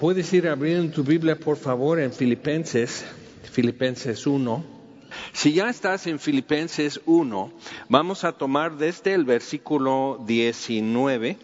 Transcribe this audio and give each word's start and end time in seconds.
Puedes 0.00 0.32
ir 0.32 0.48
abriendo 0.48 0.94
tu 0.94 1.04
Biblia, 1.04 1.36
por 1.36 1.58
favor, 1.58 2.00
en 2.00 2.10
Filipenses, 2.10 3.04
Filipenses 3.52 4.26
1. 4.26 4.79
Si 5.32 5.52
ya 5.52 5.68
estás 5.68 6.06
en 6.06 6.18
Filipenses 6.18 7.00
1, 7.06 7.52
vamos 7.88 8.24
a 8.24 8.32
tomar 8.32 8.76
desde 8.76 9.14
el 9.14 9.24
versículo 9.24 10.18
19, 10.26 11.38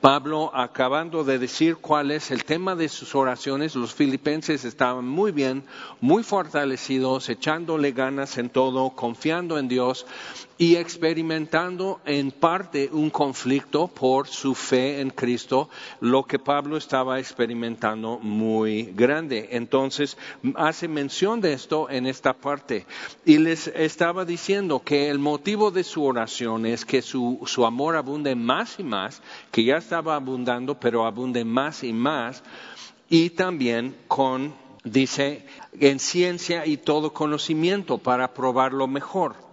Pablo 0.00 0.50
acabando 0.54 1.24
de 1.24 1.38
decir 1.38 1.76
cuál 1.76 2.10
es 2.10 2.30
el 2.30 2.44
tema 2.44 2.74
de 2.74 2.88
sus 2.88 3.14
oraciones, 3.14 3.74
los 3.74 3.94
filipenses 3.94 4.64
estaban 4.64 5.06
muy 5.06 5.32
bien, 5.32 5.64
muy 6.00 6.22
fortalecidos, 6.22 7.28
echándole 7.28 7.92
ganas 7.92 8.38
en 8.38 8.50
todo, 8.50 8.90
confiando 8.90 9.58
en 9.58 9.68
Dios 9.68 10.06
y 10.58 10.76
experimentando 10.76 12.00
en 12.04 12.32
parte 12.32 12.90
un 12.92 13.08
conflicto 13.08 13.88
por 13.88 14.28
su 14.28 14.54
fe 14.54 15.00
en 15.00 15.10
Cristo, 15.10 15.70
lo 16.00 16.24
que 16.24 16.38
Pablo 16.38 16.76
estaba 16.76 17.18
experimentando 17.18 18.18
muy 18.18 18.92
grande. 18.94 19.48
Entonces, 19.52 20.18
hace 20.56 20.86
mención 20.86 21.40
de 21.40 21.54
esto 21.54 21.88
en 21.88 22.06
esta 22.06 22.34
parte 22.34 22.86
y 23.24 23.38
les 23.38 23.66
estaba 23.68 24.24
diciendo 24.24 24.82
que 24.84 25.08
el 25.10 25.18
motivo 25.18 25.70
de 25.70 25.84
su 25.84 26.04
oración 26.04 26.66
es 26.66 26.84
que 26.84 27.02
su, 27.02 27.40
su 27.46 27.66
amor 27.66 27.96
abunde 27.96 28.34
más 28.34 28.78
y 28.78 28.84
más, 28.84 29.22
que 29.50 29.64
ya 29.64 29.76
estaba 29.76 30.16
abundando, 30.16 30.78
pero 30.78 31.06
abunde 31.06 31.44
más 31.44 31.84
y 31.84 31.92
más, 31.92 32.42
y 33.08 33.30
también 33.30 33.96
con, 34.08 34.54
dice, 34.84 35.46
en 35.78 35.98
ciencia 35.98 36.66
y 36.66 36.76
todo 36.76 37.12
conocimiento 37.12 37.98
para 37.98 38.32
probar 38.32 38.72
lo 38.72 38.86
mejor. 38.86 39.49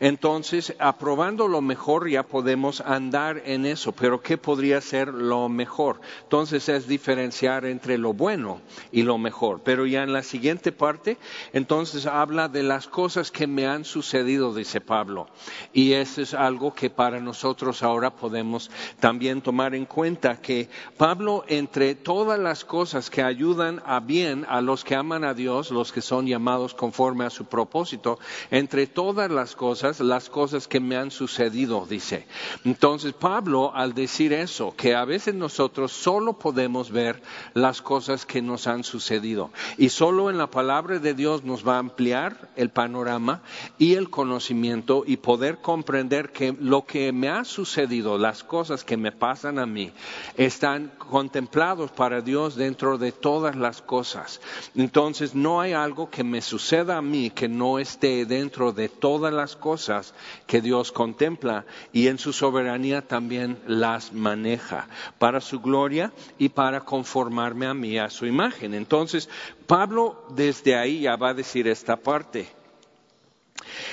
Entonces, 0.00 0.74
aprobando 0.78 1.48
lo 1.48 1.60
mejor 1.60 2.08
ya 2.08 2.22
podemos 2.22 2.80
andar 2.80 3.42
en 3.44 3.66
eso, 3.66 3.92
pero 3.92 4.20
¿qué 4.20 4.38
podría 4.38 4.80
ser 4.80 5.08
lo 5.08 5.48
mejor? 5.48 6.00
Entonces 6.22 6.68
es 6.68 6.86
diferenciar 6.86 7.64
entre 7.64 7.98
lo 7.98 8.12
bueno 8.12 8.60
y 8.92 9.02
lo 9.02 9.18
mejor. 9.18 9.60
Pero 9.64 9.86
ya 9.86 10.02
en 10.02 10.12
la 10.12 10.22
siguiente 10.22 10.72
parte, 10.72 11.18
entonces 11.52 12.06
habla 12.06 12.48
de 12.48 12.62
las 12.62 12.88
cosas 12.88 13.30
que 13.30 13.46
me 13.46 13.66
han 13.66 13.84
sucedido, 13.84 14.54
dice 14.54 14.80
Pablo. 14.80 15.28
Y 15.72 15.92
eso 15.92 16.22
es 16.22 16.34
algo 16.34 16.74
que 16.74 16.90
para 16.90 17.20
nosotros 17.20 17.82
ahora 17.82 18.10
podemos 18.10 18.70
también 18.98 19.40
tomar 19.40 19.74
en 19.74 19.86
cuenta, 19.86 20.40
que 20.40 20.68
Pablo, 20.96 21.44
entre 21.48 21.94
todas 21.94 22.38
las 22.38 22.64
cosas 22.64 23.10
que 23.10 23.22
ayudan 23.22 23.82
a 23.84 24.00
bien 24.00 24.46
a 24.48 24.60
los 24.60 24.84
que 24.84 24.94
aman 24.94 25.24
a 25.24 25.34
Dios, 25.34 25.70
los 25.70 25.92
que 25.92 26.00
son 26.00 26.26
llamados 26.26 26.74
conforme 26.74 27.24
a 27.24 27.30
su 27.30 27.46
propósito, 27.46 28.18
entre 28.50 28.86
todas 28.86 29.30
las 29.30 29.56
cosas, 29.60 30.00
las 30.00 30.30
cosas 30.30 30.66
que 30.66 30.80
me 30.80 30.96
han 30.96 31.10
sucedido, 31.10 31.84
dice. 31.84 32.26
Entonces 32.64 33.12
Pablo, 33.12 33.72
al 33.74 33.92
decir 33.92 34.32
eso, 34.32 34.72
que 34.74 34.94
a 34.94 35.04
veces 35.04 35.34
nosotros 35.34 35.92
solo 35.92 36.38
podemos 36.38 36.90
ver 36.90 37.20
las 37.52 37.82
cosas 37.82 38.24
que 38.24 38.40
nos 38.40 38.66
han 38.66 38.84
sucedido 38.84 39.50
y 39.76 39.90
solo 39.90 40.30
en 40.30 40.38
la 40.38 40.46
palabra 40.46 40.98
de 40.98 41.12
Dios 41.12 41.44
nos 41.44 41.68
va 41.68 41.76
a 41.76 41.80
ampliar 41.80 42.48
el 42.56 42.70
panorama 42.70 43.42
y 43.76 43.96
el 43.96 44.08
conocimiento 44.08 45.04
y 45.06 45.18
poder 45.18 45.58
comprender 45.58 46.32
que 46.32 46.56
lo 46.58 46.86
que 46.86 47.12
me 47.12 47.28
ha 47.28 47.44
sucedido, 47.44 48.16
las 48.16 48.42
cosas 48.42 48.82
que 48.82 48.96
me 48.96 49.12
pasan 49.12 49.58
a 49.58 49.66
mí, 49.66 49.92
están 50.38 50.90
contemplados 51.10 51.90
para 51.90 52.20
Dios 52.20 52.56
dentro 52.56 52.96
de 52.96 53.12
todas 53.12 53.56
las 53.56 53.82
cosas. 53.82 54.40
Entonces 54.74 55.34
no 55.34 55.60
hay 55.60 55.72
algo 55.72 56.08
que 56.08 56.24
me 56.24 56.40
suceda 56.40 56.96
a 56.96 57.02
mí 57.02 57.30
que 57.30 57.48
no 57.48 57.78
esté 57.78 58.24
dentro 58.24 58.72
de 58.72 58.88
todas 58.88 59.32
las 59.32 59.56
cosas 59.56 60.14
que 60.46 60.60
Dios 60.60 60.92
contempla 60.92 61.66
y 61.92 62.06
en 62.06 62.18
su 62.18 62.32
soberanía 62.32 63.02
también 63.06 63.58
las 63.66 64.12
maneja 64.12 64.88
para 65.18 65.40
su 65.40 65.60
gloria 65.60 66.12
y 66.38 66.48
para 66.48 66.80
conformarme 66.80 67.66
a 67.66 67.74
mí, 67.74 67.98
a 67.98 68.08
su 68.08 68.26
imagen. 68.26 68.74
Entonces, 68.74 69.28
Pablo 69.66 70.24
desde 70.30 70.76
ahí 70.76 71.00
ya 71.02 71.16
va 71.16 71.30
a 71.30 71.34
decir 71.34 71.68
esta 71.68 71.96
parte. 71.96 72.59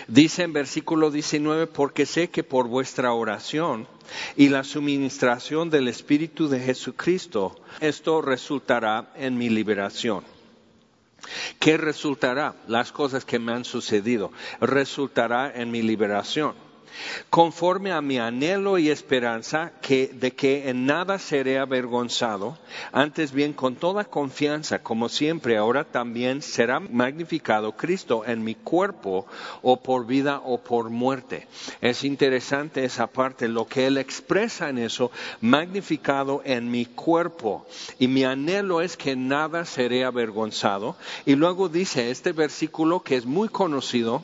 Dice 0.08 0.44
en 0.44 0.54
versículo 0.54 1.12
19, 1.12 1.68
porque 1.68 2.06
sé 2.06 2.30
que 2.30 2.44
por 2.44 2.68
vuestra 2.68 3.14
oración 3.14 3.88
y 4.36 4.50
la 4.50 4.64
suministración 4.64 5.70
del 5.70 5.88
Espíritu 5.88 6.48
de 6.48 6.60
Jesucristo, 6.60 7.56
esto 7.80 8.22
resultará 8.22 9.12
en 9.16 9.38
mi 9.38 9.50
liberación. 9.50 10.24
¿Qué 11.60 11.78
resultará? 11.78 12.56
Las 12.68 12.92
cosas 12.92 13.26
que 13.26 13.40
me 13.40 13.52
han 13.52 13.66
sucedido. 13.66 14.32
Resultará 14.62 15.52
en 15.54 15.72
mi 15.72 15.82
liberación 15.82 16.67
conforme 17.30 17.92
a 17.92 18.02
mi 18.02 18.18
anhelo 18.20 18.78
y 18.78 18.90
esperanza 18.90 19.72
que, 19.82 20.08
de 20.08 20.32
que 20.32 20.70
en 20.70 20.86
nada 20.86 21.20
seré 21.20 21.60
avergonzado, 21.60 22.58
antes 22.92 23.32
bien 23.32 23.54
con 23.54 23.76
toda 23.76 24.06
confianza, 24.06 24.84
como 24.84 25.10
siempre, 25.10 25.58
ahora 25.58 25.84
también 25.84 26.42
será 26.42 26.80
magnificado 26.80 27.74
Cristo 27.74 28.24
en 28.26 28.44
mi 28.44 28.56
cuerpo, 28.56 29.26
o 29.62 29.82
por 29.82 30.06
vida 30.06 30.42
o 30.44 30.60
por 30.60 30.90
muerte. 30.90 31.48
Es 31.82 32.04
interesante 32.04 32.86
esa 32.86 33.08
parte, 33.08 33.48
lo 33.48 33.68
que 33.68 33.88
él 33.88 33.98
expresa 33.98 34.70
en 34.70 34.78
eso, 34.78 35.12
magnificado 35.42 36.42
en 36.46 36.70
mi 36.72 36.86
cuerpo, 36.86 37.66
y 38.00 38.08
mi 38.08 38.24
anhelo 38.24 38.82
es 38.82 38.98
que 38.98 39.12
en 39.12 39.28
nada 39.28 39.66
seré 39.66 40.04
avergonzado. 40.06 40.96
Y 41.26 41.36
luego 41.36 41.70
dice 41.70 42.12
este 42.12 42.32
versículo 42.32 43.02
que 43.02 43.16
es 43.16 43.26
muy 43.26 43.50
conocido, 43.50 44.24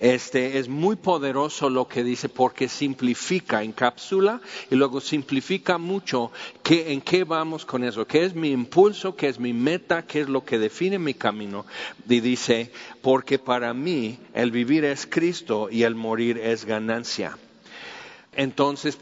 este 0.00 0.58
es 0.58 0.68
muy 0.68 0.96
poderoso 0.96 1.68
lo 1.68 1.86
que 1.86 2.02
dice 2.02 2.30
porque 2.30 2.68
simplifica, 2.68 3.62
encapsula 3.62 4.40
y 4.70 4.74
luego 4.74 4.98
simplifica 4.98 5.76
mucho 5.76 6.32
que, 6.62 6.92
en 6.92 7.02
qué 7.02 7.24
vamos 7.24 7.66
con 7.66 7.84
eso, 7.84 8.06
qué 8.06 8.24
es 8.24 8.34
mi 8.34 8.50
impulso, 8.50 9.14
qué 9.14 9.28
es 9.28 9.38
mi 9.38 9.52
meta, 9.52 10.06
qué 10.06 10.22
es 10.22 10.28
lo 10.30 10.42
que 10.42 10.58
define 10.58 10.98
mi 10.98 11.12
camino. 11.12 11.66
Y 12.08 12.20
dice, 12.20 12.72
porque 13.02 13.38
para 13.38 13.74
mí 13.74 14.18
el 14.32 14.50
vivir 14.50 14.86
es 14.86 15.06
Cristo 15.06 15.68
y 15.70 15.82
el 15.82 15.94
morir 15.94 16.38
es 16.38 16.64
ganancia. 16.64 17.36
Entonces, 18.32 18.96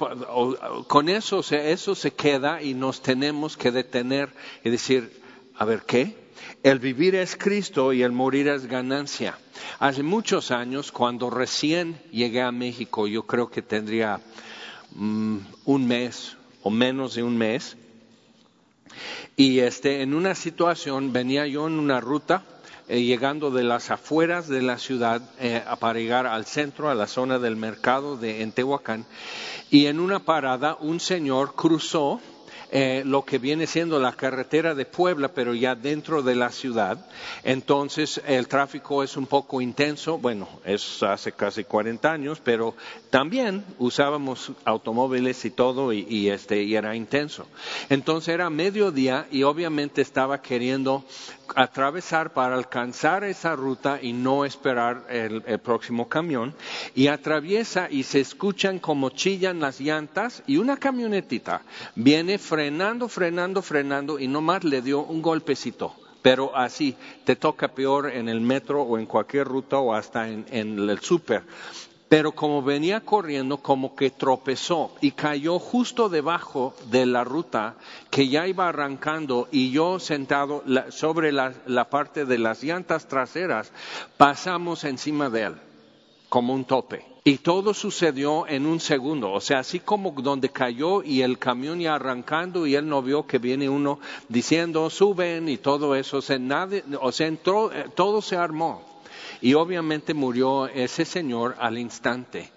con 0.88 1.08
eso, 1.08 1.44
eso 1.48 1.94
se 1.94 2.12
queda 2.12 2.60
y 2.60 2.74
nos 2.74 3.02
tenemos 3.02 3.56
que 3.56 3.70
detener 3.70 4.30
y 4.64 4.70
decir, 4.70 5.22
a 5.54 5.64
ver, 5.64 5.82
¿qué? 5.86 6.27
El 6.62 6.80
vivir 6.80 7.14
es 7.14 7.36
Cristo 7.36 7.92
y 7.92 8.02
el 8.02 8.10
morir 8.10 8.48
es 8.48 8.66
ganancia. 8.66 9.38
Hace 9.78 10.02
muchos 10.02 10.50
años, 10.50 10.90
cuando 10.90 11.30
recién 11.30 12.00
llegué 12.10 12.42
a 12.42 12.50
México, 12.50 13.06
yo 13.06 13.22
creo 13.22 13.48
que 13.48 13.62
tendría 13.62 14.20
mm, 14.94 15.38
un 15.66 15.86
mes 15.86 16.36
o 16.62 16.70
menos 16.70 17.14
de 17.14 17.22
un 17.22 17.38
mes, 17.38 17.76
y 19.36 19.60
este, 19.60 20.02
en 20.02 20.14
una 20.14 20.34
situación 20.34 21.12
venía 21.12 21.46
yo 21.46 21.68
en 21.68 21.78
una 21.78 22.00
ruta, 22.00 22.42
eh, 22.88 23.02
llegando 23.02 23.52
de 23.52 23.62
las 23.62 23.92
afueras 23.92 24.48
de 24.48 24.62
la 24.62 24.78
ciudad 24.78 25.22
eh, 25.38 25.62
para 25.78 26.00
llegar 26.00 26.26
al 26.26 26.44
centro, 26.44 26.90
a 26.90 26.94
la 26.96 27.06
zona 27.06 27.38
del 27.38 27.54
mercado 27.54 28.16
de 28.16 28.44
Tehuacán, 28.52 29.06
y 29.70 29.86
en 29.86 30.00
una 30.00 30.24
parada 30.24 30.76
un 30.80 30.98
señor 30.98 31.54
cruzó 31.54 32.20
eh, 32.70 33.02
lo 33.04 33.24
que 33.24 33.38
viene 33.38 33.66
siendo 33.66 33.98
la 33.98 34.12
carretera 34.12 34.74
de 34.74 34.84
Puebla, 34.84 35.28
pero 35.28 35.54
ya 35.54 35.74
dentro 35.74 36.22
de 36.22 36.34
la 36.34 36.50
ciudad. 36.50 36.98
Entonces 37.42 38.20
el 38.26 38.48
tráfico 38.48 39.02
es 39.02 39.16
un 39.16 39.26
poco 39.26 39.60
intenso, 39.60 40.18
bueno, 40.18 40.48
es 40.64 41.02
hace 41.02 41.32
casi 41.32 41.64
40 41.64 42.10
años, 42.10 42.40
pero 42.42 42.74
también 43.10 43.64
usábamos 43.78 44.52
automóviles 44.64 45.44
y 45.44 45.50
todo 45.50 45.92
y, 45.92 46.28
este, 46.28 46.62
y 46.62 46.74
era 46.74 46.94
intenso. 46.94 47.46
Entonces 47.88 48.34
era 48.34 48.50
mediodía 48.50 49.26
y 49.30 49.42
obviamente 49.42 50.02
estaba 50.02 50.42
queriendo 50.42 51.04
atravesar 51.54 52.32
para 52.32 52.54
alcanzar 52.54 53.24
esa 53.24 53.56
ruta 53.56 53.98
y 54.02 54.12
no 54.12 54.44
esperar 54.44 55.06
el, 55.08 55.42
próximo 55.60 56.08
camión 56.08 56.54
y 56.94 57.08
atraviesa 57.08 57.88
y 57.90 58.02
se 58.02 58.20
escuchan 58.20 58.78
como 58.78 59.10
chillan 59.10 59.60
las 59.60 59.80
llantas 59.80 60.42
y 60.46 60.58
una 60.58 60.76
camionetita 60.76 61.62
viene 61.94 62.38
frenando, 62.58 63.08
frenando, 63.08 63.62
frenando 63.62 64.18
y 64.18 64.26
nomás 64.26 64.64
le 64.64 64.82
dio 64.82 64.98
un 65.02 65.22
golpecito. 65.22 65.94
Pero 66.22 66.56
así, 66.56 66.96
te 67.24 67.36
toca 67.36 67.68
peor 67.68 68.10
en 68.10 68.28
el 68.28 68.40
metro 68.40 68.82
o 68.82 68.98
en 68.98 69.06
cualquier 69.06 69.46
ruta 69.46 69.78
o 69.78 69.94
hasta 69.94 70.28
en, 70.28 70.44
el 70.50 70.98
súper 70.98 71.44
pero 72.08 72.32
como 72.32 72.62
venía 72.62 73.02
corriendo, 73.02 73.58
como 73.58 73.94
que 73.94 74.10
tropezó 74.10 74.92
y 75.02 75.10
cayó 75.10 75.58
justo 75.58 76.08
debajo 76.08 76.74
de 76.90 77.04
la 77.04 77.22
ruta 77.22 77.74
que 78.10 78.28
ya 78.28 78.48
iba 78.48 78.66
arrancando 78.66 79.46
y 79.52 79.70
yo 79.70 80.00
sentado 80.00 80.64
sobre 80.88 81.32
la, 81.32 81.52
parte 81.90 82.24
de 82.24 82.38
las 82.38 82.64
llantas 82.64 83.08
traseras, 83.08 83.70
pasamos 84.16 84.84
encima 84.84 85.28
de 85.28 85.42
él 85.42 85.54
como 86.30 86.54
un 86.54 86.64
tope. 86.64 87.04
Y 87.28 87.36
todo 87.36 87.74
sucedió 87.74 88.46
en 88.48 88.64
un 88.64 88.80
segundo, 88.80 89.30
o 89.32 89.40
sea, 89.42 89.58
así 89.58 89.80
como 89.80 90.12
donde 90.12 90.48
cayó 90.48 91.02
y 91.02 91.20
el 91.20 91.38
camión 91.38 91.78
ya 91.78 91.96
arrancando 91.96 92.66
y 92.66 92.74
él 92.74 92.88
no 92.88 93.02
vio 93.02 93.26
que 93.26 93.36
viene 93.36 93.68
uno 93.68 94.00
diciendo 94.30 94.88
suben 94.88 95.46
y 95.50 95.58
todo 95.58 95.94
eso, 95.94 96.16
o 96.16 96.22
sea, 96.22 96.38
o 96.98 97.12
sea 97.12 97.26
entró, 97.26 97.70
eh, 97.70 97.84
todo 97.94 98.22
se 98.22 98.36
armó. 98.36 98.82
y 99.42 99.52
obviamente 99.52 100.14
murió 100.14 100.68
ese 100.68 101.04
señor 101.04 101.54
al 101.58 101.76
instante. 101.76 102.50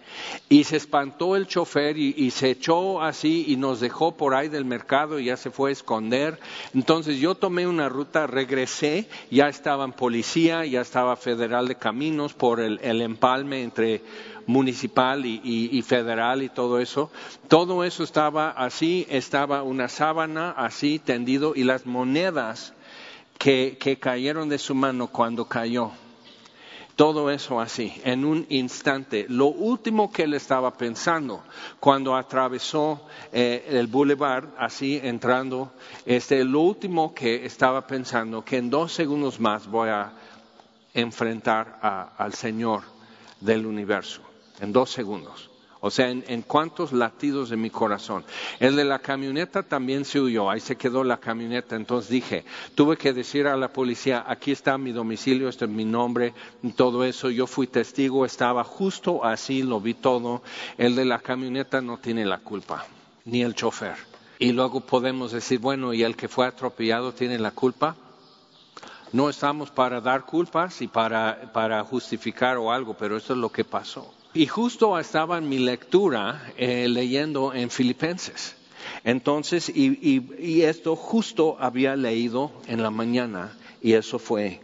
Y 0.50 0.66
se 0.66 0.78
espantó 0.78 1.36
el 1.36 1.48
chofer 1.48 1.98
y, 1.98 2.32
se 2.32 2.52
echó 2.52 3.02
así 3.02 3.46
y 3.48 3.56
nos 3.56 3.80
dejó 3.80 4.18
por 4.18 4.34
ahí 4.34 4.50
del 4.50 4.66
mercado 4.66 5.20
y 5.20 5.26
ya 5.26 5.38
se 5.38 5.52
fue 5.52 5.70
a 5.70 5.74
esconder. 5.74 6.40
Entonces 6.74 7.20
yo 7.20 7.36
tomé 7.36 7.68
una 7.68 7.88
ruta, 7.88 8.28
regresé, 8.28 9.08
ya 9.30 9.48
estaba 9.48 9.86
en 9.86 9.94
policía, 9.94 10.66
ya 10.66 10.82
estaba 10.82 11.16
federal 11.16 11.68
de 11.68 11.76
caminos 11.76 12.34
por 12.34 12.60
el, 12.60 12.80
empalme 13.02 13.64
entre 13.64 14.02
municipal 14.48 15.26
y, 15.26 15.82
federal 15.82 16.44
y 16.44 16.50
todo 16.50 16.80
eso. 16.80 17.12
Todo 17.48 17.84
eso 17.84 18.04
estaba 18.04 18.52
así, 18.52 19.06
estaba 19.10 19.64
una 19.64 19.88
sábana 19.88 20.52
así 20.52 21.00
tendido 21.00 21.54
y 21.56 21.64
las 21.64 21.86
monedas 21.86 22.74
que 23.38 23.98
cayeron 24.00 24.50
de 24.50 24.58
su 24.58 24.76
mano 24.76 25.08
cuando 25.08 25.46
cayó 25.46 25.92
todo 27.02 27.32
eso 27.32 27.60
así, 27.60 27.94
en 28.04 28.26
un 28.26 28.46
instante. 28.50 29.26
Lo 29.28 29.48
último 29.48 30.12
que 30.12 30.22
él 30.22 30.36
estaba 30.36 30.72
pensando 30.78 31.42
cuando 31.80 32.16
atravesó 32.16 33.02
eh, 33.34 33.66
el 33.70 33.88
boulevard, 33.88 34.50
así 34.58 35.00
entrando, 35.02 35.72
este, 36.06 36.44
lo 36.44 36.60
último 36.60 37.14
que 37.16 37.44
estaba 37.44 37.88
pensando, 37.88 38.46
que 38.46 38.58
en 38.58 38.70
dos 38.70 38.94
segundos 38.94 39.40
más 39.40 39.66
voy 39.66 39.90
a 39.90 40.12
enfrentar 40.94 41.80
al 42.18 42.34
Señor 42.36 42.84
del 43.40 43.66
universo, 43.66 44.22
en 44.62 44.72
dos 44.72 44.92
segundos. 44.92 45.52
O 45.84 45.90
sea, 45.90 46.12
en, 46.12 46.44
cuántos 46.44 46.94
latidos 46.94 47.50
de 47.50 47.58
mi 47.58 47.72
corazón. 47.72 48.24
El 48.60 48.76
de 48.76 48.86
la 48.86 49.00
camioneta 49.00 49.64
también 49.64 50.06
se 50.06 50.22
huyó, 50.22 50.48
ahí 50.48 50.60
se 50.60 50.76
quedó 50.76 51.04
la 51.04 51.18
camioneta. 51.18 51.76
Entonces 51.76 52.12
dije, 52.12 52.46
tuve 52.76 52.98
que 52.98 53.14
decir 53.14 53.48
a 53.48 53.58
la 53.58 53.74
policía, 53.74 54.24
aquí 54.28 54.52
está 54.52 54.78
mi 54.78 54.92
domicilio, 54.92 55.50
este 55.50 55.66
es 55.66 55.72
mi 55.72 55.84
nombre, 55.84 56.36
todo 56.76 57.04
eso. 57.04 57.32
Yo 57.32 57.48
fui 57.48 57.66
testigo, 57.66 58.28
estaba 58.28 58.64
justo 58.64 59.26
así, 59.26 59.64
lo 59.64 59.82
vi 59.82 59.96
todo. 59.96 60.44
El 60.78 60.96
de 60.96 61.06
la 61.06 61.18
camioneta 61.18 61.82
no 61.82 61.98
tiene 61.98 62.26
la 62.26 62.38
culpa, 62.38 62.86
ni 63.26 63.42
el 63.42 63.56
chofer. 63.56 63.96
Y 64.38 64.52
luego 64.52 64.82
podemos 64.82 65.32
decir, 65.32 65.58
bueno, 65.58 65.94
¿y 65.94 66.04
el 66.04 66.16
que 66.16 66.28
fue 66.28 66.46
atropellado 66.46 67.12
tiene 67.12 67.40
la 67.40 67.52
culpa? 67.52 67.96
No 69.14 69.30
estamos 69.30 69.72
para 69.72 70.00
dar 70.00 70.26
culpas 70.26 70.80
y 70.84 70.88
para, 70.88 71.52
para 71.52 71.84
justificar 71.84 72.58
o 72.58 72.72
algo, 72.72 72.94
pero 72.94 73.18
eso 73.18 73.34
es 73.34 73.40
lo 73.40 73.50
que 73.50 73.66
pasó. 73.66 74.14
Y 74.34 74.48
justo 74.48 74.98
estaba 74.98 75.38
en 75.38 75.50
mi 75.50 75.60
lectura 75.60 76.54
eh, 76.56 76.88
leyendo 76.88 77.54
en 77.54 77.70
Filipenses. 77.70 78.56
Entonces, 79.04 79.70
y, 79.70 80.62
esto 80.62 80.96
justo 80.96 81.58
había 81.60 81.98
leído 81.98 82.52
en 82.68 82.82
la 82.82 82.92
mañana, 82.92 83.58
y 83.82 83.94
eso 83.94 84.20
fue, 84.20 84.62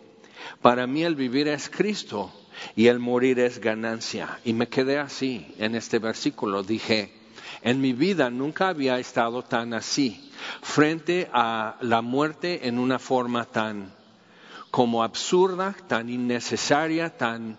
para 0.61 0.87
mí 0.87 1.03
el 1.03 1.15
vivir 1.15 1.47
es 1.47 1.69
Cristo 1.69 2.31
y 2.75 2.87
el 2.87 2.99
morir 2.99 3.39
es 3.39 3.59
ganancia. 3.59 4.39
Y 4.45 4.53
me 4.53 4.67
quedé 4.67 4.99
así 4.99 5.53
en 5.57 5.75
este 5.75 5.99
versículo, 5.99 6.63
dije, 6.63 7.13
en 7.61 7.81
mi 7.81 7.91
vida 7.93 8.29
nunca 8.29 8.69
había 8.69 8.99
estado 8.99 9.43
tan 9.43 9.73
así, 9.73 10.31
frente 10.61 11.29
a 11.33 11.77
la 11.81 12.01
muerte 12.01 12.67
en 12.67 12.79
una 12.79 12.99
forma 12.99 13.45
tan 13.45 13.97
como 14.71 15.03
absurda, 15.03 15.75
tan 15.87 16.09
innecesaria, 16.09 17.17
tan 17.17 17.57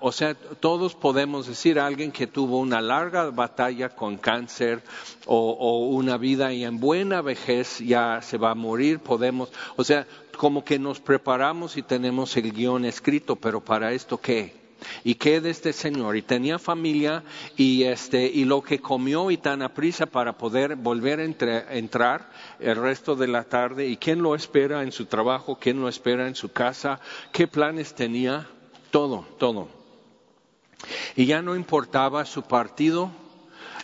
O 0.00 0.12
sea, 0.12 0.34
todos 0.34 0.94
podemos 0.94 1.48
decir 1.48 1.80
a 1.80 1.86
alguien 1.86 2.12
que 2.12 2.28
tuvo 2.28 2.60
una 2.60 2.80
larga 2.80 3.30
batalla 3.30 3.88
con 3.88 4.16
cáncer 4.16 4.82
o, 5.26 5.50
o, 5.50 5.88
una 5.88 6.16
vida 6.16 6.52
y 6.52 6.64
en 6.64 6.78
buena 6.78 7.22
vejez 7.22 7.80
ya 7.80 8.22
se 8.22 8.38
va 8.38 8.52
a 8.52 8.54
morir, 8.54 9.00
podemos, 9.00 9.50
o 9.76 9.82
sea, 9.82 10.06
como 10.36 10.64
que 10.64 10.78
nos 10.78 11.00
preparamos 11.00 11.76
y 11.76 11.82
tenemos 11.82 12.36
el 12.36 12.52
guion 12.52 12.84
escrito, 12.84 13.34
pero 13.34 13.60
para 13.60 13.92
esto 13.92 14.18
qué? 14.18 14.54
¿Y 15.02 15.16
qué 15.16 15.40
de 15.40 15.50
este 15.50 15.72
señor? 15.72 16.16
Y 16.16 16.22
tenía 16.22 16.60
familia 16.60 17.24
y 17.56 17.82
este 17.82 18.26
y 18.26 18.44
lo 18.44 18.62
que 18.62 18.78
comió 18.78 19.32
y 19.32 19.36
tan 19.36 19.62
aprisa 19.62 20.06
para 20.06 20.38
poder 20.38 20.76
volver 20.76 21.18
a 21.18 21.74
entrar 21.74 22.30
el 22.60 22.76
resto 22.76 23.16
de 23.16 23.26
la 23.26 23.42
tarde 23.42 23.88
y 23.88 23.96
quién 23.96 24.22
lo 24.22 24.36
espera 24.36 24.84
en 24.84 24.92
su 24.92 25.06
trabajo, 25.06 25.58
quién 25.60 25.80
lo 25.80 25.88
espera 25.88 26.28
en 26.28 26.36
su 26.36 26.50
casa, 26.52 27.00
qué 27.32 27.48
planes 27.48 27.94
tenía 27.94 28.46
todo, 28.90 29.24
todo. 29.38 29.68
Y 31.16 31.26
ya 31.26 31.42
no 31.42 31.56
importaba 31.56 32.24
su 32.24 32.42
partido 32.42 33.10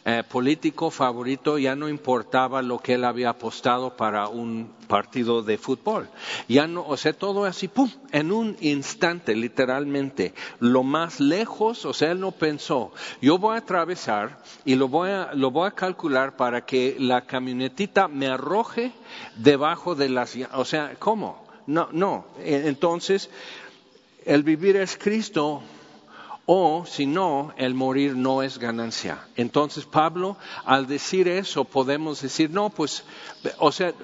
eh, 0.07 0.23
político 0.29 0.91
favorito, 0.91 1.57
ya 1.57 1.75
no 1.75 1.89
importaba 1.89 2.61
lo 2.61 2.79
que 2.79 2.93
él 2.93 3.05
había 3.05 3.31
apostado 3.31 3.97
para 3.97 4.29
un 4.29 4.71
partido 4.87 5.43
de 5.43 5.57
fútbol. 5.57 6.11
Ya 6.47 6.67
no, 6.67 6.87
o 6.87 6.99
sea, 6.99 7.15
todo 7.15 7.47
así, 7.47 7.69
pum, 7.69 7.91
en 8.13 8.31
un 8.31 8.55
instante, 8.61 9.35
literalmente, 9.35 10.35
lo 10.61 10.83
más 10.83 11.21
lejos, 11.21 11.87
o 11.87 11.95
sea, 11.95 12.13
él 12.13 12.21
no 12.21 12.33
pensó, 12.33 12.93
yo 13.23 13.39
voy 13.39 13.55
a 13.55 13.61
atravesar 13.61 14.43
y 14.67 14.75
lo 14.75 14.89
voy 14.89 15.09
a, 15.09 15.33
lo 15.33 15.51
voy 15.51 15.69
a 15.69 15.71
calcular 15.71 16.37
para 16.37 16.67
que 16.67 16.97
la 16.99 17.23
camionetita 17.23 18.07
me 18.07 18.27
arroje 18.27 18.93
debajo 19.37 19.95
de 19.95 20.11
las, 20.11 20.37
o 20.53 20.67
sea, 20.67 20.97
¿cómo? 20.99 21.45
No, 21.67 21.89
no. 21.93 22.27
Entonces, 22.41 23.31
el 24.25 24.43
vivir 24.43 24.77
es 24.77 24.97
Cristo 24.97 25.63
o 26.47 26.85
si 26.87 27.07
no, 27.07 27.53
el 27.57 27.75
morir 27.75 28.17
no 28.17 28.43
es 28.43 28.59
ganancia. 28.59 29.27
Entonces 29.37 29.87
Pablo, 29.87 30.37
al 30.65 30.87
decir 30.87 31.27
eso, 31.29 31.65
podemos 31.65 32.21
decir, 32.21 32.51
no, 32.51 32.71
pues, 32.71 33.05
o 33.59 33.73
sea, 33.73 33.95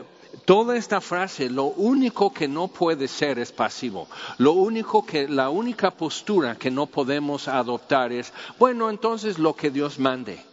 toda 0.45 0.77
esta 0.77 1.01
frase, 1.01 1.51
lo 1.51 1.65
único 1.65 2.33
que 2.33 2.49
no 2.49 2.69
puede 2.69 3.09
ser 3.09 3.39
es 3.39 3.53
pasivo. 3.53 4.09
Lo 4.39 4.53
único 4.53 5.05
que, 5.05 5.29
la 5.29 5.51
única 5.51 5.91
postura 5.91 6.57
que 6.57 6.71
no 6.71 6.87
podemos 6.87 7.47
adoptar 7.49 8.13
es, 8.13 8.33
bueno, 8.59 8.89
entonces 8.89 9.39
lo 9.39 9.55
que 9.55 9.71
Dios 9.71 9.99
mande. 9.99 10.50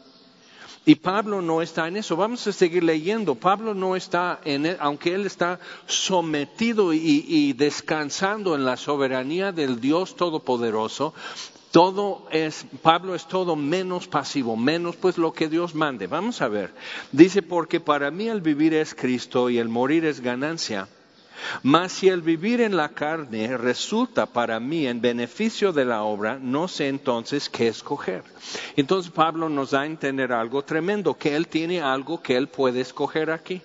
Y 0.88 0.96
Pablo 0.96 1.42
no 1.42 1.62
está 1.62 1.90
en 1.90 1.98
eso. 1.98 2.16
Vamos 2.16 2.48
a 2.48 2.54
seguir 2.54 2.82
leyendo. 2.82 3.36
Pablo 3.36 3.74
no 3.74 3.98
está 3.98 4.40
en 4.46 4.66
él, 4.66 4.78
aunque 4.80 5.14
él 5.14 5.26
está 5.26 5.60
sometido 5.86 6.94
y, 6.94 7.52
descansando 7.52 8.56
en 8.56 8.64
la 8.64 8.78
soberanía 8.78 9.52
del 9.52 9.82
Dios 9.82 10.16
Todopoderoso. 10.16 11.14
Todo 11.72 12.30
es, 12.32 12.66
Pablo 12.82 13.16
es 13.16 13.28
todo 13.28 13.58
menos 13.58 14.08
pasivo, 14.08 14.56
menos 14.56 14.96
pues 14.96 15.18
lo 15.18 15.34
que 15.34 15.50
Dios 15.50 15.76
mande. 15.76 16.08
Vamos 16.08 16.42
a 16.42 16.48
ver. 16.48 16.74
Dice, 17.12 17.42
porque 17.42 17.82
para 17.82 18.10
mí 18.10 18.30
el 18.30 18.40
vivir 18.40 18.74
es 18.74 18.96
Cristo 18.96 19.50
y 19.50 19.58
el 19.58 19.68
morir 19.68 20.06
es 20.06 20.22
ganancia. 20.22 20.88
Mas 21.64 21.92
si 21.92 22.10
el 22.10 22.22
vivir 22.22 22.62
en 22.62 22.76
la 22.76 22.90
carne 22.90 23.58
resulta 23.58 24.26
para 24.26 24.60
mí 24.60 24.88
en 24.88 25.02
beneficio 25.02 25.74
de 25.74 25.86
la 25.86 26.04
obra, 26.04 26.40
no 26.42 26.68
sé 26.68 26.88
entonces 26.88 27.50
qué 27.50 27.68
escoger. 27.68 28.24
Entonces 28.76 29.12
Pablo 29.12 29.50
nos 29.50 29.72
da 29.72 29.82
a 29.82 29.86
entender 29.86 30.32
algo 30.32 30.64
tremendo, 30.64 31.16
que 31.16 31.36
él 31.36 31.48
tiene 31.48 31.82
algo 31.82 32.22
que 32.22 32.36
él 32.36 32.48
puede 32.48 32.82
escoger 32.82 33.32
aquí. 33.32 33.62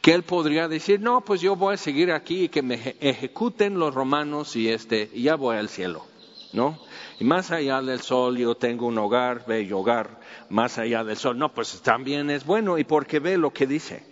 Que 0.00 0.14
él 0.14 0.22
podría 0.22 0.68
decir, 0.68 1.00
no, 1.00 1.20
pues 1.20 1.40
yo 1.40 1.54
voy 1.54 1.74
a 1.74 1.76
seguir 1.76 2.10
aquí 2.12 2.44
y 2.44 2.48
que 2.48 2.62
me 2.62 2.96
ejecuten 3.00 3.78
los 3.78 3.94
romanos 3.94 4.56
y 4.56 4.68
este, 4.68 5.10
ya 5.14 5.36
voy 5.36 5.58
al 5.58 5.68
cielo, 5.68 6.04
¿no? 6.52 6.78
Y 7.20 7.24
más 7.24 7.50
allá 7.50 7.80
del 7.82 8.00
sol 8.00 8.38
yo 8.38 8.56
tengo 8.56 8.86
un 8.86 8.98
hogar, 8.98 9.44
bello 9.46 9.78
hogar, 9.78 10.18
más 10.48 10.78
allá 10.78 11.04
del 11.04 11.16
sol, 11.16 11.38
no, 11.38 11.52
pues 11.52 11.82
también 11.82 12.30
es 12.30 12.44
bueno 12.44 12.78
y 12.78 12.84
porque 12.84 13.20
ve 13.20 13.36
lo 13.36 13.52
que 13.52 13.66
dice. 13.66 14.09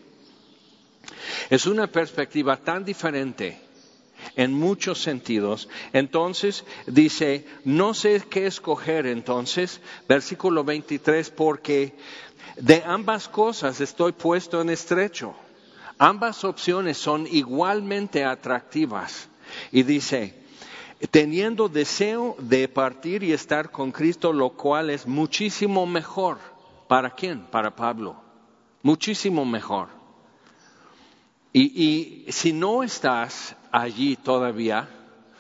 Es 1.51 1.67
una 1.67 1.87
perspectiva 1.87 2.57
tan 2.57 2.85
diferente 2.85 3.69
en 4.37 4.53
muchos 4.53 5.01
sentidos. 5.01 5.69
Entonces 5.93 6.65
dice, 6.87 7.47
no 7.65 7.95
sé 7.95 8.23
qué 8.29 8.47
escoger 8.47 9.07
entonces, 9.07 9.81
versículo 10.09 10.65
23, 10.65 11.31
porque 11.31 11.95
de 12.57 12.83
ambas 12.85 13.29
cosas 13.29 13.81
estoy 13.81 14.13
puesto 14.13 14.61
en 14.61 14.71
estrecho. 14.71 15.35
Ambas 15.99 16.45
opciones 16.45 16.97
son 16.97 17.27
igualmente 17.27 18.25
atractivas. 18.25 19.29
Y 19.73 19.83
dice, 19.83 20.35
teniendo 21.11 21.69
deseo 21.69 22.37
de 22.39 22.69
partir 22.69 23.23
y 23.23 23.33
estar 23.33 23.71
con 23.71 23.91
Cristo, 23.91 24.33
lo 24.33 24.51
cual 24.51 24.91
es 24.91 25.07
muchísimo 25.07 25.87
mejor. 25.87 26.39
¿Para 26.87 27.11
quién? 27.11 27.47
Para 27.47 27.75
Pablo. 27.75 28.17
Muchísimo 28.83 29.45
mejor. 29.45 29.98
Y, 31.53 32.27
si 32.29 32.53
no 32.53 32.83
estás 32.83 33.57
allí 33.73 34.17
todavía, 34.17 34.89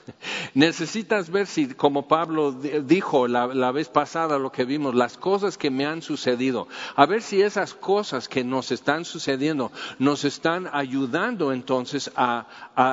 necesitas 0.55 1.31
ver 1.31 1.47
si, 1.47 1.75
como 1.75 2.09
Pablo 2.09 2.53
dijo 2.53 3.29
la, 3.29 3.73
vez 3.73 3.89
pasada, 3.89 4.39
lo 4.39 4.51
que 4.51 4.65
vimos, 4.65 4.95
las 4.95 5.19
cosas 5.19 5.59
que 5.59 5.71
me 5.71 5.85
han 5.85 6.01
sucedido, 6.01 6.67
a 6.97 7.05
ver 7.05 7.23
si 7.23 7.43
esas 7.43 7.75
cosas 7.75 8.29
que 8.29 8.43
nos 8.43 8.73
están 8.73 9.05
sucediendo 9.05 9.71
nos 9.99 10.25
están 10.25 10.69
ayudando 10.73 11.53
entonces 11.53 12.11
a, 12.17 12.47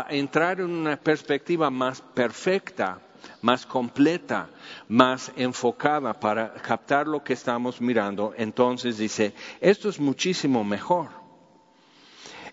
entrar 0.09 0.59
en 0.59 0.69
una 0.71 0.97
perspectiva 0.97 1.69
más 1.69 2.01
perfecta, 2.01 2.99
más 3.41 3.65
completa, 3.65 4.49
más 4.89 5.31
enfocada 5.37 6.13
para 6.19 6.53
captar 6.53 7.07
lo 7.07 7.23
que 7.23 7.33
estamos 7.33 7.79
mirando. 7.79 8.33
Entonces 8.37 8.97
dice, 8.97 9.33
esto 9.61 9.87
es 9.89 9.99
muchísimo 9.99 10.63
mejor. 10.63 11.24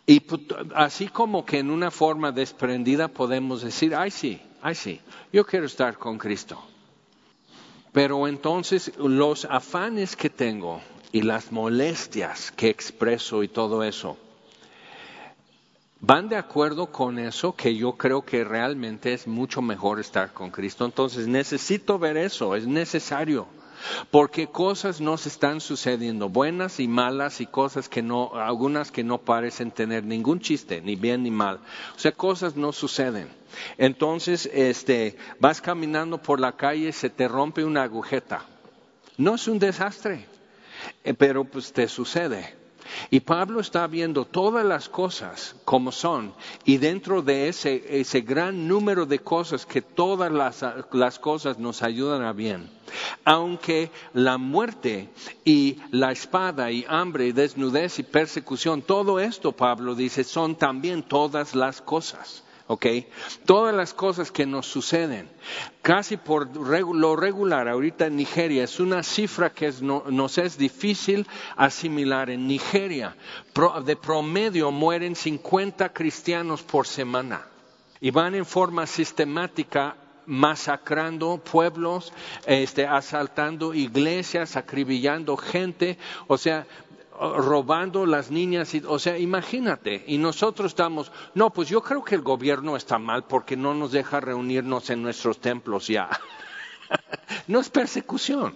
Y 0.07 0.23
así 0.75 1.09
como 1.09 1.45
que 1.45 1.59
en 1.59 1.71
una 1.71 1.91
forma 1.91 2.33
desprendida 2.33 3.09
podemos 3.09 3.63
decir, 3.63 3.95
ay 3.95 4.11
sí, 4.11 4.41
ay 4.61 4.75
sí, 4.75 5.01
yo 5.33 5.47
quiero 5.47 5.67
estar 5.67 5.97
con 5.99 6.19
Cristo. 6.19 6.61
Pero 7.93 8.27
entonces 8.27 8.93
los 8.97 9.45
afanes 9.45 10.17
que 10.17 10.31
tengo 10.31 10.81
y 11.13 11.23
las 11.23 11.53
molestias 11.53 12.51
que 12.51 12.69
expreso 12.69 13.43
y 13.43 13.49
todo 13.49 13.85
eso, 13.85 14.17
van 16.01 16.29
de 16.29 16.37
acuerdo 16.37 16.87
con 16.87 17.19
eso 17.19 17.55
que 17.55 17.77
yo 17.77 17.93
creo 17.93 18.23
que 18.23 18.43
realmente 18.43 19.13
es 19.13 19.27
mucho 19.29 19.63
mejor 19.63 20.01
estar 20.01 20.33
con 20.33 20.51
Cristo. 20.51 20.85
Entonces 20.85 21.29
necesito 21.29 21.99
ver 21.99 22.17
eso, 22.17 22.57
es 22.57 22.67
necesario. 22.67 23.47
Porque 24.11 24.47
cosas 24.47 25.01
nos 25.01 25.27
están 25.27 25.61
sucediendo, 25.61 26.29
buenas 26.29 26.81
y 26.81 26.89
malas 26.89 27.41
y 27.41 27.47
cosas 27.47 27.89
que 27.89 28.03
no, 28.03 28.33
algunas 28.35 28.91
que 28.91 29.05
no 29.05 29.19
parecen 29.19 29.71
tener 29.71 30.05
ningún 30.05 30.41
chiste, 30.41 30.81
ni 30.81 30.97
bien 30.97 31.23
ni 31.23 31.31
mal. 31.31 31.61
O 31.97 31.99
sea, 31.99 32.13
cosas 32.13 32.57
no 32.57 32.73
suceden. 32.73 33.29
Entonces, 33.79 34.49
este, 34.53 35.17
vas 35.39 35.61
caminando 35.61 36.19
por 36.19 36.41
la 36.41 36.57
calle, 36.57 36.93
se 36.93 37.11
te 37.11 37.29
rompe 37.29 37.65
una 37.65 37.83
agujeta. 37.83 38.45
No 39.17 39.35
es 39.35 39.47
un 39.49 39.59
desastre, 39.59 40.27
eh, 41.05 41.15
pero 41.15 41.45
pues 41.45 41.73
te 41.73 41.89
sucede. 41.89 42.62
Y 43.11 43.21
Pablo 43.21 43.61
está 43.61 43.87
viendo 43.87 44.25
todas 44.25 44.65
las 44.65 44.89
cosas 44.89 45.57
como 45.65 45.93
son 45.93 46.35
y 46.65 46.79
dentro 46.79 47.23
de 47.23 47.49
ese, 47.49 48.01
ese 48.01 48.21
gran 48.21 48.67
número 48.69 49.07
de 49.07 49.19
cosas 49.19 49.67
que 49.67 49.83
todas 49.83 50.31
las, 50.33 50.65
las, 50.93 51.19
cosas 51.19 51.59
nos 51.59 51.83
ayudan 51.83 52.23
a 52.23 52.33
bien. 52.33 52.71
Aunque 53.25 53.91
la 54.13 54.39
muerte 54.39 55.09
y 55.45 55.79
la 55.91 56.13
espada 56.13 56.71
y 56.71 56.85
hambre 56.89 57.27
y 57.27 57.33
desnudez 57.33 57.99
y 57.99 58.03
persecución, 58.03 58.83
todo 58.83 59.21
esto 59.21 59.53
Pablo 59.53 59.95
dice 59.95 60.25
son 60.25 60.57
también 60.57 61.03
todas 61.03 61.55
las 61.55 61.81
cosas. 61.81 62.42
¿Ok? 62.67 62.87
Todas 63.45 63.75
las 63.75 63.95
cosas 63.95 64.31
que 64.31 64.47
nos 64.47 64.67
suceden, 64.67 65.29
casi 65.83 66.17
por 66.17 66.57
lo 66.57 67.17
regular, 67.17 67.69
ahorita 67.69 68.07
en 68.07 68.17
Nigeria, 68.17 68.65
es 68.65 68.81
una 68.81 69.03
cifra 69.03 69.51
que 69.51 69.73
nos 69.83 70.39
es 70.39 70.59
difícil 70.59 71.27
asimilar. 71.57 72.31
En 72.31 72.47
Nigeria, 72.47 73.17
de 73.85 73.97
promedio 73.97 74.71
mueren 74.71 75.17
50 75.17 75.93
cristianos 75.93 76.63
por 76.63 76.87
semana 76.87 77.47
y 78.01 78.11
van 78.11 78.35
en 78.35 78.47
forma 78.47 78.87
sistemática 78.87 79.97
masacrando 80.27 81.39
pueblos, 81.39 82.13
este, 82.47 82.87
asaltando 82.87 83.75
iglesias, 83.75 84.57
acribillando 84.57 85.37
gente, 85.37 85.99
o 86.27 86.39
sea, 86.39 86.67
robando 87.23 88.07
las 88.07 88.31
niñas, 88.31 88.73
o 88.87 88.99
sea, 88.99 89.19
imagínate, 89.19 90.05
y 90.07 90.19
nosotros 90.19 90.73
estamos, 90.73 91.13
no, 91.35 91.51
pues 91.51 91.69
yo 91.69 91.83
creo 91.83 92.03
que 92.03 92.15
el 92.15 92.23
gobierno 92.23 92.77
está 92.77 92.99
mal 92.99 93.25
porque 93.25 93.57
no 93.57 93.75
nos 93.75 93.93
deja 93.93 94.21
reunirnos 94.21 94.91
en 94.91 95.03
nuestros 95.03 95.41
templos 95.41 95.87
ya. 95.87 96.09
no 97.47 97.61
es 97.61 97.71
persecución, 97.71 98.55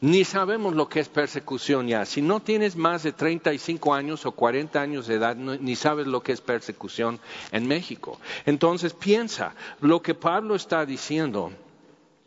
ni 0.00 0.24
sabemos 0.24 0.74
lo 0.74 0.88
que 0.88 1.00
es 1.00 1.08
persecución 1.08 1.86
ya. 1.86 2.04
Si 2.04 2.22
no 2.22 2.40
tienes 2.40 2.76
más 2.76 3.02
de 3.02 3.12
35 3.12 3.94
años 3.94 4.26
o 4.26 4.32
40 4.32 4.80
años 4.80 5.06
de 5.06 5.14
edad, 5.14 5.36
ni 5.36 5.76
sabes 5.76 6.06
lo 6.06 6.22
que 6.22 6.32
es 6.32 6.40
persecución 6.40 7.20
en 7.52 7.68
México. 7.68 8.18
Entonces 8.46 8.94
piensa, 8.94 9.54
lo 9.80 10.02
que 10.02 10.14
Pablo 10.14 10.54
está 10.54 10.86
diciendo 10.86 11.52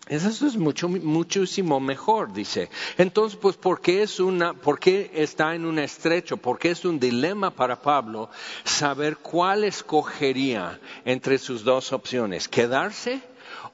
eso 0.08 0.46
es 0.46 0.56
mucho, 0.56 0.88
muchísimo 0.88 1.80
mejor, 1.80 2.32
dice. 2.32 2.70
Entonces, 2.98 3.40
pues, 3.42 3.58
¿por 3.58 3.82
qué, 3.82 4.04
es 4.04 4.20
una, 4.20 4.54
¿por 4.54 4.80
qué 4.80 5.10
está 5.16 5.56
en 5.56 5.66
un 5.66 5.80
estrecho? 5.80 6.38
¿Por 6.38 6.60
qué 6.60 6.72
es 6.72 6.86
un 6.86 7.00
dilema 7.00 7.50
para 7.50 7.82
Pablo 7.82 8.30
saber 8.64 9.18
cuál 9.18 9.64
escogería 9.64 10.80
entre 11.06 11.40
sus 11.40 11.64
dos 11.64 11.92
opciones? 11.92 12.48
¿Quedarse 12.48 13.22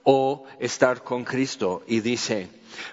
o 0.03 0.45
estar 0.59 1.03
con 1.03 1.25
Cristo? 1.25 1.83
Y 1.85 1.99
dice, 1.99 2.49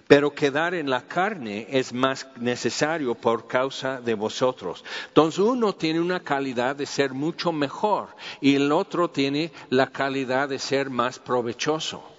pero 0.09 0.35
quedar 0.35 0.75
en 0.75 0.91
la 0.91 1.07
carne 1.07 1.69
es 1.71 1.93
más 1.93 2.27
necesario 2.41 3.15
por 3.15 3.47
causa 3.47 4.01
de 4.01 4.15
vosotros. 4.15 4.85
Entonces 5.07 5.39
uno 5.39 5.75
tiene 5.75 6.01
una 6.01 6.21
calidad 6.21 6.75
de 6.75 6.87
ser 6.87 7.13
mucho 7.13 7.53
mejor 7.53 8.09
y 8.41 8.57
el 8.57 8.73
otro 8.73 9.11
tiene 9.11 9.53
la 9.71 9.87
calidad 9.87 10.49
de 10.49 10.59
ser 10.59 10.91
más 10.91 11.21
provechoso. 11.21 12.18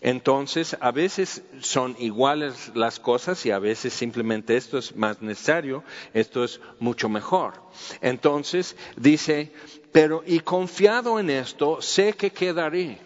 Entonces, 0.00 0.76
a 0.80 0.90
veces 0.90 1.42
son 1.60 1.96
iguales 1.98 2.72
las 2.74 3.00
cosas 3.00 3.44
y 3.46 3.50
a 3.50 3.58
veces 3.58 3.92
simplemente 3.92 4.56
esto 4.56 4.78
es 4.78 4.94
más 4.94 5.22
necesario, 5.22 5.84
esto 6.12 6.44
es 6.44 6.60
mucho 6.78 7.08
mejor. 7.08 7.54
Entonces, 8.00 8.76
dice, 8.96 9.52
pero 9.92 10.22
y 10.26 10.40
confiado 10.40 11.18
en 11.18 11.30
esto, 11.30 11.80
sé 11.80 12.12
que 12.12 12.30
quedaré. 12.30 12.98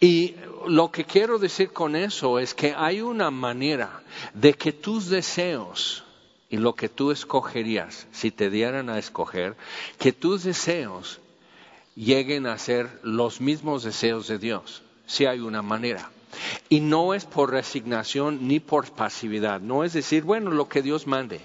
Y 0.00 0.36
lo 0.66 0.90
que 0.90 1.04
quiero 1.04 1.38
decir 1.38 1.70
con 1.70 1.94
eso 1.94 2.38
es 2.38 2.54
que 2.54 2.74
hay 2.74 3.02
una 3.02 3.30
manera 3.30 4.02
de 4.32 4.54
que 4.54 4.72
tus 4.72 5.10
deseos 5.10 6.04
y 6.48 6.56
lo 6.56 6.74
que 6.74 6.88
tú 6.88 7.10
escogerías, 7.10 8.06
si 8.10 8.30
te 8.30 8.48
dieran 8.48 8.88
a 8.88 8.98
escoger, 8.98 9.56
que 9.98 10.12
tus 10.12 10.44
deseos 10.44 11.20
lleguen 11.94 12.46
a 12.46 12.56
ser 12.56 12.88
los 13.02 13.40
mismos 13.40 13.82
deseos 13.82 14.26
de 14.26 14.38
Dios 14.38 14.82
si 15.10 15.26
hay 15.26 15.40
una 15.40 15.60
manera. 15.60 16.08
Y 16.68 16.78
no 16.78 17.14
es 17.14 17.24
por 17.24 17.50
resignación 17.50 18.46
ni 18.46 18.60
por 18.60 18.92
pasividad, 18.92 19.60
no 19.60 19.82
es 19.82 19.92
decir, 19.92 20.22
bueno, 20.22 20.52
lo 20.52 20.68
que 20.68 20.82
Dios 20.82 21.08
mande. 21.08 21.40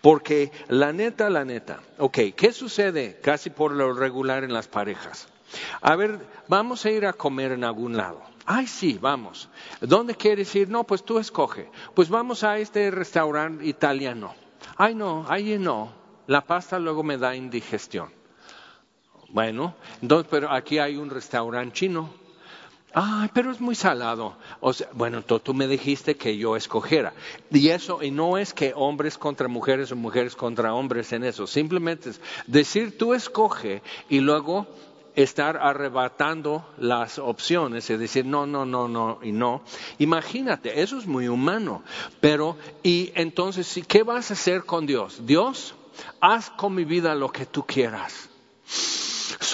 Porque 0.00 0.50
la 0.68 0.92
neta, 0.92 1.28
la 1.28 1.44
neta, 1.44 1.80
ok, 1.98 2.18
¿qué 2.34 2.52
sucede 2.52 3.20
casi 3.22 3.50
por 3.50 3.72
lo 3.72 3.92
regular 3.92 4.42
en 4.42 4.54
las 4.54 4.68
parejas? 4.68 5.28
A 5.82 5.94
ver, 5.96 6.18
vamos 6.48 6.84
a 6.86 6.90
ir 6.90 7.04
a 7.04 7.12
comer 7.12 7.52
en 7.52 7.64
algún 7.64 7.96
lado. 7.96 8.22
Ay, 8.46 8.66
sí, 8.66 8.98
vamos. 9.00 9.50
¿Dónde 9.80 10.14
quieres 10.14 10.54
ir? 10.54 10.68
No, 10.68 10.84
pues 10.84 11.04
tú 11.04 11.18
escoge. 11.18 11.70
Pues 11.94 12.08
vamos 12.08 12.42
a 12.42 12.58
este 12.58 12.90
restaurante 12.90 13.66
italiano. 13.66 14.34
Ay, 14.76 14.94
no, 14.94 15.26
ahí 15.28 15.58
no. 15.58 15.92
La 16.26 16.40
pasta 16.40 16.78
luego 16.78 17.02
me 17.02 17.18
da 17.18 17.36
indigestión. 17.36 18.10
Bueno, 19.28 19.74
entonces, 20.00 20.28
pero 20.30 20.50
aquí 20.50 20.78
hay 20.78 20.96
un 20.96 21.10
restaurante 21.10 21.74
chino. 21.74 22.23
Ay, 22.96 23.28
pero 23.34 23.50
es 23.50 23.60
muy 23.60 23.74
salado. 23.74 24.36
O 24.60 24.72
sea, 24.72 24.88
bueno, 24.92 25.22
tú, 25.22 25.52
me 25.52 25.66
dijiste 25.66 26.16
que 26.16 26.36
yo 26.36 26.54
escogiera. 26.54 27.12
Y 27.50 27.70
eso, 27.70 28.00
y 28.04 28.12
no 28.12 28.38
es 28.38 28.54
que 28.54 28.72
hombres 28.76 29.18
contra 29.18 29.48
mujeres 29.48 29.90
o 29.90 29.96
mujeres 29.96 30.36
contra 30.36 30.72
hombres 30.72 31.12
en 31.12 31.24
eso. 31.24 31.48
Simplemente 31.48 32.10
es 32.10 32.20
decir, 32.46 32.96
tú 32.96 33.12
escoge 33.12 33.82
y 34.08 34.20
luego 34.20 34.68
estar 35.16 35.56
arrebatando 35.56 36.64
las 36.78 37.18
opciones 37.18 37.90
y 37.90 37.96
decir 37.96 38.26
no, 38.26 38.46
no, 38.46 38.64
no, 38.64 38.86
no 38.86 39.18
y 39.22 39.32
no. 39.32 39.62
Imagínate, 39.98 40.80
eso 40.80 40.96
es 40.96 41.06
muy 41.06 41.26
humano. 41.26 41.82
Pero, 42.20 42.56
y 42.84 43.10
entonces, 43.16 43.82
¿qué 43.88 44.04
vas 44.04 44.30
a 44.30 44.34
hacer 44.34 44.64
con 44.64 44.86
Dios? 44.86 45.26
Dios, 45.26 45.74
haz 46.20 46.48
con 46.50 46.76
mi 46.76 46.84
vida 46.84 47.16
lo 47.16 47.32
que 47.32 47.44
tú 47.44 47.64
quieras 47.66 48.30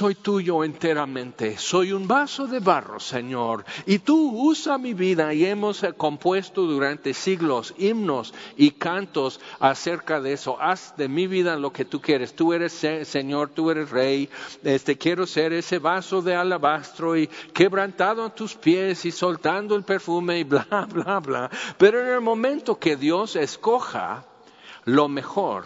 soy 0.00 0.14
tuyo 0.14 0.64
enteramente, 0.64 1.59
soy 1.59 1.92
un 1.92 2.09
vaso 2.09 2.47
de 2.47 2.59
barro, 2.59 2.99
Señor, 2.99 3.66
y 3.85 3.99
tú 3.99 4.33
usa 4.35 4.78
mi 4.78 4.95
vida 4.95 5.35
y 5.35 5.45
hemos 5.45 5.85
compuesto 5.99 6.62
durante 6.62 7.12
siglos 7.12 7.75
himnos 7.76 8.33
y 8.57 8.71
cantos 8.71 9.40
acerca 9.59 10.19
de 10.23 10.33
eso. 10.33 10.57
Haz 10.59 10.97
de 10.97 11.07
mi 11.07 11.26
vida 11.26 11.54
lo 11.57 11.71
que 11.71 11.85
tú 11.85 12.00
quieres. 12.00 12.35
Tú 12.35 12.54
eres 12.54 12.73
Señor, 12.73 13.50
tú 13.50 13.71
eres 13.71 13.90
Rey. 13.90 14.30
Este 14.64 14.97
quiero 14.97 15.26
ser 15.26 15.52
ese 15.52 15.78
vaso 15.78 16.23
de 16.23 16.35
alabastro 16.35 17.14
y 17.14 17.26
quebrantado 17.52 18.25
a 18.25 18.35
tus 18.35 18.54
pies 18.54 19.04
y 19.04 19.11
soltando 19.11 19.76
el 19.76 19.83
perfume 19.83 20.38
y 20.38 20.45
bla 20.45 20.88
bla 20.90 21.21
bla. 21.21 21.50
Pero 21.76 22.00
en 22.00 22.09
el 22.09 22.23
momento 22.23 22.78
que 22.78 22.97
Dios 22.97 23.37
escoja 23.37 24.25
lo 24.87 25.09
mejor, 25.11 25.64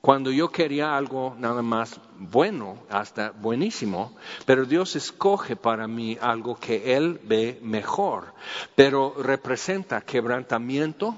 cuando 0.00 0.30
yo 0.30 0.50
quería 0.50 0.96
algo 0.96 1.34
nada 1.38 1.62
más 1.62 2.00
bueno, 2.18 2.78
hasta 2.90 3.30
buenísimo, 3.30 4.16
pero 4.44 4.64
Dios 4.64 4.96
escoge 4.96 5.56
para 5.56 5.86
mí 5.86 6.18
algo 6.20 6.56
que 6.56 6.96
Él 6.96 7.20
ve 7.22 7.58
mejor, 7.62 8.34
pero 8.74 9.14
representa 9.18 10.00
quebrantamiento, 10.02 11.16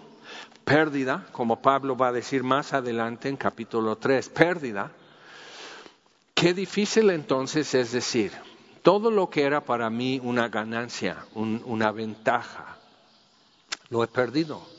pérdida, 0.64 1.26
como 1.32 1.60
Pablo 1.60 1.96
va 1.96 2.08
a 2.08 2.12
decir 2.12 2.42
más 2.42 2.72
adelante 2.72 3.28
en 3.28 3.36
capítulo 3.36 3.96
3, 3.96 4.28
pérdida. 4.30 4.92
Qué 6.34 6.54
difícil 6.54 7.10
entonces 7.10 7.74
es 7.74 7.92
decir, 7.92 8.32
todo 8.82 9.10
lo 9.10 9.30
que 9.30 9.44
era 9.44 9.62
para 9.62 9.88
mí 9.90 10.20
una 10.22 10.48
ganancia, 10.48 11.24
una 11.34 11.90
ventaja, 11.90 12.76
lo 13.88 14.02
he 14.04 14.08
perdido 14.08 14.73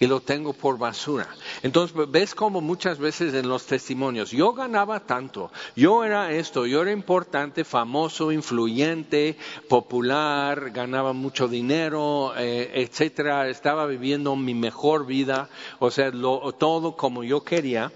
y 0.00 0.06
lo 0.06 0.20
tengo 0.20 0.52
por 0.52 0.78
basura. 0.78 1.28
Entonces, 1.62 1.96
ves 2.08 2.34
como 2.34 2.60
muchas 2.60 2.98
veces 2.98 3.34
en 3.34 3.48
los 3.48 3.66
testimonios, 3.66 4.30
yo 4.30 4.52
ganaba 4.52 5.00
tanto, 5.00 5.50
yo 5.76 6.04
era 6.04 6.32
esto, 6.32 6.66
yo 6.66 6.82
era 6.82 6.92
importante, 6.92 7.64
famoso, 7.64 8.32
influyente, 8.32 9.36
popular, 9.68 10.70
ganaba 10.70 11.12
mucho 11.12 11.48
dinero, 11.48 12.32
eh, 12.36 12.70
etcétera, 12.74 13.48
estaba 13.48 13.86
viviendo 13.86 14.36
mi 14.36 14.54
mejor 14.54 15.06
vida, 15.06 15.48
o 15.78 15.90
sea, 15.90 16.10
todo 16.10 16.96
como 16.96 17.24
yo 17.24 17.42
quería, 17.42 17.92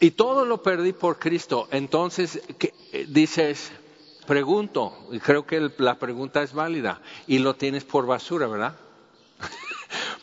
y 0.00 0.12
todo 0.12 0.44
lo 0.44 0.62
perdí 0.62 0.92
por 0.92 1.18
Cristo. 1.18 1.68
Entonces, 1.70 2.40
dices, 3.08 3.72
pregunto, 4.26 4.96
y 5.10 5.18
creo 5.18 5.46
que 5.46 5.70
la 5.78 5.98
pregunta 5.98 6.42
es 6.42 6.52
válida, 6.52 7.00
y 7.26 7.38
lo 7.38 7.54
tienes 7.54 7.84
por 7.84 8.06
basura, 8.06 8.46
¿verdad? 8.46 8.76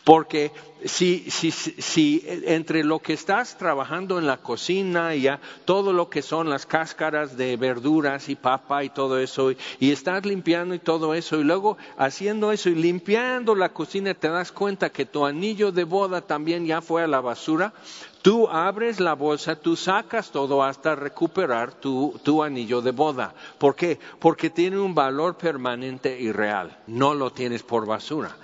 Porque 0.08 0.52
si, 0.86 1.30
si, 1.30 1.50
si, 1.50 2.24
entre 2.26 2.82
lo 2.82 2.98
que 2.98 3.12
estás 3.12 3.58
trabajando 3.58 4.18
en 4.18 4.26
la 4.26 4.38
cocina 4.38 5.14
y 5.14 5.20
ya 5.20 5.38
todo 5.66 5.92
lo 5.92 6.08
que 6.08 6.22
son 6.22 6.48
las 6.48 6.64
cáscaras 6.64 7.36
de 7.36 7.58
verduras 7.58 8.30
y 8.30 8.34
papa 8.34 8.84
y 8.84 8.88
todo 8.88 9.18
eso, 9.18 9.50
y, 9.50 9.90
estás 9.90 10.24
limpiando 10.24 10.74
y 10.74 10.78
todo 10.78 11.12
eso, 11.12 11.38
y 11.38 11.44
luego 11.44 11.76
haciendo 11.98 12.52
eso 12.52 12.70
y 12.70 12.74
limpiando 12.74 13.54
la 13.54 13.68
cocina 13.68 14.14
te 14.14 14.30
das 14.30 14.50
cuenta 14.50 14.88
que 14.88 15.04
tu 15.04 15.26
anillo 15.26 15.72
de 15.72 15.84
boda 15.84 16.22
también 16.22 16.64
ya 16.64 16.80
fue 16.80 17.02
a 17.02 17.06
la 17.06 17.20
basura, 17.20 17.74
Tú 18.22 18.48
abres 18.48 18.98
la 18.98 19.14
bolsa, 19.14 19.56
tú 19.56 19.76
sacas 19.76 20.30
todo 20.30 20.62
hasta 20.62 20.96
recuperar 20.96 21.72
tu, 21.74 22.18
tu, 22.22 22.42
anillo 22.42 22.80
de 22.80 22.90
boda. 22.90 23.32
¿Por 23.58 23.76
qué? 23.76 23.98
Porque 24.18 24.50
tiene 24.50 24.78
un 24.78 24.94
valor 24.94 25.36
permanente 25.36 26.18
y 26.18 26.32
real. 26.32 26.76
No 26.88 27.14
lo 27.14 27.30
tienes 27.30 27.62
por 27.62 27.86
basura. 27.86 28.36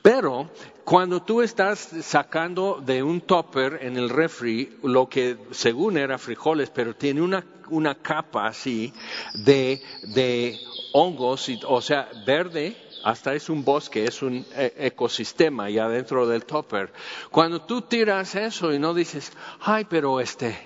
Pero 0.00 0.48
cuando 0.84 1.20
tú 1.20 1.42
estás 1.42 1.80
sacando 2.02 2.80
de 2.80 3.02
un 3.02 3.20
topper 3.20 3.80
en 3.82 3.96
el 3.96 4.08
refri 4.08 4.78
lo 4.84 5.08
que 5.08 5.36
según 5.50 5.98
era 5.98 6.16
frijoles, 6.16 6.70
pero 6.70 6.94
tiene 6.94 7.20
una, 7.20 7.44
una 7.70 7.96
capa 7.96 8.46
así 8.46 8.92
de, 9.34 9.82
de 10.02 10.60
hongos, 10.92 11.50
o 11.66 11.82
sea, 11.82 12.08
verde, 12.24 12.76
hasta 13.06 13.34
es 13.34 13.48
un 13.48 13.64
bosque, 13.64 14.04
es 14.04 14.20
un 14.20 14.44
e, 14.56 14.74
ecosistema 14.78 15.70
ya 15.70 15.88
dentro 15.88 16.26
del 16.26 16.44
topper. 16.44 16.92
Cuando 17.30 17.62
tú 17.62 17.82
tiras 17.82 18.34
eso 18.34 18.74
y 18.74 18.80
no 18.80 18.94
dices, 18.94 19.32
ay, 19.60 19.86
pero 19.88 20.18
este, 20.18 20.58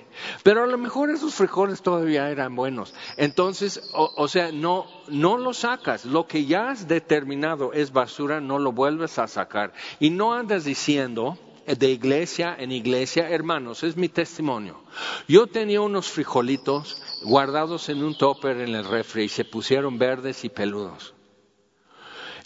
pero 0.43 0.65
a 0.65 0.67
lo 0.67 0.79
mejor 0.79 1.11
esos 1.11 1.35
frijoles 1.35 1.83
todavía 1.83 2.31
eran 2.31 2.57
buenos. 2.57 2.95
Entonces, 3.19 3.91
o, 3.93 4.27
sea, 4.27 4.53
no, 4.53 4.87
no 5.09 5.37
lo 5.37 5.53
sacas. 5.53 6.07
Lo 6.07 6.27
que 6.27 6.47
ya 6.47 6.71
has 6.71 6.89
determinado 6.89 7.75
es 7.75 7.93
basura, 7.93 8.41
no 8.41 8.59
lo 8.59 8.73
vuelves 8.73 9.19
a 9.19 9.29
sacar. 9.29 9.75
Y 9.99 10.09
no 10.09 10.33
andas 10.33 10.65
diciendo, 10.65 11.37
de 11.67 11.91
iglesia 11.91 12.57
en 12.59 12.73
iglesia, 12.73 13.29
hermanos, 13.29 13.83
es 13.83 13.99
mi 13.99 14.09
testimonio. 14.09 14.83
Yo 15.29 15.47
tenía 15.47 15.83
unos 15.83 16.09
frijolitos 16.09 17.03
guardados 17.23 17.91
en 17.91 18.03
un 18.03 18.17
topper 18.17 18.63
en 18.63 18.75
el 18.75 18.87
refri 18.87 19.25
y 19.25 19.29
se 19.29 19.45
pusieron 19.45 19.99
verdes 19.99 20.43
y 20.47 20.49
peludos. 20.49 21.15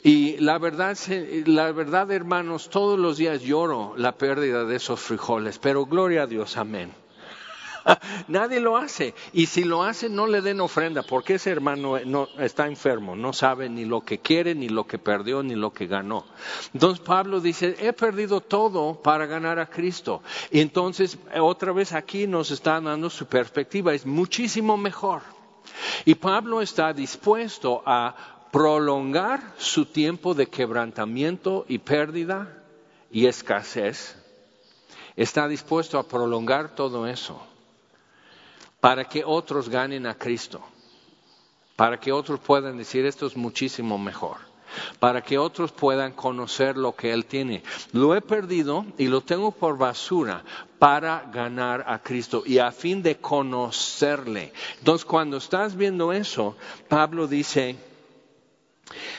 Y 0.05 0.37
la 0.37 0.59
verdad, 0.59 0.99
la 1.47 1.73
verdad, 1.73 2.13
hermanos, 2.13 2.69
todos 2.69 2.99
los 2.99 3.17
días 3.17 3.41
lloro 3.41 3.95
la 3.97 4.13
pérdida 4.13 4.67
de 4.67 4.77
esos 4.77 5.01
frijoles, 5.01 5.59
pero 5.59 5.87
gloria 5.87 6.25
a 6.25 6.27
Dios, 6.27 6.59
amén. 6.59 6.93
Nadie 8.29 8.61
lo 8.61 8.77
hace. 8.77 9.15
Y 9.33 9.47
si 9.47 9.65
lo 9.65 9.83
hace, 9.83 10.11
no 10.11 10.27
le 10.27 10.43
den 10.43 10.61
ofrenda, 10.61 11.03
porque 11.03 11.37
ese 11.37 11.51
hermano 11.51 11.99
no, 12.05 12.29
está 12.39 12.67
enfermo, 12.67 13.17
no 13.17 13.33
sabe 13.33 13.71
ni 13.71 13.87
lo 13.87 14.03
que 14.03 14.19
quiere, 14.19 14.55
ni 14.55 14.69
lo 14.69 14.87
que 14.87 14.99
perdió, 14.99 15.43
ni 15.43 15.55
lo 15.55 15.73
que 15.73 15.87
ganó. 15.87 16.27
Entonces 16.75 17.03
Pablo 17.03 17.41
dice, 17.41 17.75
he 17.79 17.95
perdido 17.95 18.43
todo 18.43 19.01
para 19.01 19.25
ganar 19.25 19.59
a 19.59 19.71
Cristo. 19.71 20.23
Y 20.51 20.61
entonces, 20.61 21.19
otra 21.41 21.73
vez 21.73 21.95
aquí 21.95 22.27
nos 22.27 22.51
está 22.51 22.79
dando 22.79 23.09
su 23.09 23.25
perspectiva, 23.25 23.95
es 23.95 24.05
muchísimo 24.05 24.77
mejor. 24.77 25.23
Y 26.05 26.15
Pablo 26.15 26.61
está 26.61 26.93
dispuesto 26.93 27.83
a 27.87 28.34
prolongar 28.55 29.53
su 29.59 29.85
tiempo 29.85 30.33
de 30.33 30.47
quebrantamiento 30.47 31.65
y 31.67 31.79
pérdida 31.79 32.63
y 33.11 33.27
escasez, 33.27 34.15
está 35.17 35.49
dispuesto 35.49 35.99
a 35.99 36.07
prolongar 36.07 36.77
todo 36.77 37.09
eso 37.09 37.45
para 38.79 39.07
que 39.07 39.25
otros 39.27 39.69
ganen 39.69 40.07
a 40.07 40.15
Cristo, 40.15 40.61
para 41.75 41.99
que 41.99 42.13
otros 42.13 42.39
puedan 42.39 42.79
decir 42.79 43.05
esto 43.07 43.27
es 43.27 43.37
muchísimo 43.37 43.99
mejor, 43.99 44.37
para 45.01 45.21
que 45.21 45.37
otros 45.37 45.73
puedan 45.73 46.13
conocer 46.13 46.77
lo 46.77 46.95
que 46.95 47.13
Él 47.13 47.25
tiene. 47.25 47.65
Lo 47.91 48.15
he 48.15 48.21
perdido 48.21 48.87
y 48.99 49.09
lo 49.09 49.21
tengo 49.23 49.51
por 49.51 49.79
basura 49.79 50.45
para 50.79 51.29
ganar 51.33 51.87
a 51.89 51.99
Cristo 51.99 52.45
y 52.47 52.59
a 52.59 52.71
fin 52.71 53.03
de 53.03 53.17
conocerle. 53.17 54.53
Entonces, 54.79 55.05
cuando 55.05 55.39
estás 55.39 55.75
viendo 55.75 56.13
eso, 56.13 56.57
Pablo 56.89 57.27
dice, 57.27 57.94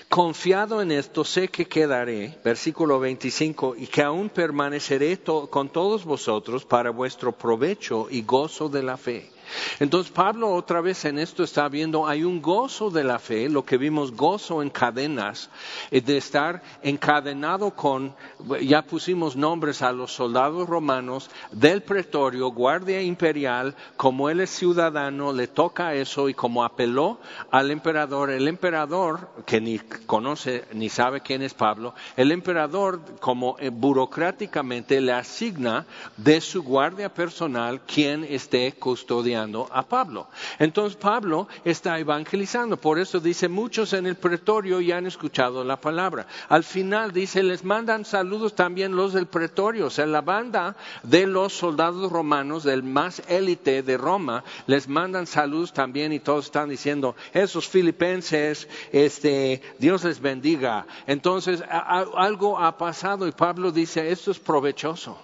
Confiado 0.10 0.82
en 0.82 0.91
esto, 0.91 1.23
sé 1.23 1.47
que 1.47 1.65
quedaré, 1.65 2.38
versículo 2.43 2.99
25, 2.99 3.75
y 3.78 3.88
que 3.88 4.04
aún 4.04 4.30
permaneceré 4.30 5.19
con 5.49 5.69
todos 5.69 6.06
vosotros 6.06 6.65
para 6.65 6.91
vuestro 6.91 7.32
provecho 7.32 8.08
y 8.10 8.21
gozo 8.21 8.69
de 8.69 8.84
la 8.84 8.97
fe 8.97 9.35
entonces 9.79 10.12
Pablo 10.12 10.49
otra 10.53 10.81
vez 10.81 11.05
en 11.05 11.19
esto 11.19 11.43
está 11.43 11.69
viendo, 11.69 12.08
hay 12.08 12.23
un 12.23 12.41
gozo 12.41 12.89
de 12.89 13.03
la 13.03 13.19
fe, 13.19 13.49
lo 13.49 13.63
que 13.63 13.77
vimos 13.77 14.12
gozo 14.12 14.62
en 14.62 14.69
cadenas, 14.69 15.49
eh, 15.91 16.01
de 16.01 16.17
estar 16.17 16.62
encadenado 16.81 17.71
con, 17.71 18.15
ya 18.62 18.84
pusimos 18.84 19.36
nombres 19.36 19.81
a 19.81 19.91
los 19.91 20.12
soldados 20.12 20.67
romanos 20.67 21.29
del 21.51 21.84
pretorio, 21.84 22.51
guardia 22.51 23.01
imperial, 23.01 23.75
como 23.97 24.29
él 24.29 24.41
es 24.41 24.49
ciudadano, 24.49 25.34
le 25.34 25.47
toca 25.47 25.93
eso 25.93 26.29
y 26.29 26.34
como 26.34 26.63
apeló 26.63 27.19
al 27.51 27.71
emperador, 27.71 28.29
el 28.29 28.47
emperador, 28.47 29.29
que 29.45 29.62
ni 29.62 29.79
conoce 29.79 30.65
ni 30.73 30.89
sabe 30.89 31.21
quién 31.21 31.41
es 31.41 31.53
Pablo, 31.53 31.93
el 32.15 32.31
emperador 32.31 33.01
como 33.19 33.58
eh, 33.60 33.69
burocráticamente 33.69 35.01
le 35.01 35.13
asigna 35.13 35.86
de 36.17 36.41
su 36.41 36.63
guardia 36.63 37.13
personal 37.13 37.81
quien 37.81 38.23
esté 38.23 38.73
custodiando 38.73 39.35
a 39.38 39.84
Pablo. 39.84 40.28
Entonces 40.60 40.98
Pablo 40.98 41.48
está 41.63 42.00
evangelizando, 42.00 42.78
por 42.78 43.00
eso 43.00 43.19
dice, 43.19 43.48
muchos 43.48 43.93
en 43.93 44.06
el 44.06 44.15
pretorio 44.15 44.82
ya 44.82 44.98
han 44.98 45.06
escuchado 45.06 45.63
la 45.63 45.80
palabra. 45.80 46.28
Al 46.50 46.63
final 46.63 47.12
dice, 47.12 47.43
les 47.43 47.63
mandan 47.63 48.06
saludos 48.06 48.56
también 48.56 48.95
los 48.95 49.13
del 49.13 49.28
pretorio, 49.28 49.88
o 49.88 49.89
sea, 49.89 50.06
la 50.06 50.21
banda 50.21 50.76
de 51.04 51.28
los 51.28 51.54
soldados 51.54 52.12
romanos, 52.12 52.63
del 52.63 52.84
más 52.84 53.21
élite 53.28 53.84
de 53.84 53.98
Roma, 53.98 54.43
les 54.67 54.88
mandan 54.88 55.28
saludos 55.28 55.74
también 55.74 56.13
y 56.13 56.19
todos 56.19 56.45
están 56.45 56.69
diciendo, 56.69 57.15
esos 57.34 57.67
filipenses, 57.67 58.67
este, 58.91 59.62
Dios 59.80 60.04
les 60.04 60.19
bendiga. 60.19 60.86
Entonces, 61.08 61.63
algo 61.69 62.60
ha 62.60 62.78
pasado 62.78 63.28
y 63.28 63.32
Pablo 63.32 63.71
dice, 63.71 64.12
esto 64.12 64.32
es 64.32 64.39
provechoso. 64.39 65.17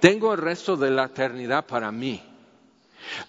Tengo 0.00 0.32
el 0.32 0.38
resto 0.38 0.76
de 0.76 0.90
la 0.90 1.04
eternidad 1.04 1.66
para 1.66 1.90
mí. 1.90 2.22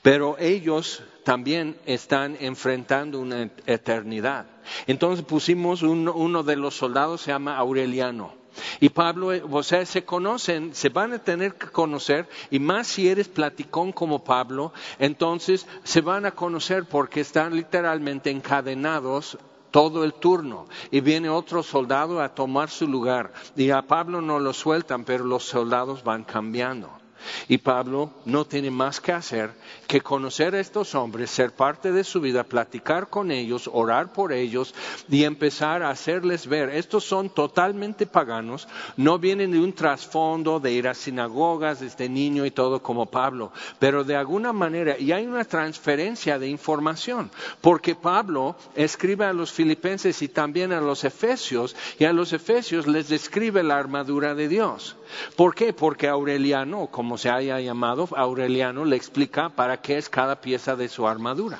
Pero 0.01 0.37
ellos 0.39 1.03
también 1.23 1.77
están 1.85 2.37
enfrentando 2.39 3.19
una 3.19 3.49
eternidad. 3.65 4.45
Entonces 4.87 5.25
pusimos 5.25 5.81
uno, 5.81 6.43
de 6.43 6.55
los 6.55 6.75
soldados, 6.75 7.21
se 7.21 7.31
llama 7.31 7.57
Aureliano. 7.57 8.33
Y 8.79 8.89
Pablo, 8.89 9.31
o 9.49 9.63
sea, 9.63 9.83
se 9.85 10.05
conocen, 10.05 10.75
se 10.75 10.89
van 10.89 11.13
a 11.13 11.19
tener 11.19 11.55
que 11.55 11.67
conocer, 11.67 12.27
y 12.51 12.59
más 12.59 12.85
si 12.85 13.09
eres 13.09 13.27
platicón 13.27 13.91
como 13.91 14.23
Pablo, 14.23 14.73
entonces 14.99 15.65
se 15.83 16.01
van 16.01 16.27
a 16.27 16.31
conocer 16.31 16.85
porque 16.85 17.21
están 17.21 17.55
literalmente 17.55 18.29
encadenados 18.29 19.39
todo 19.71 20.03
el 20.03 20.13
turno 20.13 20.67
y 20.91 21.01
viene 21.01 21.29
otro 21.29 21.63
soldado 21.63 22.21
a 22.21 22.35
tomar 22.35 22.69
su 22.69 22.87
lugar 22.87 23.33
y 23.55 23.71
a 23.71 23.81
Pablo 23.81 24.21
no 24.21 24.37
lo 24.37 24.53
sueltan, 24.53 25.03
pero 25.03 25.25
los 25.25 25.45
soldados 25.45 26.03
van 26.03 26.23
cambiando. 26.23 27.02
Y 27.47 27.57
Pablo 27.57 28.11
no 28.25 28.45
tiene 28.45 28.71
más 28.71 28.99
que 28.99 29.11
hacer 29.11 29.51
que 29.87 30.01
conocer 30.01 30.55
a 30.55 30.59
estos 30.59 30.95
hombres, 30.95 31.29
ser 31.29 31.51
parte 31.51 31.91
de 31.91 32.03
su 32.03 32.19
vida, 32.19 32.43
platicar 32.43 33.09
con 33.09 33.31
ellos, 33.31 33.69
orar 33.71 34.11
por 34.11 34.33
ellos 34.33 34.73
y 35.09 35.23
empezar 35.23 35.83
a 35.83 35.89
hacerles 35.89 36.47
ver, 36.47 36.69
estos 36.69 37.03
son 37.03 37.29
totalmente 37.29 38.05
paganos, 38.05 38.67
no 38.97 39.19
vienen 39.19 39.51
de 39.51 39.59
un 39.59 39.73
trasfondo 39.73 40.59
de 40.59 40.71
ir 40.71 40.87
a 40.87 40.93
sinagogas 40.93 41.79
desde 41.79 42.09
niño 42.09 42.45
y 42.45 42.51
todo 42.51 42.81
como 42.81 43.05
Pablo, 43.05 43.51
pero 43.77 44.03
de 44.03 44.15
alguna 44.15 44.51
manera, 44.51 44.97
y 44.97 45.11
hay 45.11 45.27
una 45.27 45.45
transferencia 45.45 46.39
de 46.39 46.47
información, 46.47 47.29
porque 47.61 47.95
Pablo 47.95 48.55
escribe 48.75 49.25
a 49.25 49.33
los 49.33 49.51
filipenses 49.51 50.21
y 50.21 50.27
también 50.27 50.71
a 50.71 50.81
los 50.81 51.03
efesios, 51.03 51.75
y 51.99 52.05
a 52.05 52.13
los 52.13 52.33
efesios 52.33 52.87
les 52.87 53.09
describe 53.09 53.63
la 53.63 53.77
armadura 53.77 54.33
de 54.33 54.47
Dios. 54.47 54.95
¿Por 55.35 55.53
qué? 55.53 55.73
Porque 55.73 56.07
Aureliano, 56.07 56.87
como 56.87 57.12
se 57.17 57.29
haya 57.29 57.59
llamado, 57.59 58.07
Aureliano 58.15 58.85
le 58.85 58.95
explica 58.95 59.49
para 59.49 59.81
qué 59.81 59.97
es 59.97 60.09
cada 60.09 60.41
pieza 60.41 60.75
de 60.75 60.89
su 60.89 61.07
armadura 61.07 61.59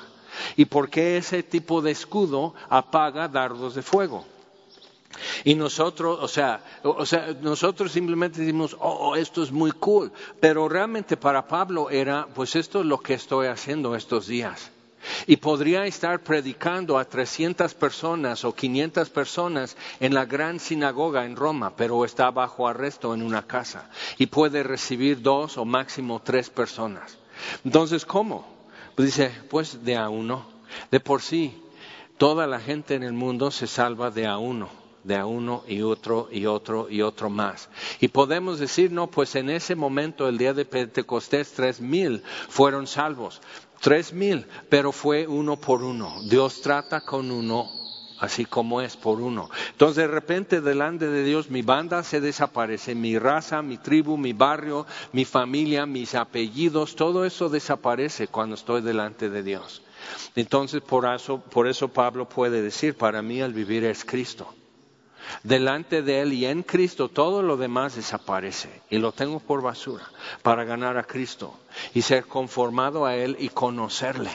y 0.56 0.64
por 0.64 0.90
qué 0.90 1.16
ese 1.16 1.42
tipo 1.42 1.82
de 1.82 1.92
escudo 1.92 2.54
apaga 2.68 3.28
dardos 3.28 3.74
de 3.74 3.82
fuego. 3.82 4.24
Y 5.44 5.54
nosotros, 5.54 6.18
o 6.20 6.28
sea, 6.28 6.64
o 6.82 7.06
sea, 7.06 7.34
nosotros 7.40 7.92
simplemente 7.92 8.40
decimos, 8.40 8.76
oh, 8.80 9.10
oh, 9.10 9.16
esto 9.16 9.42
es 9.42 9.52
muy 9.52 9.70
cool, 9.70 10.10
pero 10.40 10.68
realmente 10.68 11.16
para 11.16 11.46
Pablo 11.46 11.88
era, 11.88 12.26
pues 12.34 12.56
esto 12.56 12.80
es 12.80 12.86
lo 12.86 12.98
que 12.98 13.14
estoy 13.14 13.46
haciendo 13.46 13.94
estos 13.94 14.26
días. 14.26 14.72
Y 15.26 15.36
podría 15.36 15.86
estar 15.86 16.22
predicando 16.22 16.98
a 16.98 17.04
300 17.04 17.74
personas 17.74 18.44
o 18.44 18.54
500 18.54 19.10
personas 19.10 19.76
en 20.00 20.14
la 20.14 20.24
gran 20.24 20.60
sinagoga 20.60 21.24
en 21.24 21.36
Roma, 21.36 21.74
pero 21.76 22.04
está 22.04 22.30
bajo 22.30 22.68
arresto 22.68 23.14
en 23.14 23.22
una 23.22 23.46
casa 23.46 23.90
y 24.18 24.26
puede 24.26 24.62
recibir 24.62 25.20
dos 25.22 25.58
o 25.58 25.64
máximo 25.64 26.20
tres 26.22 26.50
personas. 26.50 27.18
Entonces, 27.64 28.04
¿cómo? 28.04 28.46
Pues 28.94 29.06
dice, 29.08 29.32
pues 29.50 29.84
de 29.84 29.96
a 29.96 30.08
uno. 30.08 30.46
De 30.90 31.00
por 31.00 31.22
sí, 31.22 31.62
toda 32.16 32.46
la 32.46 32.60
gente 32.60 32.94
en 32.94 33.02
el 33.02 33.12
mundo 33.12 33.50
se 33.50 33.66
salva 33.66 34.10
de 34.10 34.26
a 34.26 34.38
uno, 34.38 34.68
de 35.02 35.16
a 35.16 35.26
uno 35.26 35.64
y 35.66 35.82
otro 35.82 36.28
y 36.30 36.46
otro 36.46 36.88
y 36.88 37.02
otro 37.02 37.30
más. 37.30 37.68
Y 38.00 38.08
podemos 38.08 38.58
decir, 38.58 38.92
no, 38.92 39.08
pues 39.08 39.34
en 39.34 39.50
ese 39.50 39.74
momento, 39.74 40.28
el 40.28 40.38
día 40.38 40.54
de 40.54 40.64
Pentecostés, 40.64 41.52
tres 41.52 41.80
mil 41.80 42.22
fueron 42.48 42.86
salvos. 42.86 43.40
Tres 43.84 44.14
mil, 44.14 44.46
pero 44.70 44.92
fue 44.92 45.26
uno 45.26 45.58
por 45.58 45.82
uno. 45.82 46.22
Dios 46.22 46.62
trata 46.62 47.02
con 47.02 47.30
uno 47.30 47.70
así 48.18 48.46
como 48.46 48.80
es 48.80 48.96
por 48.96 49.20
uno. 49.20 49.50
Entonces 49.72 49.96
de 49.96 50.06
repente 50.06 50.62
delante 50.62 51.06
de 51.06 51.22
Dios 51.22 51.50
mi 51.50 51.60
banda 51.60 52.02
se 52.02 52.22
desaparece, 52.22 52.94
mi 52.94 53.18
raza, 53.18 53.60
mi 53.60 53.76
tribu, 53.76 54.16
mi 54.16 54.32
barrio, 54.32 54.86
mi 55.12 55.26
familia, 55.26 55.84
mis 55.84 56.14
apellidos, 56.14 56.96
todo 56.96 57.26
eso 57.26 57.50
desaparece 57.50 58.26
cuando 58.26 58.54
estoy 58.54 58.80
delante 58.80 59.28
de 59.28 59.42
Dios. 59.42 59.82
Entonces 60.34 60.80
por 60.80 61.04
eso, 61.04 61.42
por 61.42 61.68
eso 61.68 61.88
Pablo 61.88 62.26
puede 62.26 62.62
decir, 62.62 62.96
para 62.96 63.20
mí 63.20 63.42
el 63.42 63.52
vivir 63.52 63.84
es 63.84 64.02
Cristo. 64.02 64.48
Delante 65.42 66.02
de 66.02 66.20
Él 66.20 66.32
y 66.32 66.46
en 66.46 66.62
Cristo 66.62 67.08
todo 67.08 67.42
lo 67.42 67.56
demás 67.56 67.96
desaparece 67.96 68.82
y 68.90 68.98
lo 68.98 69.12
tengo 69.12 69.40
por 69.40 69.62
basura 69.62 70.04
para 70.42 70.64
ganar 70.64 70.96
a 70.96 71.04
Cristo 71.04 71.58
y 71.94 72.02
ser 72.02 72.26
conformado 72.26 73.06
a 73.06 73.16
Él 73.16 73.36
y 73.38 73.48
conocerle 73.48 74.32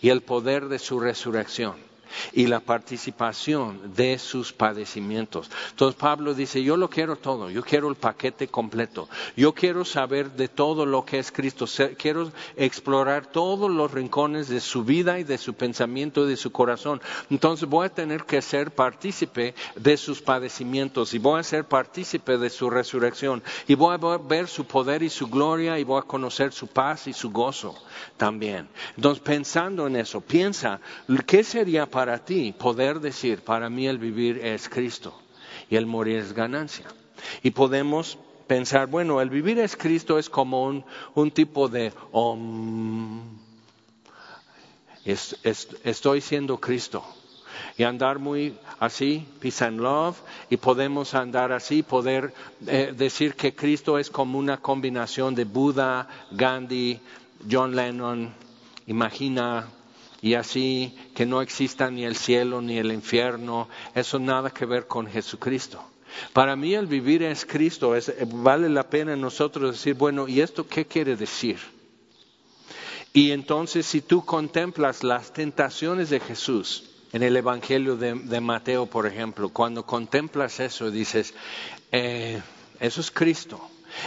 y 0.00 0.10
el 0.10 0.22
poder 0.22 0.68
de 0.68 0.78
su 0.78 1.00
resurrección 1.00 1.91
y 2.32 2.46
la 2.46 2.60
participación 2.60 3.94
de 3.94 4.18
sus 4.18 4.52
padecimientos. 4.52 5.50
Entonces 5.70 6.00
Pablo 6.00 6.34
dice, 6.34 6.62
yo 6.62 6.76
lo 6.76 6.88
quiero 6.88 7.16
todo, 7.16 7.50
yo 7.50 7.62
quiero 7.62 7.88
el 7.88 7.96
paquete 7.96 8.48
completo, 8.48 9.08
yo 9.36 9.52
quiero 9.52 9.84
saber 9.84 10.32
de 10.32 10.48
todo 10.48 10.86
lo 10.86 11.04
que 11.04 11.18
es 11.18 11.32
Cristo, 11.32 11.66
quiero 11.96 12.32
explorar 12.56 13.26
todos 13.26 13.70
los 13.70 13.90
rincones 13.90 14.48
de 14.48 14.60
su 14.60 14.84
vida 14.84 15.18
y 15.18 15.24
de 15.24 15.38
su 15.38 15.54
pensamiento 15.54 16.24
y 16.24 16.30
de 16.30 16.36
su 16.36 16.52
corazón. 16.52 17.00
Entonces 17.30 17.68
voy 17.68 17.86
a 17.86 17.94
tener 17.94 18.24
que 18.24 18.42
ser 18.42 18.70
partícipe 18.72 19.54
de 19.76 19.96
sus 19.96 20.20
padecimientos 20.20 21.14
y 21.14 21.18
voy 21.18 21.40
a 21.40 21.42
ser 21.42 21.64
partícipe 21.64 22.38
de 22.38 22.50
su 22.50 22.70
resurrección 22.70 23.42
y 23.66 23.74
voy 23.74 23.94
a 23.94 24.18
ver 24.18 24.48
su 24.48 24.64
poder 24.64 25.02
y 25.02 25.10
su 25.10 25.28
gloria 25.28 25.78
y 25.78 25.84
voy 25.84 26.00
a 26.00 26.02
conocer 26.02 26.52
su 26.52 26.66
paz 26.66 27.06
y 27.06 27.12
su 27.12 27.30
gozo 27.30 27.74
también. 28.16 28.68
Entonces 28.96 29.22
pensando 29.22 29.86
en 29.86 29.96
eso, 29.96 30.20
piensa, 30.20 30.80
¿qué 31.26 31.44
sería 31.44 31.86
para 31.86 32.01
para 32.02 32.18
ti 32.18 32.52
poder 32.52 32.98
decir, 32.98 33.44
para 33.44 33.70
mí 33.70 33.86
el 33.86 33.96
vivir 33.96 34.44
es 34.44 34.68
Cristo 34.68 35.14
y 35.70 35.76
el 35.76 35.86
morir 35.86 36.18
es 36.18 36.32
ganancia. 36.32 36.86
Y 37.44 37.52
podemos 37.52 38.18
pensar, 38.48 38.88
bueno, 38.88 39.20
el 39.20 39.30
vivir 39.30 39.60
es 39.60 39.76
Cristo 39.76 40.18
es 40.18 40.28
como 40.28 40.82
un, 41.14 41.30
tipo 41.30 41.68
de, 41.68 41.92
estoy 45.04 46.20
siendo 46.20 46.58
Cristo. 46.58 47.04
Y 47.78 47.84
andar 47.84 48.18
muy 48.18 48.58
así, 48.80 49.24
peace 49.38 49.64
and 49.64 49.78
love, 49.78 50.16
y 50.50 50.56
podemos 50.56 51.14
andar 51.14 51.52
así, 51.52 51.84
poder 51.84 52.34
eh, 52.66 52.92
decir 52.96 53.36
que 53.36 53.54
Cristo 53.54 53.96
es 53.96 54.10
como 54.10 54.40
una 54.40 54.56
combinación 54.56 55.36
de 55.36 55.44
Buda, 55.44 56.08
Gandhi, 56.32 56.98
John 57.48 57.76
Lennon, 57.76 58.34
imagina 58.88 59.68
y 60.22 60.34
así 60.34 60.96
que 61.16 61.26
no 61.26 61.42
exista 61.42 61.90
ni 61.90 62.04
el 62.04 62.14
cielo 62.14 62.62
ni 62.62 62.78
el 62.78 62.92
infierno, 62.92 63.68
eso 63.92 64.20
nada 64.20 64.50
que 64.50 64.64
ver 64.64 64.86
con 64.86 65.08
Jesucristo. 65.08 65.84
Para 66.32 66.54
mí 66.54 66.74
el 66.74 66.86
vivir 66.86 67.24
es 67.24 67.44
Cristo, 67.44 67.96
es, 67.96 68.12
vale 68.28 68.68
la 68.68 68.88
pena 68.88 69.16
nosotros 69.16 69.72
decir, 69.72 69.94
bueno, 69.94 70.28
¿y 70.28 70.40
esto 70.40 70.68
qué 70.68 70.86
quiere 70.86 71.16
decir? 71.16 71.58
Y 73.12 73.32
entonces 73.32 73.84
si 73.84 74.00
tú 74.00 74.24
contemplas 74.24 75.02
las 75.02 75.32
tentaciones 75.32 76.08
de 76.08 76.20
Jesús 76.20 76.84
en 77.12 77.24
el 77.24 77.36
Evangelio 77.36 77.96
de, 77.96 78.40
Mateo, 78.40 78.86
por 78.86 79.06
ejemplo, 79.06 79.48
cuando 79.48 79.84
contemplas 79.84 80.60
eso 80.60 80.90
dices, 80.90 81.34
eh, 81.90 82.40
eso 82.78 83.00
es 83.00 83.10
Cristo. 83.10 83.60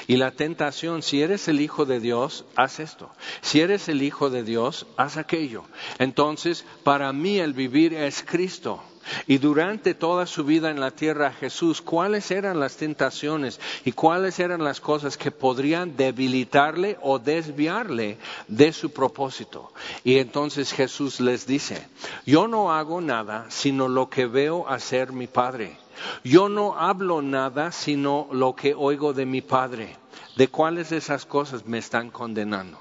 Y 0.08 0.18
la 0.18 0.32
tentación, 0.32 1.02
si 1.02 1.22
eres 1.22 1.48
el 1.48 1.62
Hijo 1.62 1.86
de 1.86 2.00
Dios, 2.00 2.46
haz 2.56 2.80
esto. 2.80 3.12
Si 3.42 3.62
eres 3.62 3.90
el 3.90 4.02
Hijo 4.02 4.30
de 4.30 4.44
Dios, 4.44 4.88
haz 4.98 5.18
aquello. 5.18 5.64
Entonces, 6.00 6.66
para 6.84 7.12
mí 7.14 7.40
el 7.40 7.54
vivir 7.54 7.94
es 7.94 8.24
Cristo. 8.24 8.84
Y 9.28 9.38
durante 9.38 9.94
toda 9.94 10.26
su 10.26 10.44
vida 10.44 10.70
en 10.70 10.80
la 10.80 10.92
tierra, 10.92 11.32
Jesús, 11.32 11.82
¿cuáles 11.82 12.32
eran 12.32 12.60
las 12.60 12.78
tentaciones 12.78 13.60
y 13.84 13.92
cuáles 13.92 14.40
eran 14.40 14.64
las 14.64 14.80
cosas 14.82 15.18
que 15.18 15.32
podrían 15.32 15.96
debilitarle 15.96 16.98
o 17.02 17.20
desviarle 17.20 18.18
de 18.48 18.74
su 18.74 18.92
propósito? 18.92 19.72
Y 20.04 20.18
entonces 20.18 20.74
Jesús 20.74 21.20
les 21.20 21.46
dice, 21.46 21.88
yo 22.26 22.48
no 22.48 22.74
hago 22.74 23.02
nada 23.02 23.46
sino 23.50 23.88
lo 23.88 24.10
que 24.10 24.26
veo 24.26 24.68
hacer 24.68 25.12
mi 25.12 25.28
Padre. 25.28 25.78
Yo 26.24 26.50
no 26.50 26.78
hablo 26.78 27.22
nada 27.22 27.72
sino 27.72 28.28
lo 28.32 28.56
que 28.56 28.74
oigo 28.74 29.14
de 29.14 29.26
mi 29.26 29.42
Padre. 29.42 29.96
¿De 30.36 30.50
cuáles 30.50 30.90
de 30.90 30.98
esas 30.98 31.26
cosas 31.26 31.66
me 31.66 31.78
están 31.78 32.10
condenando? 32.10 32.78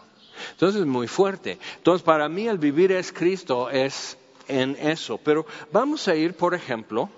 Entonces 0.52 0.80
es 0.80 0.86
muy 0.86 1.06
fuerte. 1.06 1.58
Entonces 1.76 2.02
para 2.02 2.28
mí 2.28 2.48
el 2.48 2.58
vivir 2.58 2.92
es 2.92 3.12
Cristo 3.12 3.70
es 3.70 4.18
en 4.48 4.76
eso. 4.80 5.18
Pero 5.18 5.46
vamos 5.72 6.08
a 6.08 6.14
ir, 6.14 6.34
por 6.34 6.54
ejemplo, 6.54 7.08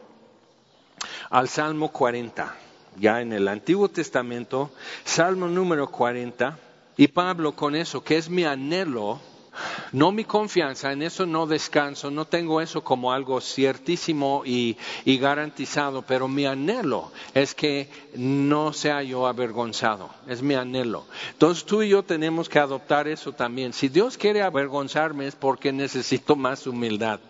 al 1.30 1.48
Salmo 1.48 1.92
40, 1.92 2.54
ya 2.98 3.20
en 3.20 3.32
el 3.32 3.48
Antiguo 3.48 3.88
Testamento, 3.88 4.70
Salmo 5.04 5.48
número 5.48 5.90
40, 5.90 6.58
y 6.96 7.08
Pablo 7.08 7.52
con 7.52 7.74
eso, 7.74 8.02
que 8.02 8.16
es 8.16 8.30
mi 8.30 8.44
anhelo, 8.44 9.20
no 9.92 10.12
mi 10.12 10.24
confianza, 10.24 10.92
en 10.92 11.02
eso 11.02 11.26
no 11.26 11.46
descanso, 11.46 12.10
no 12.10 12.24
tengo 12.24 12.60
eso 12.60 12.82
como 12.82 13.12
algo 13.12 13.40
ciertísimo 13.40 14.42
y, 14.44 14.76
garantizado, 15.04 16.02
pero 16.02 16.28
mi 16.28 16.46
anhelo 16.46 17.10
es 17.34 17.54
que 17.54 17.88
no 18.14 18.72
sea 18.72 19.02
yo 19.02 19.26
avergonzado, 19.26 20.10
es 20.26 20.42
mi 20.42 20.54
anhelo. 20.54 21.04
Entonces 21.32 21.64
tú 21.64 21.82
y 21.82 21.88
yo 21.88 22.02
tenemos 22.02 22.48
que 22.48 22.58
adoptar 22.58 23.08
eso 23.08 23.32
también. 23.32 23.72
Si 23.72 23.88
Dios 23.88 24.16
quiere 24.16 24.42
avergonzarme 24.42 25.26
es 25.26 25.34
porque 25.34 25.72
necesito 25.72 26.36
más 26.36 26.66
humildad. 26.66 27.20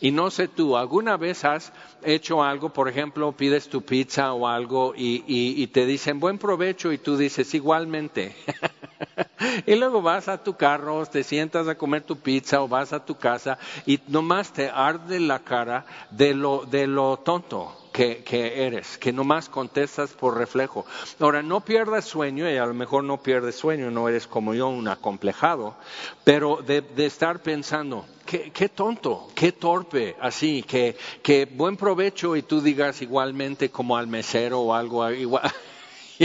Y 0.00 0.10
no 0.10 0.30
sé 0.30 0.48
tú, 0.48 0.76
¿alguna 0.76 1.16
vez 1.16 1.44
has 1.44 1.72
hecho 2.02 2.42
algo, 2.42 2.72
por 2.72 2.88
ejemplo, 2.88 3.32
pides 3.32 3.68
tu 3.68 3.82
pizza 3.82 4.32
o 4.32 4.46
algo 4.46 4.94
y, 4.96 5.66
te 5.68 5.86
dicen 5.86 6.20
buen 6.20 6.38
provecho 6.38 6.92
y 6.92 6.98
tú 6.98 7.16
dices 7.16 7.54
igualmente? 7.54 8.34
y 9.66 9.74
luego 9.74 10.02
vas 10.02 10.28
a 10.28 10.42
tu 10.42 10.54
carro, 10.56 11.04
te 11.06 11.22
sientas 11.22 11.68
a 11.68 11.76
comer 11.76 12.02
tu 12.02 12.16
pizza 12.16 12.62
o 12.62 12.68
vas 12.68 12.92
a 12.92 13.04
tu 13.04 13.16
casa 13.16 13.58
y 13.86 14.00
nomás 14.08 14.52
te 14.52 14.68
arde 14.68 15.20
la 15.20 15.40
cara 15.40 15.84
de 16.10 16.34
lo, 16.34 16.64
de 16.66 16.86
lo 16.86 17.18
tonto 17.18 17.84
que, 17.94 18.66
eres, 18.66 18.98
que 18.98 19.12
nomás 19.12 19.48
contestas 19.48 20.12
por 20.12 20.36
reflejo. 20.36 20.84
Ahora, 21.20 21.44
no 21.44 21.60
pierdas 21.60 22.04
sueño, 22.04 22.50
y 22.50 22.56
a 22.56 22.66
lo 22.66 22.74
mejor 22.74 23.04
no 23.04 23.22
pierdes 23.22 23.54
sueño, 23.54 23.88
no 23.92 24.08
eres 24.08 24.26
como 24.26 24.52
yo, 24.52 24.68
un 24.68 24.88
acomplejado, 24.88 25.76
pero 26.24 26.56
de, 26.56 26.82
estar 26.96 27.40
pensando, 27.40 28.04
qué, 28.26 28.50
qué, 28.50 28.68
tonto, 28.68 29.28
qué 29.36 29.52
torpe, 29.52 30.16
así, 30.20 30.64
que, 30.64 30.96
que 31.22 31.44
buen 31.44 31.76
provecho 31.76 32.34
y 32.34 32.42
tú 32.42 32.60
digas 32.60 33.00
igualmente 33.00 33.70
como 33.70 33.96
al 33.96 34.08
mesero 34.08 34.60
o 34.60 34.74
algo 34.74 35.08
igual. 35.12 35.42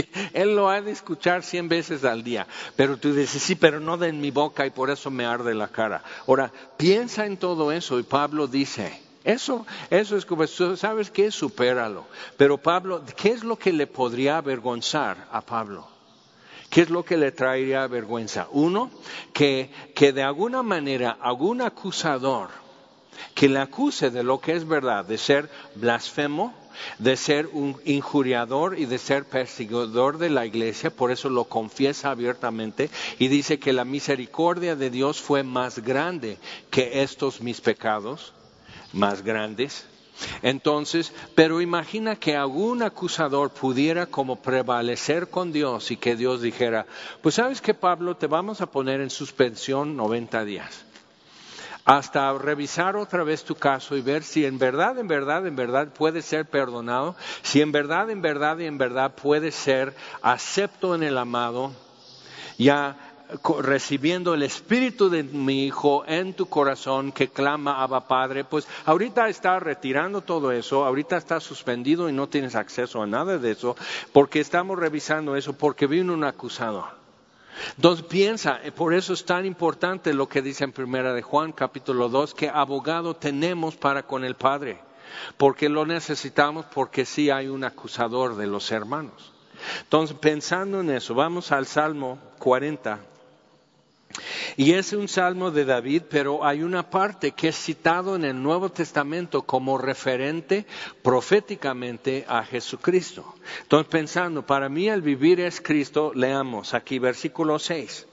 Él 0.32 0.54
lo 0.54 0.68
ha 0.68 0.80
de 0.80 0.90
escuchar 0.90 1.42
cien 1.42 1.68
veces 1.68 2.04
al 2.04 2.22
día, 2.22 2.46
pero 2.76 2.96
tú 2.96 3.12
dices, 3.14 3.42
sí, 3.42 3.54
pero 3.54 3.80
no 3.80 3.96
de 3.96 4.08
en 4.08 4.20
mi 4.20 4.30
boca 4.30 4.66
y 4.66 4.70
por 4.70 4.90
eso 4.90 5.10
me 5.10 5.24
arde 5.24 5.54
la 5.54 5.68
cara. 5.68 6.02
Ahora, 6.26 6.52
piensa 6.76 7.26
en 7.26 7.36
todo 7.36 7.72
eso 7.72 7.98
y 7.98 8.02
Pablo 8.02 8.46
dice, 8.46 9.00
eso, 9.24 9.66
eso 9.90 10.16
es 10.16 10.24
como, 10.24 10.46
¿sabes 10.46 11.10
qué? 11.10 11.30
Supéralo. 11.30 12.06
Pero 12.36 12.58
Pablo, 12.58 13.02
¿qué 13.16 13.30
es 13.30 13.44
lo 13.44 13.56
que 13.56 13.72
le 13.72 13.86
podría 13.86 14.38
avergonzar 14.38 15.28
a 15.30 15.40
Pablo? 15.40 15.86
¿Qué 16.70 16.82
es 16.82 16.90
lo 16.90 17.04
que 17.04 17.16
le 17.16 17.32
traería 17.32 17.86
vergüenza? 17.88 18.46
Uno, 18.52 18.90
que, 19.32 19.70
que 19.94 20.12
de 20.12 20.22
alguna 20.22 20.62
manera 20.62 21.18
algún 21.20 21.62
acusador 21.62 22.48
que 23.34 23.48
le 23.48 23.58
acuse 23.58 24.10
de 24.10 24.22
lo 24.22 24.40
que 24.40 24.54
es 24.54 24.66
verdad, 24.66 25.04
de 25.04 25.18
ser 25.18 25.50
blasfemo, 25.74 26.54
de 26.98 27.16
ser 27.16 27.48
un 27.52 27.76
injuriador 27.84 28.78
y 28.78 28.86
de 28.86 28.98
ser 28.98 29.24
perseguidor 29.24 30.18
de 30.18 30.30
la 30.30 30.46
iglesia, 30.46 30.90
por 30.90 31.10
eso 31.10 31.28
lo 31.28 31.44
confiesa 31.44 32.10
abiertamente 32.10 32.90
y 33.18 33.28
dice 33.28 33.58
que 33.58 33.72
la 33.72 33.84
misericordia 33.84 34.76
de 34.76 34.90
Dios 34.90 35.20
fue 35.20 35.42
más 35.42 35.78
grande 35.80 36.38
que 36.70 37.02
estos 37.02 37.40
mis 37.40 37.60
pecados, 37.60 38.32
más 38.92 39.22
grandes. 39.22 39.86
Entonces, 40.42 41.14
pero 41.34 41.62
imagina 41.62 42.16
que 42.16 42.36
algún 42.36 42.82
acusador 42.82 43.50
pudiera 43.50 44.06
como 44.06 44.36
prevalecer 44.42 45.30
con 45.30 45.50
Dios 45.50 45.90
y 45.90 45.96
que 45.96 46.14
Dios 46.14 46.42
dijera, 46.42 46.86
pues 47.22 47.36
sabes 47.36 47.62
que 47.62 47.72
Pablo, 47.72 48.16
te 48.16 48.26
vamos 48.26 48.60
a 48.60 48.70
poner 48.70 49.00
en 49.00 49.08
suspensión 49.08 49.96
90 49.96 50.44
días 50.44 50.84
hasta 51.98 52.32
revisar 52.34 52.94
otra 52.94 53.24
vez 53.24 53.42
tu 53.42 53.56
caso 53.56 53.96
y 53.96 54.00
ver 54.00 54.22
si 54.22 54.46
en 54.46 54.58
verdad, 54.58 54.96
en 55.00 55.08
verdad, 55.08 55.44
en 55.44 55.56
verdad 55.56 55.88
puede 55.88 56.22
ser 56.22 56.46
perdonado, 56.46 57.16
si 57.42 57.60
en 57.60 57.72
verdad, 57.72 58.10
en 58.10 58.22
verdad 58.22 58.58
y 58.58 58.66
en 58.66 58.78
verdad 58.78 59.16
puede 59.16 59.50
ser 59.50 59.92
acepto 60.22 60.94
en 60.94 61.02
el 61.02 61.18
amado, 61.18 61.72
ya 62.58 62.96
recibiendo 63.58 64.34
el 64.34 64.44
espíritu 64.44 65.10
de 65.10 65.24
mi 65.24 65.64
hijo 65.64 66.04
en 66.06 66.34
tu 66.34 66.46
corazón 66.46 67.10
que 67.10 67.26
clama 67.26 67.82
Abba 67.82 68.06
Padre, 68.06 68.44
pues 68.44 68.68
ahorita 68.84 69.28
está 69.28 69.58
retirando 69.58 70.20
todo 70.20 70.52
eso, 70.52 70.84
ahorita 70.84 71.16
está 71.16 71.40
suspendido 71.40 72.08
y 72.08 72.12
no 72.12 72.28
tienes 72.28 72.54
acceso 72.54 73.02
a 73.02 73.06
nada 73.08 73.36
de 73.36 73.50
eso, 73.50 73.74
porque 74.12 74.38
estamos 74.38 74.78
revisando 74.78 75.34
eso, 75.34 75.54
porque 75.54 75.88
vino 75.88 76.14
un 76.14 76.22
acusador. 76.22 76.99
Entonces 77.76 78.04
piensa, 78.06 78.60
eh, 78.62 78.72
por 78.72 78.94
eso 78.94 79.12
es 79.12 79.24
tan 79.24 79.46
importante 79.46 80.14
lo 80.14 80.28
que 80.28 80.42
dice 80.42 80.64
en 80.64 80.72
Primera 80.72 81.12
de 81.12 81.22
Juan 81.22 81.52
capítulo 81.52 82.08
2, 82.08 82.34
que 82.34 82.48
abogado 82.48 83.14
tenemos 83.14 83.76
para 83.76 84.04
con 84.04 84.24
el 84.24 84.34
Padre, 84.34 84.80
porque 85.36 85.68
lo 85.68 85.86
necesitamos 85.86 86.66
porque 86.66 87.04
sí 87.04 87.30
hay 87.30 87.48
un 87.48 87.64
acusador 87.64 88.36
de 88.36 88.46
los 88.46 88.70
hermanos. 88.70 89.32
Entonces, 89.82 90.16
pensando 90.16 90.80
en 90.80 90.90
eso, 90.90 91.14
vamos 91.14 91.52
al 91.52 91.66
Salmo 91.66 92.18
40. 92.38 93.00
Y 94.56 94.72
es 94.72 94.92
un 94.92 95.08
salmo 95.08 95.50
de 95.50 95.64
David, 95.64 96.02
pero 96.10 96.44
hay 96.44 96.62
una 96.62 96.90
parte 96.90 97.32
que 97.32 97.48
es 97.48 97.56
citado 97.56 98.16
en 98.16 98.24
el 98.24 98.42
Nuevo 98.42 98.70
Testamento 98.70 99.42
como 99.42 99.78
referente 99.78 100.66
proféticamente 101.02 102.24
a 102.28 102.42
Jesucristo. 102.44 103.34
Entonces, 103.62 103.88
pensando, 103.88 104.44
para 104.44 104.68
mí 104.68 104.88
el 104.88 105.02
vivir 105.02 105.40
es 105.40 105.60
Cristo, 105.60 106.12
leamos 106.14 106.74
aquí 106.74 106.98
versículo 106.98 107.58
6. 107.58 108.06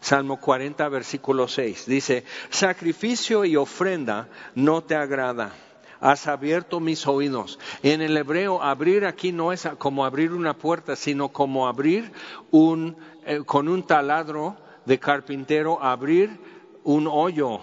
Salmo 0.00 0.38
40, 0.38 0.88
versículo 0.88 1.48
6. 1.48 1.86
Dice, 1.86 2.24
sacrificio 2.50 3.44
y 3.44 3.56
ofrenda 3.56 4.28
no 4.54 4.82
te 4.82 4.94
agrada 4.94 5.52
has 6.00 6.28
abierto 6.28 6.78
mis 6.78 7.08
oídos. 7.08 7.58
En 7.82 8.02
el 8.02 8.16
hebreo, 8.16 8.62
abrir 8.62 9.04
aquí 9.04 9.32
no 9.32 9.52
es 9.52 9.68
como 9.78 10.04
abrir 10.04 10.32
una 10.32 10.54
puerta, 10.54 10.94
sino 10.94 11.30
como 11.30 11.66
abrir 11.66 12.12
eh, 13.26 13.40
con 13.44 13.68
un 13.68 13.82
taladro 13.82 14.56
de 14.88 14.98
carpintero 14.98 15.80
abrir 15.82 16.30
un 16.82 17.06
hoyo, 17.06 17.60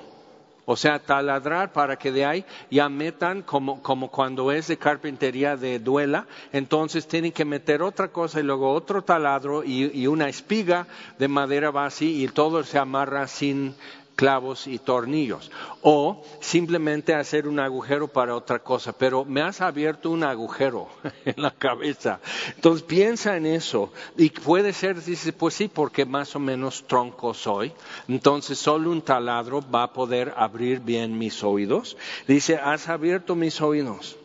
o 0.66 0.76
sea, 0.76 1.00
taladrar 1.00 1.74
para 1.74 1.96
que 1.98 2.12
de 2.12 2.24
ahí 2.24 2.46
ya 2.70 2.88
metan 2.88 3.42
como, 3.42 3.82
como 3.82 4.12
cuando 4.12 4.52
es 4.52 4.68
de 4.68 4.78
carpintería 4.78 5.58
de 5.58 5.80
duela, 5.80 6.28
entonces 6.54 7.08
tienen 7.08 7.32
que 7.32 7.44
meter 7.44 7.82
otra 7.82 8.10
cosa 8.10 8.40
y 8.40 8.44
luego 8.44 8.72
otro 8.72 9.04
taladro 9.04 9.64
y, 9.64 9.92
y 10.00 10.06
una 10.06 10.30
espiga 10.30 10.86
de 11.18 11.28
madera 11.28 11.72
base 11.72 12.06
y 12.06 12.28
todo 12.28 12.64
se 12.64 12.78
amarra 12.78 13.26
sin 13.28 13.76
clavos 14.16 14.68
y 14.68 14.80
tornillos. 14.80 15.52
O 15.82 16.24
simplemente 16.40 17.14
hacer 17.14 17.48
un 17.48 17.60
agujero 17.60 18.08
para 18.08 18.36
otra 18.36 18.60
cosa. 18.60 18.94
Pero 18.94 19.26
me 19.26 19.42
has 19.42 19.62
abierto 19.62 20.10
un 20.10 20.24
agujero 20.24 20.88
en 21.26 21.42
la 21.42 21.52
cabeza. 21.52 22.20
Entonces 22.56 22.84
piensa 22.84 23.38
en 23.38 23.46
eso. 23.46 23.92
Y 24.18 24.30
puede 24.30 24.74
ser, 24.74 25.04
dice, 25.04 25.34
pues 25.34 25.54
sí, 25.54 25.68
porque 25.68 26.06
más 26.06 26.36
o 26.36 26.40
menos 26.40 26.86
tronco 26.88 27.34
soy. 27.34 27.74
Entonces 28.08 28.58
solo 28.58 28.92
un 28.92 29.02
taladro 29.02 29.64
va 29.70 29.84
a 29.84 29.94
poder 29.94 30.34
abrir 30.36 30.80
bien 30.80 31.18
mis 31.18 31.44
oídos. 31.44 31.98
Dice, 32.28 32.56
has 32.58 32.90
abierto 32.90 33.36
mis 33.36 33.62
oídos. 33.62 34.18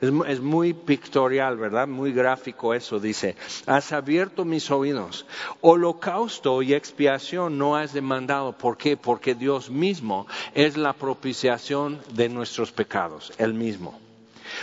Es, 0.00 0.40
muy 0.40 0.72
pictorial, 0.74 1.56
¿verdad? 1.56 1.86
Muy 1.86 2.12
gráfico 2.12 2.74
eso, 2.74 3.00
dice, 3.00 3.36
has 3.66 3.92
abierto 3.92 4.44
mis 4.44 4.70
oídos. 4.70 5.26
Holocausto 5.60 6.62
y 6.62 6.74
expiación 6.74 7.58
no 7.58 7.76
has 7.76 7.92
demandado. 7.92 8.52
¿Por 8.52 8.76
qué? 8.76 8.96
Porque 8.96 9.34
Dios 9.34 9.70
mismo 9.70 10.26
es 10.54 10.76
la 10.76 10.92
propiciación 10.92 12.00
de 12.12 12.28
nuestros 12.28 12.72
pecados, 12.72 13.32
Él 13.38 13.54
mismo. 13.54 13.98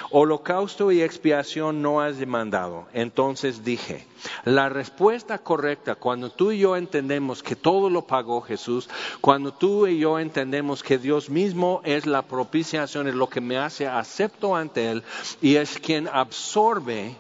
Holocausto 0.10 0.92
y 0.92 1.02
expiación 1.02 1.82
no 1.82 2.02
has 2.02 2.18
demandado. 2.18 2.88
Entonces 2.94 3.64
dije, 3.64 4.06
la 4.46 4.70
respuesta 4.70 5.38
correcta 5.40 5.96
cuando 5.96 6.30
tú 6.32 6.52
y 6.52 6.60
yo 6.60 6.76
entendemos 6.76 7.44
que 7.44 7.56
todo 7.56 7.90
lo 7.90 8.04
pagó 8.04 8.42
Jesús, 8.42 8.90
cuando 9.20 9.54
tú 9.54 9.88
y 9.88 10.00
yo 10.00 10.20
entendemos 10.20 10.84
que 10.84 10.98
Dios 10.98 11.30
mismo 11.30 11.82
es 11.84 12.06
la 12.06 12.22
propiciación, 12.22 13.08
es 13.08 13.16
lo 13.16 13.30
que 13.30 13.42
me 13.42 13.58
hace 13.58 13.88
acepto 13.88 14.56
ante 14.56 14.92
Él 14.92 15.04
y 15.42 15.56
es 15.56 15.80
quien 15.80 16.08
absorbe 16.08 17.16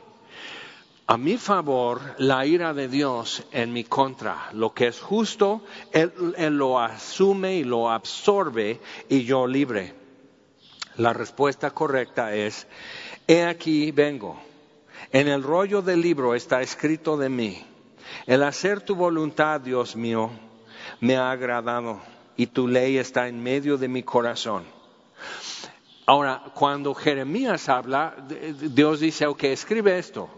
a 1.12 1.18
mi 1.18 1.36
favor 1.36 2.00
la 2.20 2.46
ira 2.46 2.74
de 2.74 2.88
Dios 2.88 3.44
en 3.52 3.74
mi 3.74 3.84
contra. 3.84 4.50
Lo 4.54 4.74
que 4.74 4.88
es 4.88 5.02
justo, 5.02 5.62
él, 5.92 6.14
lo 6.56 6.80
asume 6.80 7.56
y 7.56 7.66
lo 7.66 7.92
absorbe 7.92 8.80
y 9.10 9.26
yo 9.26 9.46
libre. 9.46 10.01
La 10.98 11.14
respuesta 11.14 11.72
correcta 11.72 12.34
es, 12.36 12.68
he 13.28 13.44
aquí 13.46 13.92
vengo. 13.92 14.40
En 15.12 15.28
el 15.28 15.44
rollo 15.44 15.82
del 15.82 16.02
libro 16.02 16.36
está 16.36 16.62
escrito 16.62 17.18
de 17.18 17.30
mí, 17.30 17.66
el 18.26 18.44
hacer 18.44 18.82
tu 18.82 18.96
voluntad, 18.96 19.62
Dios 19.62 19.96
mío, 19.96 20.30
me 21.00 21.18
ha 21.18 21.32
agradado 21.32 22.00
y 22.36 22.48
tu 22.48 22.68
ley 22.68 22.98
está 22.98 23.28
en 23.28 23.42
medio 23.42 23.78
de 23.78 23.88
mi 23.88 24.04
corazón. 24.04 24.64
Ahora, 26.06 26.44
cuando 26.54 26.94
Jeremías 26.94 27.70
habla, 27.70 28.16
Dios 28.28 29.00
dice, 29.00 29.28
ok, 29.28 29.44
escribe 29.46 29.98
esto, 29.98 30.30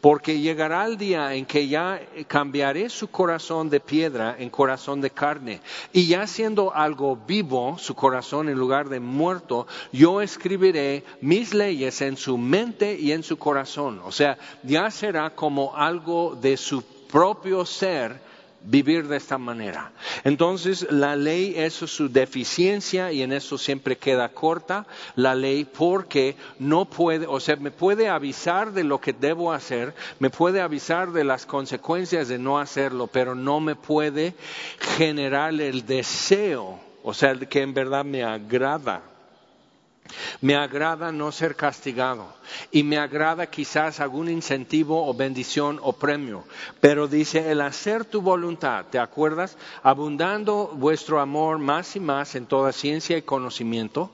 porque 0.00 0.40
llegará 0.40 0.86
el 0.86 0.96
día 0.96 1.34
en 1.34 1.46
que 1.46 1.68
ya 1.68 2.00
cambiaré 2.26 2.88
su 2.88 3.08
corazón 3.08 3.70
de 3.70 3.80
piedra 3.80 4.36
en 4.38 4.50
corazón 4.50 5.00
de 5.00 5.10
carne, 5.10 5.60
y 5.92 6.06
ya 6.06 6.26
siendo 6.26 6.74
algo 6.74 7.16
vivo, 7.16 7.76
su 7.78 7.94
corazón 7.94 8.48
en 8.48 8.58
lugar 8.58 8.88
de 8.88 9.00
muerto, 9.00 9.66
yo 9.92 10.20
escribiré 10.20 11.04
mis 11.20 11.54
leyes 11.54 12.00
en 12.00 12.16
su 12.16 12.38
mente 12.38 12.94
y 12.98 13.12
en 13.12 13.22
su 13.22 13.36
corazón. 13.36 14.00
O 14.04 14.12
sea, 14.12 14.38
ya 14.62 14.90
será 14.90 15.30
como 15.30 15.76
algo 15.76 16.36
de 16.40 16.56
su 16.56 16.82
propio 16.82 17.64
ser 17.64 18.27
vivir 18.62 19.08
de 19.08 19.16
esta 19.16 19.38
manera. 19.38 19.92
Entonces, 20.24 20.86
la 20.90 21.16
ley, 21.16 21.54
eso 21.56 21.84
es 21.84 21.90
su 21.90 22.08
deficiencia 22.08 23.12
y 23.12 23.22
en 23.22 23.32
eso 23.32 23.56
siempre 23.58 23.96
queda 23.96 24.28
corta 24.30 24.86
la 25.16 25.34
ley 25.34 25.64
porque 25.64 26.36
no 26.58 26.84
puede, 26.84 27.26
o 27.26 27.40
sea, 27.40 27.56
me 27.56 27.70
puede 27.70 28.08
avisar 28.08 28.72
de 28.72 28.84
lo 28.84 29.00
que 29.00 29.12
debo 29.12 29.52
hacer, 29.52 29.94
me 30.18 30.30
puede 30.30 30.60
avisar 30.60 31.12
de 31.12 31.24
las 31.24 31.46
consecuencias 31.46 32.28
de 32.28 32.38
no 32.38 32.58
hacerlo, 32.58 33.06
pero 33.06 33.34
no 33.34 33.60
me 33.60 33.76
puede 33.76 34.34
generar 34.96 35.58
el 35.60 35.86
deseo, 35.86 36.78
o 37.02 37.14
sea, 37.14 37.34
que 37.34 37.62
en 37.62 37.74
verdad 37.74 38.04
me 38.04 38.24
agrada 38.24 39.02
me 40.40 40.54
agrada 40.56 41.12
no 41.12 41.32
ser 41.32 41.56
castigado 41.56 42.26
y 42.70 42.82
me 42.82 42.98
agrada 42.98 43.46
quizás 43.46 44.00
algún 44.00 44.28
incentivo 44.28 45.06
o 45.06 45.14
bendición 45.14 45.78
o 45.82 45.92
premio. 45.92 46.44
Pero 46.80 47.08
dice, 47.08 47.50
el 47.50 47.60
hacer 47.60 48.04
tu 48.04 48.20
voluntad, 48.20 48.86
¿te 48.90 48.98
acuerdas? 48.98 49.56
Abundando 49.82 50.72
vuestro 50.74 51.20
amor 51.20 51.58
más 51.58 51.96
y 51.96 52.00
más 52.00 52.34
en 52.34 52.46
toda 52.46 52.72
ciencia 52.72 53.16
y 53.16 53.22
conocimiento. 53.22 54.10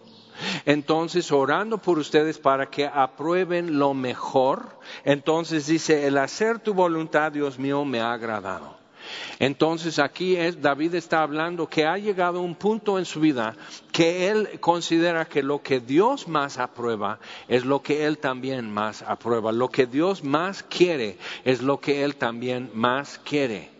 Entonces, 0.67 1.31
orando 1.31 1.79
por 1.79 1.99
ustedes 1.99 2.39
para 2.39 2.67
que 2.67 2.87
aprueben 2.87 3.79
lo 3.79 3.95
mejor. 3.95 4.79
Entonces 5.05 5.67
dice, 5.67 6.07
el 6.07 6.19
hacer 6.19 6.59
tu 6.59 6.75
voluntad, 6.75 7.33
Dios 7.33 7.59
mío, 7.59 7.85
me 7.85 8.01
ha 8.01 8.13
agradado. 8.13 8.84
Entonces 9.39 9.99
aquí 9.99 10.37
es, 10.37 10.61
David 10.61 10.95
está 10.95 11.23
hablando 11.23 11.69
que 11.69 11.87
ha 11.87 11.99
llegado 11.99 12.41
un 12.41 12.55
punto 12.55 12.99
en 12.99 13.05
su 13.05 13.21
vida 13.21 13.57
que 13.93 14.29
él 14.29 14.61
considera 14.61 15.25
que 15.27 15.43
lo 15.43 15.63
que 15.63 15.81
Dios 15.81 16.29
más 16.29 16.59
aprueba 16.59 17.19
es 17.49 17.65
lo 17.65 17.83
que 17.83 18.07
él 18.07 18.19
también 18.19 18.71
más 18.71 19.03
aprueba. 19.03 19.53
Lo 19.53 19.69
que 19.69 19.87
Dios 19.87 20.25
más 20.25 20.63
quiere 20.63 21.19
es 21.45 21.63
lo 21.63 21.81
que 21.81 22.05
él 22.05 22.17
también 22.17 22.71
más 22.75 23.19
quiere. 23.19 23.74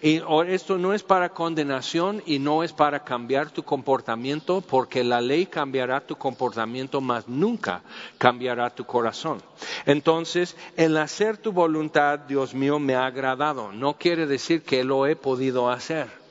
Y 0.00 0.20
esto 0.48 0.78
no 0.78 0.94
es 0.94 1.02
para 1.02 1.30
condenación 1.30 2.22
y 2.26 2.38
no 2.38 2.62
es 2.62 2.72
para 2.72 3.04
cambiar 3.04 3.50
tu 3.50 3.62
comportamiento, 3.62 4.60
porque 4.60 5.04
la 5.04 5.20
ley 5.20 5.46
cambiará 5.46 6.00
tu 6.00 6.16
comportamiento, 6.16 7.00
mas 7.00 7.28
nunca 7.28 7.82
cambiará 8.18 8.70
tu 8.70 8.84
corazón. 8.84 9.42
Entonces, 9.86 10.56
el 10.76 10.96
hacer 10.96 11.36
tu 11.36 11.52
voluntad, 11.52 12.20
Dios 12.20 12.54
mío, 12.54 12.78
me 12.78 12.94
ha 12.94 13.06
agradado. 13.06 13.72
No 13.72 13.94
quiere 13.94 14.26
decir 14.26 14.62
que 14.62 14.84
lo 14.84 15.06
he 15.06 15.16
podido 15.16 15.70
hacer. 15.70 16.22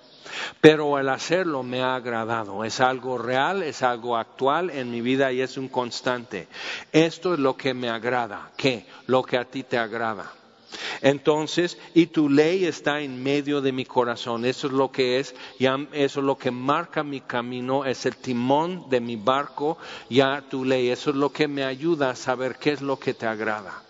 Pero 0.62 0.98
el 0.98 1.10
hacerlo 1.10 1.64
me 1.64 1.82
ha 1.82 1.96
agradado. 1.96 2.64
Es 2.64 2.80
algo 2.80 3.18
real, 3.18 3.64
es 3.64 3.84
algo 3.84 4.18
actual 4.18 4.70
en 4.70 4.92
mi 4.92 5.02
vida 5.02 5.32
y 5.32 5.42
es 5.42 5.58
un 5.58 5.68
constante. 5.68 6.48
Esto 6.92 7.34
es 7.34 7.40
lo 7.40 7.58
que 7.58 7.74
me 7.74 7.90
agrada. 7.90 8.52
¿Qué? 8.56 8.86
Lo 9.08 9.24
que 9.24 9.38
a 9.38 9.46
ti 9.46 9.64
te 9.64 9.78
agrada. 9.78 10.32
Entonces, 11.02 11.78
y 11.94 12.08
tu 12.08 12.30
ley 12.30 12.66
está 12.66 13.02
en 13.02 13.22
medio 13.22 13.62
de 13.62 13.72
mi 13.72 13.86
corazón. 13.86 14.46
Eso 14.46 14.68
es 14.68 14.74
lo 14.74 14.92
que 14.92 15.20
es, 15.20 15.36
ya, 15.60 15.78
eso 15.94 16.20
es 16.20 16.26
lo 16.26 16.38
que 16.38 16.52
marca 16.52 17.04
mi 17.04 17.22
camino, 17.22 17.86
es 17.86 18.06
el 18.06 18.16
timón 18.16 18.90
de 18.90 19.00
mi 19.00 19.16
barco, 19.16 19.78
ya 20.10 20.44
tu 20.50 20.66
ley. 20.66 20.90
Eso 20.90 21.12
es 21.12 21.16
lo 21.16 21.32
que 21.32 21.48
me 21.48 21.64
ayuda 21.64 22.12
a 22.12 22.16
saber 22.16 22.58
qué 22.58 22.72
es 22.72 22.82
lo 22.82 22.98
que 22.98 23.14
te 23.14 23.26
agrada. 23.26 23.84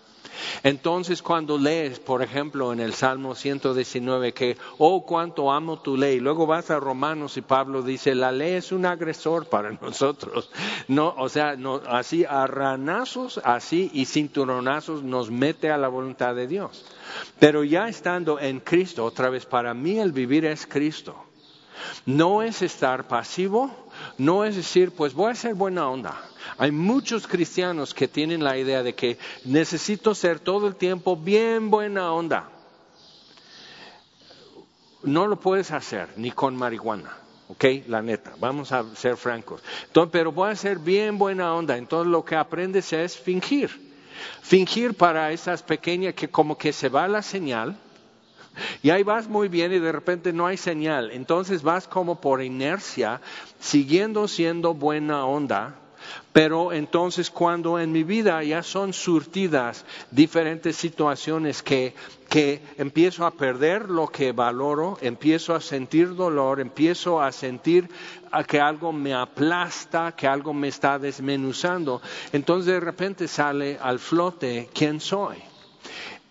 Entonces 0.62 1.22
cuando 1.22 1.58
lees, 1.58 1.98
por 1.98 2.22
ejemplo, 2.22 2.72
en 2.72 2.80
el 2.80 2.94
Salmo 2.94 3.34
119 3.34 4.32
que, 4.32 4.56
oh, 4.78 5.04
cuánto 5.04 5.50
amo 5.50 5.80
tu 5.80 5.96
ley, 5.96 6.20
luego 6.20 6.46
vas 6.46 6.70
a 6.70 6.80
Romanos 6.80 7.36
y 7.36 7.42
Pablo 7.42 7.82
dice, 7.82 8.14
la 8.14 8.32
ley 8.32 8.54
es 8.54 8.72
un 8.72 8.86
agresor 8.86 9.46
para 9.46 9.70
nosotros. 9.80 10.50
No, 10.88 11.14
o 11.16 11.28
sea, 11.28 11.56
así 11.88 12.24
a 12.24 12.46
ranazos, 12.46 13.40
así 13.44 13.90
y 13.92 14.06
cinturonazos 14.06 15.02
nos 15.02 15.30
mete 15.30 15.70
a 15.70 15.78
la 15.78 15.88
voluntad 15.88 16.34
de 16.34 16.46
Dios. 16.46 16.84
Pero 17.38 17.64
ya 17.64 17.88
estando 17.88 18.38
en 18.38 18.60
Cristo, 18.60 19.04
otra 19.04 19.30
vez, 19.30 19.46
para 19.46 19.74
mí 19.74 19.98
el 19.98 20.12
vivir 20.12 20.44
es 20.44 20.66
Cristo. 20.66 21.16
No 22.06 22.42
es 22.42 22.62
estar 22.62 23.08
pasivo, 23.08 23.70
no 24.18 24.44
es 24.44 24.56
decir, 24.56 24.92
pues 24.92 25.14
voy 25.14 25.32
a 25.32 25.34
ser 25.34 25.54
buena 25.54 25.88
onda. 25.88 26.20
Hay 26.58 26.70
muchos 26.70 27.26
cristianos 27.26 27.94
que 27.94 28.08
tienen 28.08 28.44
la 28.44 28.56
idea 28.56 28.82
de 28.82 28.94
que 28.94 29.18
necesito 29.44 30.14
ser 30.14 30.40
todo 30.40 30.66
el 30.66 30.76
tiempo 30.76 31.16
bien 31.16 31.70
buena 31.70 32.12
onda. 32.12 32.48
No 35.02 35.26
lo 35.26 35.40
puedes 35.40 35.70
hacer 35.70 36.08
ni 36.16 36.30
con 36.30 36.56
marihuana. 36.56 37.16
¿ok? 37.48 37.64
La 37.88 38.02
neta, 38.02 38.32
vamos 38.38 38.72
a 38.72 38.84
ser 38.94 39.16
francos. 39.16 39.62
pero 40.10 40.32
voy 40.32 40.50
a 40.50 40.56
ser 40.56 40.78
bien 40.78 41.18
buena 41.18 41.54
onda. 41.54 41.76
Entonces 41.76 42.10
lo 42.10 42.24
que 42.24 42.36
aprendes 42.36 42.92
es 42.92 43.16
fingir. 43.16 43.92
Fingir 44.42 44.94
para 44.94 45.32
esas 45.32 45.62
pequeñas 45.62 46.14
que 46.14 46.28
como 46.28 46.56
que 46.56 46.72
se 46.72 46.88
va 46.88 47.08
la 47.08 47.22
señal 47.22 47.76
y 48.82 48.90
ahí 48.90 49.02
vas 49.02 49.28
muy 49.28 49.48
bien 49.48 49.72
y 49.72 49.78
de 49.78 49.92
repente 49.92 50.32
no 50.32 50.46
hay 50.46 50.56
señal. 50.56 51.10
Entonces 51.12 51.62
vas 51.62 51.88
como 51.88 52.20
por 52.20 52.42
inercia, 52.42 53.20
siguiendo 53.60 54.28
siendo 54.28 54.74
buena 54.74 55.24
onda, 55.24 55.76
pero 56.32 56.72
entonces 56.72 57.30
cuando 57.30 57.78
en 57.78 57.92
mi 57.92 58.02
vida 58.02 58.42
ya 58.42 58.62
son 58.62 58.92
surtidas 58.92 59.84
diferentes 60.10 60.76
situaciones 60.76 61.62
que, 61.62 61.94
que 62.28 62.62
empiezo 62.78 63.26
a 63.26 63.32
perder 63.32 63.88
lo 63.88 64.08
que 64.08 64.32
valoro, 64.32 64.98
empiezo 65.00 65.54
a 65.54 65.60
sentir 65.60 66.14
dolor, 66.14 66.60
empiezo 66.60 67.20
a 67.20 67.32
sentir 67.32 67.88
que 68.48 68.60
algo 68.60 68.92
me 68.92 69.14
aplasta, 69.14 70.12
que 70.12 70.26
algo 70.26 70.54
me 70.54 70.68
está 70.68 70.98
desmenuzando, 70.98 72.00
entonces 72.32 72.66
de 72.66 72.80
repente 72.80 73.28
sale 73.28 73.78
al 73.80 73.98
flote 73.98 74.70
quién 74.72 75.00
soy. 75.00 75.51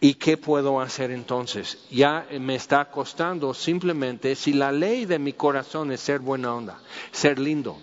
¿Y 0.03 0.15
qué 0.15 0.35
puedo 0.35 0.81
hacer 0.81 1.11
entonces? 1.11 1.77
Ya 1.89 2.27
me 2.39 2.55
está 2.55 2.85
costando 2.91 3.53
simplemente, 3.53 4.35
si 4.35 4.51
la 4.51 4.71
ley 4.71 5.05
de 5.05 5.19
mi 5.19 5.31
corazón 5.31 5.91
es 5.91 6.01
ser 6.01 6.19
buena 6.19 6.53
onda, 6.53 6.79
ser 7.11 7.39
lindo, 7.39 7.77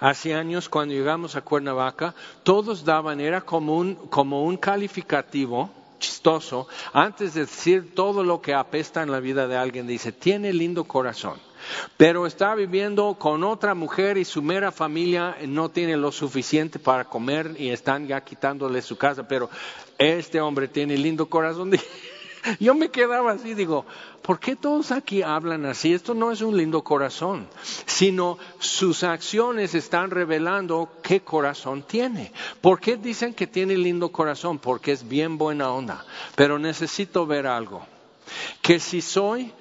Hace 0.00 0.34
años, 0.34 0.68
cuando 0.68 0.94
llegamos 0.94 1.36
a 1.36 1.40
Cuernavaca, 1.40 2.14
todos 2.42 2.84
daban, 2.84 3.20
era 3.20 3.40
como 3.40 3.76
un, 3.76 3.94
como 3.94 4.44
un 4.44 4.56
calificativo 4.56 5.70
chistoso, 5.98 6.68
antes 6.92 7.34
de 7.34 7.42
decir 7.42 7.94
todo 7.94 8.22
lo 8.22 8.42
que 8.42 8.52
apesta 8.52 9.02
en 9.02 9.10
la 9.10 9.20
vida 9.20 9.48
de 9.48 9.56
alguien, 9.56 9.86
dice, 9.86 10.12
tiene 10.12 10.52
lindo 10.52 10.84
corazón. 10.84 11.38
Pero 11.96 12.26
está 12.26 12.54
viviendo 12.54 13.16
con 13.18 13.44
otra 13.44 13.74
mujer 13.74 14.18
y 14.18 14.24
su 14.24 14.42
mera 14.42 14.72
familia 14.72 15.36
no 15.46 15.70
tiene 15.70 15.96
lo 15.96 16.12
suficiente 16.12 16.78
para 16.78 17.04
comer 17.04 17.54
y 17.58 17.70
están 17.70 18.06
ya 18.06 18.22
quitándole 18.22 18.82
su 18.82 18.96
casa. 18.96 19.26
Pero 19.28 19.50
este 19.98 20.40
hombre 20.40 20.68
tiene 20.68 20.96
lindo 20.96 21.26
corazón. 21.26 21.72
Yo 22.60 22.74
me 22.74 22.90
quedaba 22.90 23.32
así, 23.32 23.54
digo, 23.54 23.86
¿por 24.22 24.38
qué 24.38 24.54
todos 24.54 24.92
aquí 24.92 25.22
hablan 25.22 25.64
así? 25.64 25.94
Esto 25.94 26.14
no 26.14 26.30
es 26.30 26.42
un 26.42 26.56
lindo 26.56 26.82
corazón, 26.84 27.48
sino 27.86 28.38
sus 28.58 29.02
acciones 29.02 29.74
están 29.74 30.10
revelando 30.10 30.90
qué 31.02 31.20
corazón 31.20 31.82
tiene. 31.82 32.32
¿Por 32.60 32.80
qué 32.80 32.96
dicen 32.96 33.32
que 33.32 33.46
tiene 33.46 33.76
lindo 33.76 34.10
corazón? 34.12 34.58
Porque 34.58 34.92
es 34.92 35.08
bien 35.08 35.38
buena 35.38 35.70
onda. 35.70 36.04
Pero 36.36 36.58
necesito 36.58 37.26
ver 37.26 37.46
algo. 37.46 37.86
Que 38.60 38.78
si 38.78 39.00
soy 39.00 39.52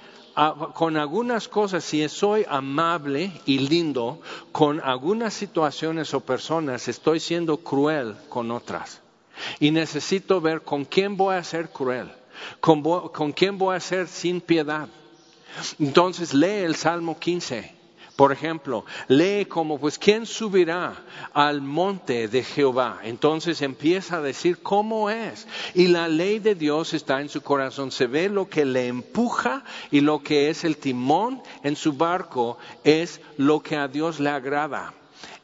con 0.74 0.98
algunas 0.98 1.48
cosas, 1.48 1.84
si 1.84 2.08
soy 2.10 2.46
amable 2.48 3.32
y 3.46 3.60
lindo, 3.60 4.20
con 4.52 4.82
algunas 4.82 5.34
situaciones 5.34 6.14
o 6.14 6.22
personas 6.22 6.88
estoy 6.88 7.20
siendo 7.20 7.58
cruel 7.58 8.16
con 8.30 8.52
otras. 8.52 9.02
Y 9.60 9.72
necesito 9.72 10.42
ver 10.42 10.62
con 10.62 10.86
quién 10.86 11.18
voy 11.18 11.36
a 11.36 11.44
ser 11.44 11.70
cruel 11.70 12.12
¿Con, 12.60 13.32
quién 13.34 13.58
voy 13.58 13.76
a 13.76 13.80
ser 13.80 14.08
sin 14.08 14.42
piedad? 14.42 14.88
Entonces 15.80 16.34
lee 16.34 16.64
el 16.64 16.76
Salmo 16.76 17.20
15. 17.20 17.83
Por 18.16 18.32
ejemplo, 18.32 18.86
lee 19.08 19.46
como, 19.46 19.80
pues, 19.80 19.98
¿quién 19.98 20.28
subirá 20.28 20.94
al 21.34 21.62
monte 21.62 22.28
de 22.28 22.44
Jehová? 22.44 23.00
Entonces 23.04 23.62
empieza 23.64 24.18
a 24.18 24.22
decir 24.22 24.62
cómo 24.62 25.10
es. 25.10 25.48
Y 25.74 25.88
la 25.88 26.08
ley 26.08 26.38
de 26.38 26.54
Dios 26.54 26.94
está 26.94 27.22
en 27.22 27.30
su 27.30 27.42
corazón. 27.42 27.92
Se 27.92 28.06
ve 28.06 28.30
lo 28.30 28.48
que 28.48 28.66
le 28.66 28.88
empuja 28.88 29.64
y 29.90 30.02
lo 30.02 30.22
que 30.22 30.50
es 30.52 30.64
el 30.64 30.78
timón 30.78 31.42
en 31.64 31.76
su 31.76 31.94
barco 31.94 32.60
es 32.84 33.20
lo 33.38 33.62
que 33.62 33.78
a 33.78 33.88
Dios 33.88 34.20
le 34.20 34.30
agrada. 34.30 34.94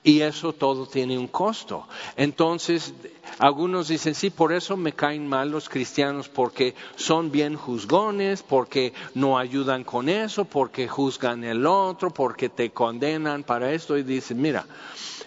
Y 0.01 0.21
eso 0.21 0.53
todo 0.53 0.85
tiene 0.85 1.17
un 1.17 1.27
costo. 1.27 1.85
Entonces, 2.15 2.93
algunos 3.38 3.89
dicen, 3.89 4.15
sí, 4.15 4.29
por 4.29 4.53
eso 4.53 4.77
me 4.77 4.93
caen 4.93 5.27
mal 5.27 5.51
los 5.51 5.67
cristianos, 5.67 6.29
porque 6.29 6.73
son 6.95 7.31
bien 7.31 7.55
juzgones, 7.55 8.41
porque 8.41 8.93
no 9.13 9.38
ayudan 9.38 9.83
con 9.83 10.07
eso, 10.07 10.45
porque 10.45 10.88
juzgan 10.88 11.43
el 11.43 11.65
otro, 11.65 12.12
porque 12.12 12.47
te 12.47 12.71
condenan 12.71 13.43
para 13.43 13.73
esto. 13.73 13.97
Y 13.97 14.03
dicen, 14.03 14.41
mira, 14.41 14.65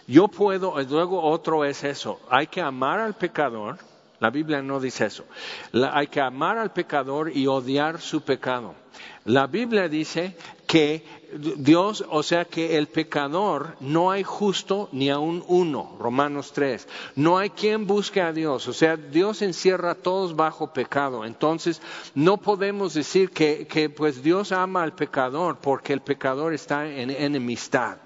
yo 0.06 0.28
puedo, 0.28 0.80
luego 0.82 1.22
otro 1.22 1.64
es 1.64 1.84
eso, 1.84 2.20
hay 2.30 2.46
que 2.46 2.60
amar 2.60 2.98
al 3.00 3.14
pecador. 3.14 3.78
La 4.20 4.30
Biblia 4.30 4.62
no 4.62 4.78
dice 4.78 5.06
eso. 5.06 5.24
hay 5.72 6.06
que 6.06 6.20
amar 6.20 6.56
al 6.56 6.72
pecador 6.72 7.36
y 7.36 7.46
odiar 7.48 8.00
su 8.00 8.20
pecado. 8.20 8.74
La 9.24 9.48
Biblia 9.48 9.88
dice 9.88 10.36
que 10.72 11.04
Dios, 11.58 12.02
o 12.08 12.22
sea 12.22 12.46
que 12.46 12.78
el 12.78 12.86
pecador 12.86 13.76
no 13.80 14.10
hay 14.10 14.22
justo 14.22 14.88
ni 14.90 15.10
aun 15.10 15.44
uno, 15.46 15.98
Romanos 16.00 16.52
3. 16.54 16.88
No 17.14 17.36
hay 17.36 17.50
quien 17.50 17.86
busque 17.86 18.22
a 18.22 18.32
Dios, 18.32 18.66
o 18.68 18.72
sea, 18.72 18.96
Dios 18.96 19.42
encierra 19.42 19.90
a 19.90 19.94
todos 19.94 20.34
bajo 20.34 20.72
pecado. 20.72 21.26
Entonces, 21.26 21.82
no 22.14 22.38
podemos 22.38 22.94
decir 22.94 23.32
que, 23.32 23.66
que 23.66 23.90
pues 23.90 24.22
Dios 24.22 24.50
ama 24.50 24.82
al 24.82 24.94
pecador 24.94 25.58
porque 25.60 25.92
el 25.92 26.00
pecador 26.00 26.54
está 26.54 26.88
en 26.88 27.10
enemistad. 27.10 27.98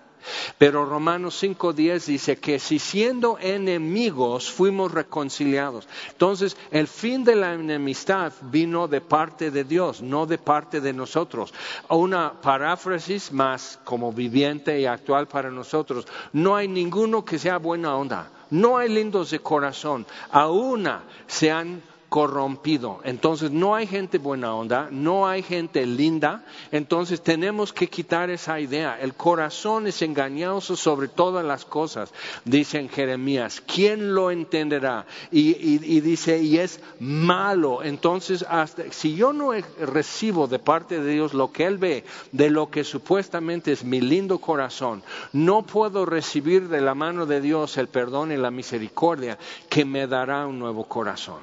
Pero 0.59 0.85
Romanos 0.85 1.43
5.10 1.43 2.05
dice 2.05 2.37
que 2.37 2.59
si 2.59 2.79
siendo 2.79 3.39
enemigos 3.39 4.51
fuimos 4.51 4.93
reconciliados. 4.93 5.89
Entonces, 6.11 6.57
el 6.71 6.89
fin 6.89 7.25
de 7.25 7.37
la 7.37 7.55
enemistad 7.55 8.33
vino 8.43 8.89
de 8.89 9.01
parte 9.01 9.51
de 9.51 9.65
Dios, 9.65 10.03
no 10.03 10.27
de 10.27 10.39
parte 10.39 10.81
de 10.81 10.93
nosotros. 10.93 11.53
Una 11.89 12.41
paráfrasis 12.41 13.33
más 13.33 13.79
como 13.85 14.13
viviente 14.13 14.81
y 14.81 14.87
actual 14.87 15.27
para 15.29 15.51
nosotros. 15.51 16.07
No 16.33 16.57
hay 16.57 16.69
ninguno 16.69 17.25
que 17.25 17.39
sea 17.39 17.59
buena 17.59 17.97
onda. 17.97 18.31
No 18.51 18.79
hay 18.79 18.89
lindos 18.89 19.31
de 19.31 19.41
corazón. 19.41 20.07
A 20.31 20.49
una 20.49 21.03
se 21.27 21.51
han 21.51 21.83
corrompido. 22.09 23.01
Entonces 23.05 23.51
no 23.51 23.75
hay 23.75 23.87
gente 23.87 24.19
buena 24.19 24.55
onda, 24.55 24.89
no 24.91 25.27
hay 25.27 25.43
gente 25.43 25.85
linda. 25.87 26.45
Entonces 26.73 27.21
tenemos 27.21 27.73
que 27.73 27.89
quitar 27.89 28.31
esa 28.31 28.61
idea. 28.61 28.99
El 29.01 29.15
corazón 29.15 29.87
es 29.87 30.03
engañoso 30.03 30.77
sobre 30.77 31.09
todas 31.09 31.45
las 31.45 31.65
cosas, 31.65 32.13
dice 32.45 32.79
en 32.79 32.89
Jeremías. 32.89 33.63
¿Quién 33.67 34.15
lo 34.15 34.31
entenderá? 34.31 35.07
Y, 35.31 35.79
dice, 36.01 36.39
y 36.43 36.59
es 36.59 36.81
malo. 37.01 37.83
Entonces, 37.83 38.45
hasta, 38.49 38.93
si 38.93 39.17
yo 39.17 39.33
no 39.33 39.53
recibo 39.81 40.47
de 40.47 40.59
parte 40.59 41.01
de 41.01 41.13
Dios 41.13 41.35
lo 41.35 41.53
que 41.53 41.67
Él 41.67 41.79
ve 41.79 42.05
de 42.33 42.51
lo 42.51 42.71
que 42.71 42.85
supuestamente 42.85 43.73
es 43.73 43.85
mi 43.85 44.01
lindo 44.01 44.39
corazón, 44.39 45.03
no 45.33 45.63
puedo 45.63 46.07
recibir 46.07 46.69
de 46.69 46.81
la 46.81 46.95
mano 46.95 47.27
de 47.27 47.41
Dios 47.41 47.77
el 47.79 47.89
perdón 47.89 48.33
y 48.33 48.37
la 48.37 48.51
misericordia 48.51 49.39
que 49.69 49.85
me 49.85 50.07
dará 50.07 50.47
un 50.47 50.59
nuevo 50.59 50.85
corazón 50.85 51.41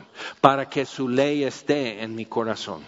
que 0.70 0.86
su 0.86 1.10
ley 1.10 1.44
esté 1.44 2.02
en 2.04 2.16
mi 2.16 2.26
corazón. 2.26 2.84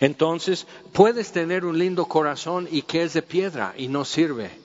Entonces, 0.00 0.66
puedes 0.92 1.32
tener 1.32 1.64
un 1.64 1.78
lindo 1.78 2.06
corazón 2.06 2.68
y 2.70 2.82
que 2.82 3.02
es 3.02 3.14
de 3.14 3.22
piedra 3.22 3.74
y 3.76 3.88
no 3.88 4.04
sirve. 4.04 4.64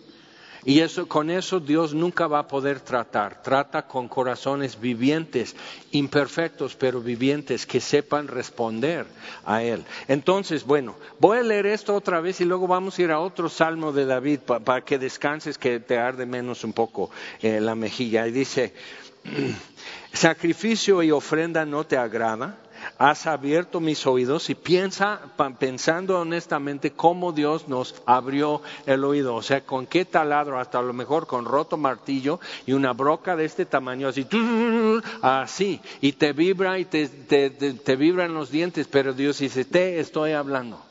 Y 0.66 0.82
eso, 0.82 1.08
con 1.08 1.30
eso 1.30 1.62
Dios 1.62 1.94
nunca 1.94 2.28
va 2.28 2.40
a 2.40 2.48
poder 2.48 2.82
tratar. 2.82 3.42
Trata 3.42 3.88
con 3.88 4.10
corazones 4.10 4.80
vivientes, 4.80 5.56
imperfectos, 5.92 6.76
pero 6.76 7.00
vivientes, 7.00 7.66
que 7.66 7.80
sepan 7.80 8.28
responder 8.28 9.06
a 9.46 9.64
Él. 9.64 9.86
Entonces, 10.10 10.66
bueno, 10.66 10.96
voy 11.20 11.38
a 11.38 11.44
leer 11.44 11.66
esto 11.66 11.96
otra 11.96 12.20
vez 12.20 12.42
y 12.42 12.46
luego 12.46 12.68
vamos 12.68 13.00
a 13.00 13.02
ir 13.02 13.12
a 13.12 13.20
otro 13.20 13.48
salmo 13.48 13.94
de 13.94 14.06
David 14.06 14.40
para 14.40 14.84
que 14.84 15.00
descanses, 15.00 15.58
que 15.58 15.80
te 15.80 15.98
arde 15.98 16.26
menos 16.26 16.66
un 16.66 16.74
poco 16.74 17.10
eh, 17.42 17.62
la 17.62 17.76
mejilla. 17.76 18.28
Y 18.28 18.32
dice, 18.32 18.74
Sacrificio 20.14 21.04
y 21.04 21.12
ofrenda 21.12 21.66
no 21.66 21.86
te 21.86 21.98
agrada. 21.98 22.58
has 22.98 23.28
abierto 23.28 23.80
mis 23.80 24.06
oídos 24.08 24.50
y 24.50 24.56
piensa, 24.56 25.20
pensando 25.60 26.20
honestamente 26.20 26.92
cómo 26.92 27.32
Dios 27.32 27.68
nos 27.68 27.96
abrió 28.06 28.62
el 28.86 29.04
oído, 29.04 29.36
o 29.36 29.42
sea, 29.42 29.62
con 29.62 29.86
qué 29.86 30.06
taladro, 30.06 30.60
hasta 30.60 30.80
a 30.80 30.82
lo 30.82 30.94
mejor 30.94 31.28
con 31.28 31.46
roto 31.46 31.78
martillo 31.78 32.40
y 32.66 32.74
una 32.74 32.94
broca 32.94 33.36
de 33.36 33.46
este 33.46 33.66
tamaño, 33.66 34.08
así, 34.08 34.26
así, 35.22 35.82
y 36.02 36.14
te 36.14 36.34
vibra 36.34 36.80
y 36.80 36.86
te, 36.86 37.08
te, 37.08 37.96
vibran 37.96 38.34
los 38.34 38.50
dientes, 38.50 38.88
pero 38.88 39.14
Dios 39.14 39.40
dice, 39.40 39.66
te 39.66 40.00
estoy 40.00 40.32
hablando, 40.32 40.82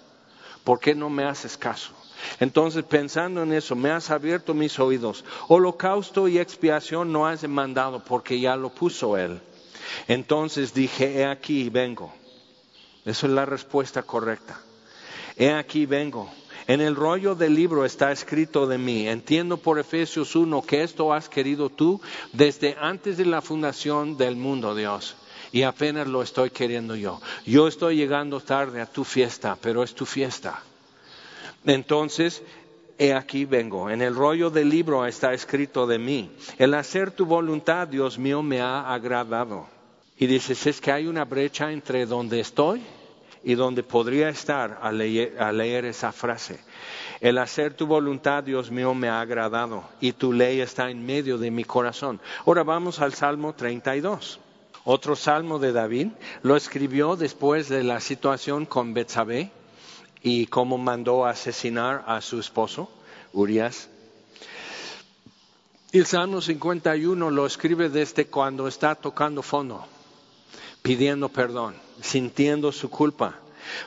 ¿por 0.65 0.81
qué 0.81 0.95
no 0.95 1.11
me 1.11 1.25
haces 1.25 1.57
caso? 1.57 1.93
Entonces, 2.41 2.85
pensando 2.85 3.43
en 3.43 3.53
eso, 3.53 3.75
me 3.75 3.91
has 3.91 4.11
abierto 4.11 4.55
mis 4.55 4.79
oídos. 4.79 5.25
Holocausto 5.49 6.29
y 6.29 6.39
expiación 6.39 7.13
no 7.13 7.27
has 7.27 7.43
demandado 7.43 8.03
porque 8.05 8.41
ya 8.41 8.57
lo 8.57 8.71
puso 8.71 9.17
Él. 9.17 9.41
Entonces 10.07 10.75
dije, 10.75 11.21
he 11.21 11.27
aquí 11.27 11.69
vengo. 11.71 12.13
Esa 13.05 13.27
es 13.27 13.33
la 13.33 13.47
respuesta 13.47 14.03
correcta. 14.03 14.61
He 15.37 15.53
aquí 15.53 15.87
vengo. 15.87 16.31
En 16.67 16.83
el 16.83 16.97
rollo 16.97 17.35
del 17.35 17.55
libro 17.55 17.87
está 17.87 18.13
escrito 18.13 18.67
de 18.67 18.77
mí. 18.77 19.09
Entiendo 19.09 19.57
por 19.57 19.79
Efesios 19.79 20.37
1 20.37 20.63
que 20.63 20.83
esto 20.83 21.15
has 21.15 21.29
querido 21.29 21.71
tú 21.71 22.01
desde 22.35 22.77
antes 22.79 23.17
de 23.17 23.25
la 23.25 23.41
fundación 23.41 24.19
del 24.19 24.37
mundo, 24.37 24.75
Dios. 24.75 25.17
Y 25.51 25.63
apenas 25.63 26.07
lo 26.07 26.23
estoy 26.23 26.51
queriendo 26.51 26.95
yo. 26.95 27.23
Yo 27.47 27.69
estoy 27.69 27.97
llegando 27.97 28.41
tarde 28.41 28.83
a 28.83 28.87
tu 28.87 29.05
fiesta, 29.05 29.57
pero 29.59 29.83
es 29.83 29.95
tu 29.95 30.05
fiesta. 30.05 30.63
Entonces, 31.65 32.43
he 32.99 33.15
aquí 33.15 33.45
vengo. 33.45 33.89
En 33.91 34.03
el 34.03 34.15
rollo 34.15 34.51
del 34.51 34.69
libro 34.69 35.07
está 35.07 35.33
escrito 35.33 35.87
de 35.87 35.99
mí. 35.99 36.31
El 36.59 36.75
hacer 36.75 37.13
tu 37.13 37.25
voluntad, 37.25 37.89
Dios 37.89 38.19
mío, 38.19 38.43
me 38.43 38.61
ha 38.61 38.93
agradado. 38.93 39.67
Y 40.19 40.27
dices, 40.27 40.67
es 40.67 40.81
que 40.81 40.91
hay 40.91 41.07
una 41.07 41.25
brecha 41.25 41.71
entre 41.71 42.05
donde 42.05 42.41
estoy 42.41 42.83
y 43.45 43.55
donde 43.55 43.85
podría 43.85 44.29
estar 44.29 44.81
al 44.83 44.99
leer, 44.99 45.85
esa 45.85 46.11
frase. 46.11 46.59
El 47.21 47.39
hacer 47.39 47.75
tu 47.75 47.87
voluntad, 47.87 48.43
Dios 48.43 48.71
mío, 48.71 48.95
me 48.95 49.09
ha 49.09 49.21
agradado 49.21 49.85
y 50.01 50.13
tu 50.13 50.33
ley 50.33 50.61
está 50.61 50.91
en 50.91 51.07
medio 51.07 51.39
de 51.39 51.51
mi 51.51 51.65
corazón. 51.65 52.21
Ahora 52.47 52.65
vamos 52.65 53.01
al 53.01 53.15
Salmo 53.15 53.55
32. 53.55 54.41
Otro 54.85 55.17
salmo 55.17 55.59
de 55.59 55.73
David 55.73 56.09
lo 56.43 56.57
escribió 56.57 57.15
después 57.15 57.69
de 57.69 57.85
la 57.85 58.01
situación 58.01 58.67
con 58.67 58.95
Betsabé 58.95 59.51
y 60.29 60.47
cómo 60.47 60.77
mandó 60.77 61.25
asesinar 61.25 62.05
a 62.07 62.21
su 62.21 62.39
esposo, 62.39 62.91
Urias. 63.33 63.89
El 65.91 66.05
Salmo 66.05 66.43
51 66.43 67.31
lo 67.31 67.47
escribe 67.47 67.89
desde 67.89 68.27
cuando 68.27 68.69
está 68.69 68.95
tocando 68.95 69.43
fondo, 69.43 69.87
pidiendo 70.83 71.31
perdón, 71.31 71.77
sintiendo 72.03 72.73
su 72.73 72.91
culpa. 72.91 73.37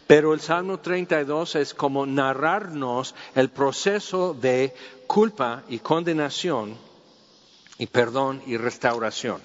Pero 0.07 0.33
el 0.33 0.41
Salmo 0.41 0.79
32 0.79 1.55
es 1.57 1.73
como 1.75 2.07
narrarnos 2.07 3.13
el 3.35 3.49
proceso 3.49 4.33
de 4.33 4.73
culpa 5.05 5.63
y 5.69 5.77
condenación 5.77 6.75
y 7.77 7.85
perdón 7.85 8.41
y 8.47 8.57
restauración. 8.57 9.41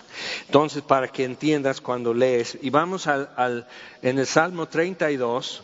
Entonces, 0.46 0.82
para 0.82 1.08
que 1.08 1.24
entiendas 1.24 1.82
cuando 1.82 2.14
lees, 2.14 2.58
y 2.62 2.70
vamos 2.70 3.06
al, 3.06 3.66
en 4.00 4.18
el 4.18 4.26
Salmo 4.26 4.66
32, 4.66 5.62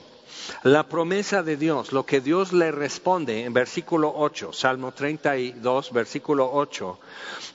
la 0.62 0.85
promesa 0.85 1.43
de 1.43 1.57
Dios, 1.57 1.93
lo 1.93 2.05
que 2.07 2.20
Dios 2.20 2.53
le 2.53 2.72
responde 2.72 3.45
en 3.45 3.53
versículo 3.53 4.12
8, 4.14 4.53
Salmo 4.53 4.93
32, 4.93 5.93
versículo 5.93 6.51
8, 6.53 6.99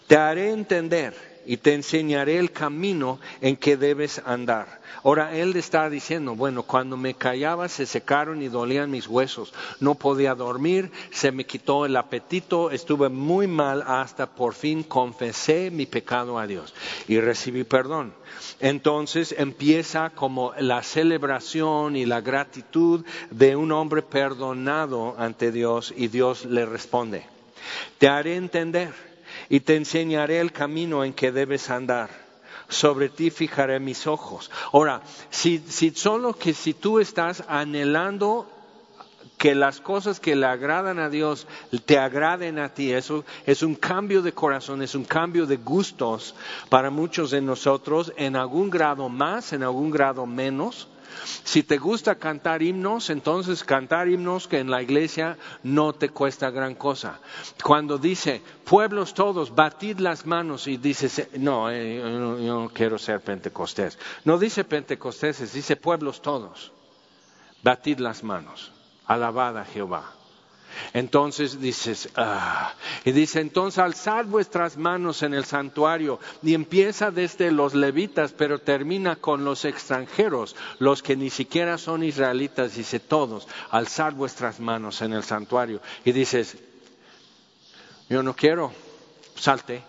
te 0.08 0.18
haré 0.18 0.52
entender 0.52 1.27
y 1.48 1.58
te 1.58 1.74
enseñaré 1.74 2.38
el 2.38 2.52
camino 2.52 3.20
en 3.42 3.56
que 3.56 3.78
debes 3.78 4.22
andar. 4.26 4.82
Ahora 5.04 5.34
él 5.36 5.56
está 5.56 5.90
diciendo, 5.90 6.36
bueno, 6.36 6.64
cuando 6.64 6.98
me 6.98 7.14
callaba 7.14 7.70
se 7.70 7.86
secaron 7.86 8.42
y 8.42 8.50
dolían 8.50 8.92
mis 8.92 9.08
huesos, 9.08 9.54
no 9.80 9.96
podía 9.96 10.36
dormir, 10.36 10.92
se 11.12 11.32
me 11.32 11.46
quitó 11.46 11.86
el 11.86 11.96
apetito, 11.96 12.70
estuve 12.72 13.08
muy 13.08 13.48
mal 13.48 13.84
hasta 13.88 14.28
por 14.28 14.54
fin 14.54 14.84
confesé 14.84 15.72
mi 15.72 15.86
pecado 15.86 16.38
a 16.38 16.46
Dios 16.46 16.74
y 17.08 17.20
recibí 17.22 17.64
perdón. 17.64 18.14
Entonces 18.60 19.34
empieza 19.38 20.10
como 20.10 20.54
la 20.60 20.84
celebración 20.84 21.96
y 21.96 22.06
la 22.06 22.20
gratitud 22.20 23.06
de 23.32 23.56
un 23.56 23.72
hombre 23.72 24.02
perdonado 24.02 25.16
ante 25.18 25.54
Dios 25.54 25.94
y 25.96 26.10
Dios 26.10 26.44
le 26.44 26.66
responde, 26.66 27.26
te 27.98 28.10
haré 28.10 28.36
entender 28.36 29.08
y 29.50 29.60
te 29.62 29.76
enseñaré 29.76 30.40
el 30.40 30.52
camino 30.52 31.04
en 31.04 31.14
que 31.14 31.32
debes 31.32 31.70
andar. 31.70 32.10
Sobre 32.70 33.10
ti 33.10 33.30
fijaré 33.30 33.80
mis 33.80 34.08
ojos. 34.08 34.52
Ahora, 34.74 35.02
si, 35.30 35.60
si 35.60 35.92
solo 35.92 36.34
que 36.34 36.54
si 36.54 36.74
tú 36.74 37.00
estás 37.00 37.44
anhelando 37.48 38.48
que 39.38 39.54
las 39.54 39.80
cosas 39.80 40.20
que 40.20 40.36
le 40.36 40.48
agradan 40.48 41.00
a 41.00 41.10
Dios 41.10 41.48
te 41.86 41.98
agraden 41.98 42.60
a 42.60 42.74
ti. 42.74 42.92
Eso 42.92 43.24
es 43.46 43.62
un 43.62 43.76
cambio 43.76 44.22
de 44.22 44.34
corazón, 44.34 44.82
es 44.82 44.96
un 44.96 45.06
cambio 45.06 45.46
de 45.46 45.58
gustos 45.58 46.36
para 46.70 46.90
muchos 46.90 47.32
de 47.32 47.42
nosotros, 47.42 48.12
en 48.18 48.36
algún 48.36 48.70
grado 48.70 49.10
más, 49.10 49.54
en 49.54 49.64
algún 49.64 49.92
grado 49.92 50.26
menos. 50.26 50.88
Si 51.44 51.64
te 51.64 51.78
gusta 51.78 52.16
cantar 52.16 52.62
himnos, 52.62 53.10
entonces 53.10 53.64
cantar 53.64 54.08
himnos 54.08 54.48
que 54.48 54.60
en 54.60 54.70
la 54.70 54.82
iglesia 54.82 55.38
no 55.64 55.94
te 55.94 56.10
cuesta 56.10 56.50
gran 56.50 56.76
cosa. 56.76 57.20
Cuando 57.64 57.98
dice, 57.98 58.42
pueblos 58.66 59.14
todos, 59.14 59.54
batid 59.54 60.00
las 60.00 60.26
manos 60.26 60.68
y 60.68 60.78
dices, 60.78 61.30
no, 61.38 61.70
eh, 61.70 62.00
yo, 62.00 62.62
no 62.62 62.70
quiero 62.70 62.98
ser 62.98 63.22
pentecostés. 63.22 63.98
No 64.26 64.38
dice 64.38 64.64
pentecostés, 64.64 65.54
dice 65.54 65.76
pueblos 65.76 66.22
todos, 66.22 66.72
batid 67.64 68.00
las 68.00 68.24
manos, 68.24 68.72
alabad 69.06 69.58
a 69.58 69.66
Jehová. 69.66 70.17
Entonces 70.94 71.60
dices, 71.60 72.10
ah. 72.16 72.74
y 73.06 73.12
dice, 73.12 73.40
entonces 73.40 73.80
alzad 73.80 74.26
vuestras 74.26 74.78
manos 74.78 75.24
en 75.24 75.34
el 75.34 75.46
santuario 75.46 76.20
y 76.44 76.54
empieza 76.54 77.12
desde 77.12 77.52
los 77.52 77.74
levitas, 77.74 78.34
pero 78.34 78.60
termina 78.60 79.16
con 79.16 79.46
los 79.46 79.66
extranjeros, 79.66 80.56
los 80.80 81.04
que 81.04 81.16
ni 81.16 81.30
siquiera 81.30 81.78
son 81.78 82.04
israelitas, 82.04 82.76
dice 82.76 83.00
todos, 83.00 83.48
alzad 83.72 84.14
vuestras 84.14 84.60
manos 84.60 85.02
en 85.02 85.14
el 85.14 85.24
santuario. 85.24 85.82
Y 86.06 86.12
dices, 86.12 86.58
yo 88.10 88.24
no 88.24 88.36
quiero, 88.36 88.72
salte. 89.36 89.84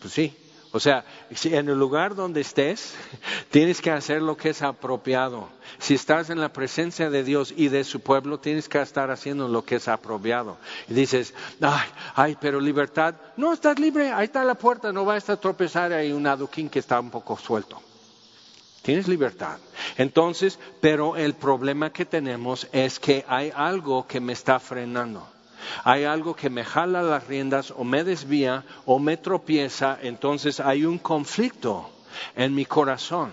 Pues 0.00 0.12
sí, 0.12 0.36
o 0.76 0.80
sea, 0.80 1.04
si 1.34 1.54
en 1.54 1.68
el 1.68 1.78
lugar 1.78 2.14
donde 2.14 2.42
estés, 2.42 2.94
tienes 3.50 3.80
que 3.80 3.90
hacer 3.90 4.20
lo 4.20 4.36
que 4.36 4.50
es 4.50 4.62
apropiado. 4.62 5.48
Si 5.78 5.94
estás 5.94 6.28
en 6.30 6.38
la 6.40 6.52
presencia 6.52 7.08
de 7.08 7.24
Dios 7.24 7.54
y 7.56 7.68
de 7.68 7.82
su 7.82 8.00
pueblo, 8.00 8.38
tienes 8.38 8.68
que 8.68 8.80
estar 8.80 9.10
haciendo 9.10 9.48
lo 9.48 9.64
que 9.64 9.76
es 9.76 9.88
apropiado. 9.88 10.58
Y 10.88 10.94
dices, 10.94 11.32
ay, 11.60 11.88
ay, 12.14 12.36
pero 12.40 12.60
libertad. 12.60 13.14
No, 13.36 13.52
estás 13.54 13.78
libre, 13.78 14.12
ahí 14.12 14.26
está 14.26 14.44
la 14.44 14.54
puerta, 14.54 14.92
no 14.92 15.06
va 15.06 15.16
a 15.16 15.20
tropezar 15.20 15.92
ahí 15.92 16.12
un 16.12 16.26
aduquín 16.26 16.68
que 16.68 16.78
está 16.78 17.00
un 17.00 17.10
poco 17.10 17.38
suelto. 17.38 17.80
Tienes 18.82 19.08
libertad. 19.08 19.58
Entonces, 19.96 20.58
pero 20.80 21.16
el 21.16 21.34
problema 21.34 21.90
que 21.90 22.04
tenemos 22.04 22.68
es 22.70 23.00
que 23.00 23.24
hay 23.26 23.50
algo 23.54 24.06
que 24.06 24.20
me 24.20 24.34
está 24.34 24.60
frenando 24.60 25.26
hay 25.84 26.04
algo 26.04 26.34
que 26.34 26.50
me 26.50 26.64
jala 26.64 27.02
las 27.02 27.26
riendas 27.26 27.72
o 27.76 27.84
me 27.84 28.04
desvía 28.04 28.64
o 28.84 28.98
me 28.98 29.16
tropieza, 29.16 29.98
entonces 30.02 30.60
hay 30.60 30.84
un 30.84 30.98
conflicto 30.98 31.90
en 32.34 32.54
mi 32.54 32.64
corazón 32.64 33.32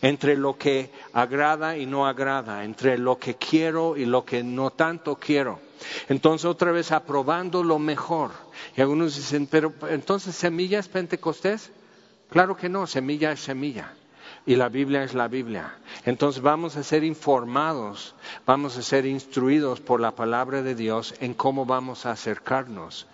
entre 0.00 0.36
lo 0.36 0.56
que 0.56 0.90
agrada 1.12 1.76
y 1.76 1.86
no 1.86 2.06
agrada, 2.06 2.64
entre 2.64 2.98
lo 2.98 3.18
que 3.18 3.36
quiero 3.36 3.96
y 3.96 4.04
lo 4.04 4.24
que 4.24 4.42
no 4.44 4.70
tanto 4.70 5.16
quiero. 5.16 5.60
Entonces 6.08 6.44
otra 6.44 6.70
vez 6.70 6.92
aprobando 6.92 7.64
lo 7.64 7.78
mejor. 7.78 8.30
Y 8.76 8.80
algunos 8.80 9.16
dicen, 9.16 9.48
pero 9.48 9.72
entonces 9.88 10.36
semilla 10.36 10.78
es 10.78 10.88
Pentecostés. 10.88 11.72
Claro 12.30 12.56
que 12.56 12.68
no, 12.68 12.86
semilla 12.86 13.32
es 13.32 13.40
semilla 13.40 13.92
y 14.46 14.56
la 14.56 14.68
Biblia 14.68 15.04
es 15.04 15.14
la 15.14 15.28
Biblia. 15.28 15.74
Entonces 16.04 16.42
vamos 16.42 16.76
a 16.76 16.82
ser 16.82 17.04
informados, 17.04 18.14
vamos 18.44 18.76
a 18.76 18.82
ser 18.82 19.06
instruidos 19.06 19.80
por 19.80 20.00
la 20.00 20.12
palabra 20.12 20.62
de 20.62 20.74
Dios 20.74 21.14
en 21.20 21.34
cómo 21.34 21.64
vamos 21.64 22.06
a 22.06 22.12
acercarnos 22.12 23.06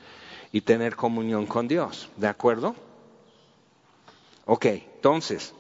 y 0.53 0.63
tener 0.63 0.97
comunión 0.97 1.47
con 1.47 1.69
Dios. 1.69 2.09
¿De 2.17 2.29
acuerdo? 2.29 2.75
Ok, 4.47 4.65
entonces, 4.67 5.55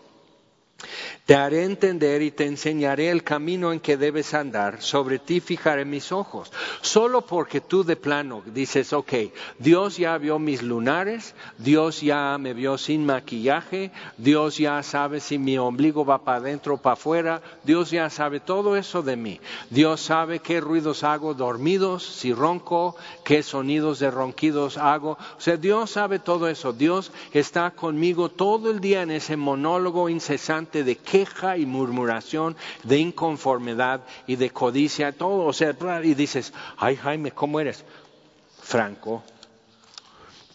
te 1.26 1.34
haré 1.34 1.64
entender 1.64 2.22
y 2.22 2.30
te 2.30 2.46
enseñaré 2.46 3.10
el 3.10 3.22
camino 3.24 3.72
en 3.72 3.80
que 3.80 3.96
debes 3.96 4.32
andar. 4.32 4.80
Sobre 4.80 5.18
ti 5.18 5.40
fijaré 5.40 5.84
mis 5.84 6.12
ojos. 6.12 6.52
Solo 6.80 7.22
porque 7.22 7.60
tú 7.60 7.84
de 7.84 7.96
plano 7.96 8.42
dices, 8.46 8.92
ok, 8.92 9.12
Dios 9.58 9.98
ya 9.98 10.16
vio 10.16 10.38
mis 10.38 10.62
lunares, 10.62 11.34
Dios 11.58 12.00
ya 12.00 12.38
me 12.38 12.54
vio 12.54 12.78
sin 12.78 13.04
maquillaje, 13.04 13.90
Dios 14.16 14.56
ya 14.56 14.82
sabe 14.82 15.20
si 15.20 15.38
mi 15.38 15.58
ombligo 15.58 16.04
va 16.04 16.24
para 16.24 16.38
adentro 16.38 16.74
o 16.74 16.78
para 16.78 16.94
afuera, 16.94 17.42
Dios 17.64 17.90
ya 17.90 18.08
sabe 18.08 18.40
todo 18.40 18.76
eso 18.76 19.02
de 19.02 19.16
mí. 19.16 19.40
Dios 19.70 20.00
sabe 20.00 20.38
qué 20.38 20.60
ruidos 20.60 21.04
hago 21.04 21.34
dormidos, 21.34 22.04
si 22.04 22.32
ronco, 22.32 22.96
qué 23.24 23.42
sonidos 23.42 23.98
de 23.98 24.10
ronquidos 24.10 24.78
hago. 24.78 25.18
O 25.36 25.40
sea, 25.40 25.56
Dios 25.56 25.90
sabe 25.90 26.20
todo 26.20 26.48
eso. 26.48 26.72
Dios 26.72 27.12
está 27.32 27.72
conmigo 27.72 28.30
todo 28.30 28.70
el 28.70 28.80
día 28.80 29.02
en 29.02 29.10
ese 29.10 29.36
monólogo 29.36 30.08
incesante 30.08 30.67
de 30.72 30.96
queja 30.96 31.56
y 31.56 31.66
murmuración, 31.66 32.56
de 32.84 32.98
inconformidad 32.98 34.02
y 34.26 34.36
de 34.36 34.50
codicia, 34.50 35.12
todo, 35.12 35.46
o 35.46 35.52
sea, 35.52 35.74
y 36.02 36.14
dices, 36.14 36.52
ay 36.76 36.96
Jaime, 36.96 37.32
¿cómo 37.32 37.60
eres? 37.60 37.84
Franco, 38.62 39.22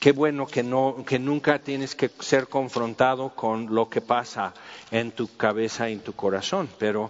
Qué 0.03 0.11
bueno 0.11 0.45
que, 0.45 0.63
no, 0.63 0.97
que 1.07 1.17
nunca 1.17 1.59
tienes 1.59 1.95
que 1.95 2.11
ser 2.19 2.49
confrontado 2.49 3.29
con 3.29 3.73
lo 3.73 3.87
que 3.87 4.01
pasa 4.01 4.53
en 4.91 5.13
tu 5.13 5.33
cabeza 5.37 5.89
y 5.89 5.93
en 5.93 6.01
tu 6.01 6.11
corazón. 6.11 6.67
Pero 6.77 7.09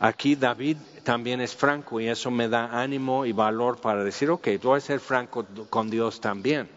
aquí 0.00 0.34
David 0.34 0.76
también 1.04 1.40
es 1.40 1.54
franco 1.54 2.00
y 2.00 2.08
eso 2.08 2.32
me 2.32 2.48
da 2.48 2.82
ánimo 2.82 3.26
y 3.26 3.30
valor 3.32 3.80
para 3.80 4.02
decir, 4.02 4.28
ok, 4.28 4.48
voy 4.60 4.78
a 4.78 4.80
ser 4.80 4.98
franco 4.98 5.46
con 5.70 5.88
Dios 5.88 6.20
también. 6.20 6.68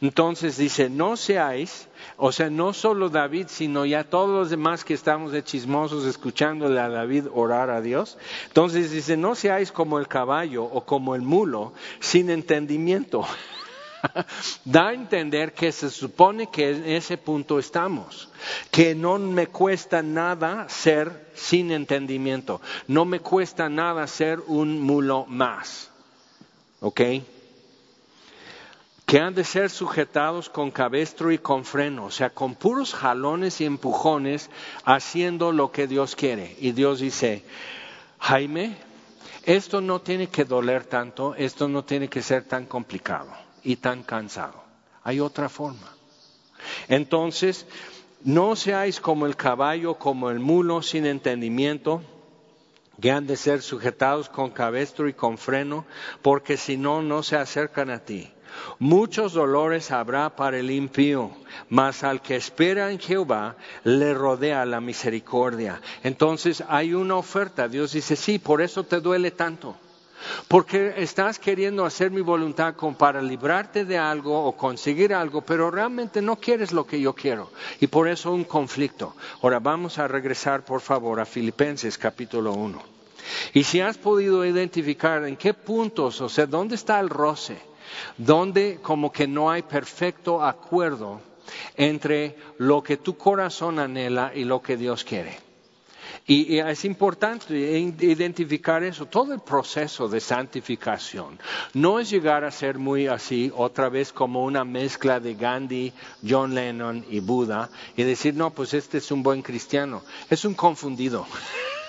Entonces 0.00 0.56
dice, 0.56 0.90
no 0.90 1.16
seáis, 1.16 1.88
o 2.16 2.32
sea, 2.32 2.50
no 2.50 2.72
solo 2.72 3.08
David, 3.08 3.46
sino 3.48 3.84
ya 3.84 4.04
todos 4.04 4.30
los 4.30 4.50
demás 4.50 4.84
que 4.84 4.94
estamos 4.94 5.32
de 5.32 5.42
chismosos 5.42 6.04
escuchándole 6.04 6.80
a 6.80 6.88
David 6.88 7.26
orar 7.32 7.70
a 7.70 7.80
Dios. 7.80 8.18
Entonces 8.46 8.90
dice, 8.90 9.16
no 9.16 9.34
seáis 9.34 9.72
como 9.72 9.98
el 9.98 10.08
caballo 10.08 10.64
o 10.64 10.84
como 10.84 11.14
el 11.14 11.22
mulo, 11.22 11.72
sin 12.00 12.30
entendimiento. 12.30 13.26
da 14.64 14.88
a 14.88 14.94
entender 14.94 15.52
que 15.52 15.72
se 15.72 15.90
supone 15.90 16.48
que 16.48 16.70
en 16.70 16.84
ese 16.84 17.16
punto 17.16 17.58
estamos, 17.58 18.28
que 18.70 18.94
no 18.94 19.18
me 19.18 19.46
cuesta 19.48 20.02
nada 20.02 20.68
ser 20.68 21.30
sin 21.34 21.70
entendimiento, 21.70 22.60
no 22.86 23.04
me 23.04 23.20
cuesta 23.20 23.68
nada 23.68 24.06
ser 24.06 24.40
un 24.46 24.80
mulo 24.80 25.26
más, 25.28 25.90
¿ok? 26.80 27.00
Que 29.06 29.20
han 29.20 29.34
de 29.34 29.44
ser 29.44 29.70
sujetados 29.70 30.48
con 30.48 30.70
cabestro 30.70 31.30
y 31.30 31.38
con 31.38 31.64
freno, 31.64 32.06
o 32.06 32.10
sea, 32.10 32.30
con 32.30 32.54
puros 32.54 32.94
jalones 32.94 33.60
y 33.60 33.66
empujones, 33.66 34.50
haciendo 34.84 35.52
lo 35.52 35.70
que 35.72 35.86
Dios 35.86 36.16
quiere. 36.16 36.56
Y 36.58 36.72
Dios 36.72 37.00
dice, 37.00 37.44
Jaime, 38.18 38.76
esto 39.44 39.82
no 39.82 40.00
tiene 40.00 40.28
que 40.28 40.44
doler 40.44 40.84
tanto, 40.84 41.34
esto 41.34 41.68
no 41.68 41.84
tiene 41.84 42.08
que 42.08 42.22
ser 42.22 42.44
tan 42.44 42.64
complicado 42.64 43.30
y 43.62 43.76
tan 43.76 44.02
cansado. 44.02 44.64
Hay 45.02 45.20
otra 45.20 45.50
forma. 45.50 45.94
Entonces, 46.88 47.66
no 48.22 48.56
seáis 48.56 49.00
como 49.00 49.26
el 49.26 49.36
caballo, 49.36 49.96
como 49.96 50.30
el 50.30 50.40
mulo 50.40 50.80
sin 50.80 51.04
entendimiento, 51.04 52.02
que 53.00 53.10
han 53.10 53.26
de 53.26 53.36
ser 53.36 53.60
sujetados 53.60 54.30
con 54.30 54.50
cabestro 54.50 55.08
y 55.08 55.12
con 55.12 55.36
freno, 55.36 55.84
porque 56.22 56.56
si 56.56 56.78
no, 56.78 57.02
no 57.02 57.22
se 57.22 57.36
acercan 57.36 57.90
a 57.90 57.98
ti. 57.98 58.32
Muchos 58.78 59.32
dolores 59.32 59.90
habrá 59.90 60.34
para 60.36 60.58
el 60.58 60.70
impío, 60.70 61.30
mas 61.68 62.04
al 62.04 62.22
que 62.22 62.36
espera 62.36 62.90
en 62.90 62.98
Jehová 62.98 63.56
le 63.84 64.14
rodea 64.14 64.64
la 64.64 64.80
misericordia. 64.80 65.80
Entonces 66.02 66.62
hay 66.68 66.94
una 66.94 67.16
oferta. 67.16 67.68
Dios 67.68 67.92
dice, 67.92 68.16
sí, 68.16 68.38
por 68.38 68.62
eso 68.62 68.84
te 68.84 69.00
duele 69.00 69.30
tanto. 69.30 69.76
Porque 70.48 70.94
estás 70.96 71.38
queriendo 71.38 71.84
hacer 71.84 72.10
mi 72.10 72.20
voluntad 72.20 72.74
para 72.98 73.20
librarte 73.20 73.84
de 73.84 73.98
algo 73.98 74.44
o 74.44 74.56
conseguir 74.56 75.12
algo, 75.12 75.42
pero 75.42 75.70
realmente 75.70 76.22
no 76.22 76.36
quieres 76.36 76.72
lo 76.72 76.86
que 76.86 77.00
yo 77.00 77.14
quiero. 77.14 77.50
Y 77.80 77.86
por 77.86 78.08
eso 78.08 78.32
un 78.32 78.44
conflicto. 78.44 79.14
Ahora 79.42 79.60
vamos 79.60 79.98
a 79.98 80.08
regresar, 80.08 80.64
por 80.64 80.80
favor, 80.80 81.20
a 81.20 81.26
Filipenses 81.26 81.98
capítulo 81.98 82.52
1. 82.52 82.94
Y 83.54 83.64
si 83.64 83.80
has 83.80 83.98
podido 83.98 84.44
identificar 84.44 85.24
en 85.24 85.36
qué 85.36 85.54
puntos, 85.54 86.20
o 86.20 86.28
sea, 86.28 86.46
dónde 86.46 86.74
está 86.74 87.00
el 87.00 87.08
roce, 87.08 87.56
dónde 88.16 88.78
como 88.82 89.10
que 89.12 89.26
no 89.26 89.50
hay 89.50 89.62
perfecto 89.62 90.42
acuerdo 90.42 91.20
entre 91.76 92.36
lo 92.58 92.82
que 92.82 92.96
tu 92.96 93.16
corazón 93.16 93.78
anhela 93.78 94.32
y 94.34 94.44
lo 94.44 94.62
que 94.62 94.76
Dios 94.76 95.04
quiere. 95.04 95.44
Y, 96.26 96.58
es 96.58 96.86
importante 96.86 97.54
identificar 97.54 98.82
eso, 98.82 99.04
todo 99.04 99.34
el 99.34 99.40
proceso 99.40 100.08
de 100.08 100.20
santificación. 100.20 101.38
No 101.74 102.00
es 102.00 102.08
llegar 102.08 102.44
a 102.44 102.50
ser 102.50 102.78
muy 102.78 103.08
así, 103.08 103.52
otra 103.54 103.90
vez 103.90 104.10
como 104.10 104.44
una 104.44 104.64
mezcla 104.64 105.20
de 105.20 105.34
Gandhi, 105.34 105.92
John 106.26 106.54
Lennon 106.54 107.04
y 107.10 107.20
Buda, 107.20 107.68
y 107.94 108.04
decir, 108.04 108.34
no, 108.34 108.50
pues 108.50 108.72
este 108.72 108.98
es 108.98 109.10
un 109.10 109.22
buen 109.22 109.42
cristiano. 109.42 110.02
Es 110.30 110.46
un 110.46 110.54
confundido. 110.54 111.26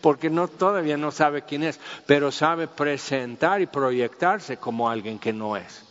porque 0.00 0.30
no, 0.30 0.48
todavía 0.48 0.96
no 0.96 1.10
sabe 1.10 1.42
quién 1.42 1.62
es, 1.62 1.80
pero 2.06 2.30
sabe 2.30 2.68
presentar 2.68 3.60
y 3.60 3.66
proyectarse 3.66 4.56
como 4.56 4.88
alguien 4.88 5.18
que 5.18 5.32
no 5.32 5.56
es. 5.56 5.82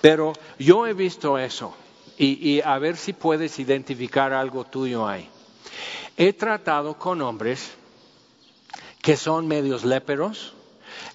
Pero 0.00 0.32
yo 0.58 0.86
he 0.86 0.94
visto 0.94 1.38
eso 1.38 1.74
y, 2.16 2.50
y 2.50 2.60
a 2.60 2.78
ver 2.78 2.96
si 2.96 3.12
puedes 3.12 3.58
identificar 3.58 4.32
algo 4.32 4.64
tuyo 4.64 5.06
ahí. 5.06 5.28
He 6.16 6.32
tratado 6.32 6.98
con 6.98 7.22
hombres 7.22 7.72
que 9.00 9.16
son 9.16 9.48
medios 9.48 9.84
léperos, 9.84 10.52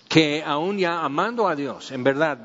que 0.09 0.43
aún 0.45 0.77
ya 0.77 1.03
amando 1.03 1.47
a 1.47 1.55
Dios, 1.55 1.91
en 1.91 2.03
verdad, 2.03 2.37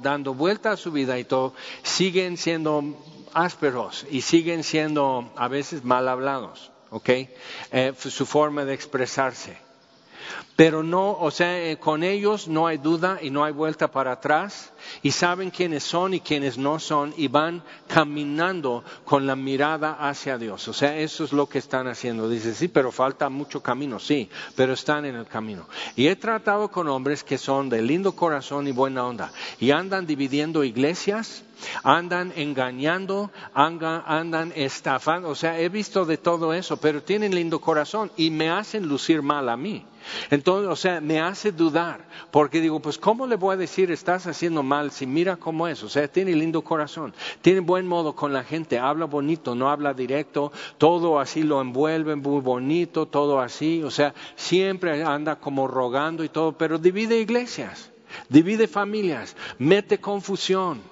dando 0.00 0.34
vuelta 0.34 0.72
a 0.72 0.76
su 0.76 0.92
vida 0.92 1.18
y 1.18 1.24
todo, 1.24 1.54
siguen 1.82 2.36
siendo 2.36 2.82
ásperos 3.34 4.06
y 4.10 4.22
siguen 4.22 4.62
siendo 4.62 5.30
a 5.36 5.48
veces 5.48 5.84
mal 5.84 6.08
hablados, 6.08 6.71
¿ok? 6.92 7.08
Eh, 7.08 7.92
su 7.98 8.26
forma 8.26 8.64
de 8.64 8.74
expresarse. 8.74 9.56
Pero 10.54 10.82
no, 10.82 11.12
o 11.18 11.30
sea, 11.30 11.58
eh, 11.58 11.78
con 11.78 12.04
ellos 12.04 12.46
no 12.46 12.66
hay 12.66 12.78
duda 12.78 13.18
y 13.20 13.30
no 13.30 13.44
hay 13.44 13.52
vuelta 13.52 13.90
para 13.90 14.12
atrás 14.12 14.71
y 15.02 15.10
saben 15.10 15.50
quiénes 15.50 15.82
son 15.82 16.14
y 16.14 16.20
quiénes 16.20 16.58
no 16.58 16.78
son 16.78 17.14
y 17.16 17.28
van 17.28 17.62
caminando 17.88 18.84
con 19.04 19.26
la 19.26 19.36
mirada 19.36 19.96
hacia 20.08 20.38
Dios. 20.38 20.66
O 20.68 20.72
sea, 20.72 20.98
eso 20.98 21.24
es 21.24 21.32
lo 21.32 21.48
que 21.48 21.58
están 21.58 21.86
haciendo. 21.88 22.28
Dice, 22.28 22.54
sí, 22.54 22.68
pero 22.68 22.92
falta 22.92 23.28
mucho 23.28 23.62
camino, 23.62 23.98
sí, 23.98 24.28
pero 24.56 24.72
están 24.72 25.04
en 25.04 25.16
el 25.16 25.26
camino. 25.26 25.68
Y 25.96 26.06
he 26.06 26.16
tratado 26.16 26.70
con 26.70 26.88
hombres 26.88 27.24
que 27.24 27.38
son 27.38 27.68
de 27.68 27.82
lindo 27.82 28.12
corazón 28.12 28.66
y 28.68 28.72
buena 28.72 29.06
onda 29.06 29.32
y 29.58 29.70
andan 29.70 30.06
dividiendo 30.06 30.64
iglesias, 30.64 31.44
andan 31.82 32.32
engañando, 32.36 33.30
andan, 33.54 34.52
estafando. 34.56 35.28
O 35.28 35.34
sea, 35.34 35.58
he 35.58 35.68
visto 35.68 36.04
de 36.04 36.18
todo 36.18 36.52
eso, 36.52 36.76
pero 36.78 37.02
tienen 37.02 37.34
lindo 37.34 37.60
corazón 37.60 38.10
y 38.16 38.30
me 38.30 38.50
hacen 38.50 38.86
lucir 38.88 39.22
mal 39.22 39.48
a 39.48 39.56
mí. 39.56 39.84
Entonces, 40.30 40.70
o 40.70 40.76
sea, 40.76 41.00
me 41.00 41.20
hace 41.20 41.52
dudar, 41.52 42.06
porque 42.30 42.60
digo, 42.60 42.80
pues, 42.80 42.98
¿cómo 42.98 43.26
le 43.26 43.36
voy 43.36 43.54
a 43.54 43.56
decir 43.56 43.90
estás 43.90 44.26
haciendo 44.26 44.62
mal 44.62 44.90
si 44.90 45.06
mira 45.06 45.36
cómo 45.36 45.68
es? 45.68 45.82
O 45.82 45.88
sea, 45.88 46.08
tiene 46.08 46.34
lindo 46.34 46.62
corazón, 46.62 47.14
tiene 47.40 47.60
buen 47.60 47.86
modo 47.86 48.14
con 48.14 48.32
la 48.32 48.44
gente, 48.44 48.78
habla 48.78 49.06
bonito, 49.06 49.54
no 49.54 49.70
habla 49.70 49.94
directo, 49.94 50.52
todo 50.78 51.20
así 51.20 51.42
lo 51.42 51.60
envuelve 51.60 52.16
muy 52.16 52.40
bonito, 52.40 53.06
todo 53.06 53.40
así, 53.40 53.82
o 53.82 53.90
sea, 53.90 54.14
siempre 54.36 55.02
anda 55.02 55.36
como 55.36 55.66
rogando 55.66 56.24
y 56.24 56.28
todo, 56.28 56.52
pero 56.52 56.78
divide 56.78 57.18
iglesias, 57.18 57.90
divide 58.28 58.68
familias, 58.68 59.36
mete 59.58 59.98
confusión. 59.98 60.91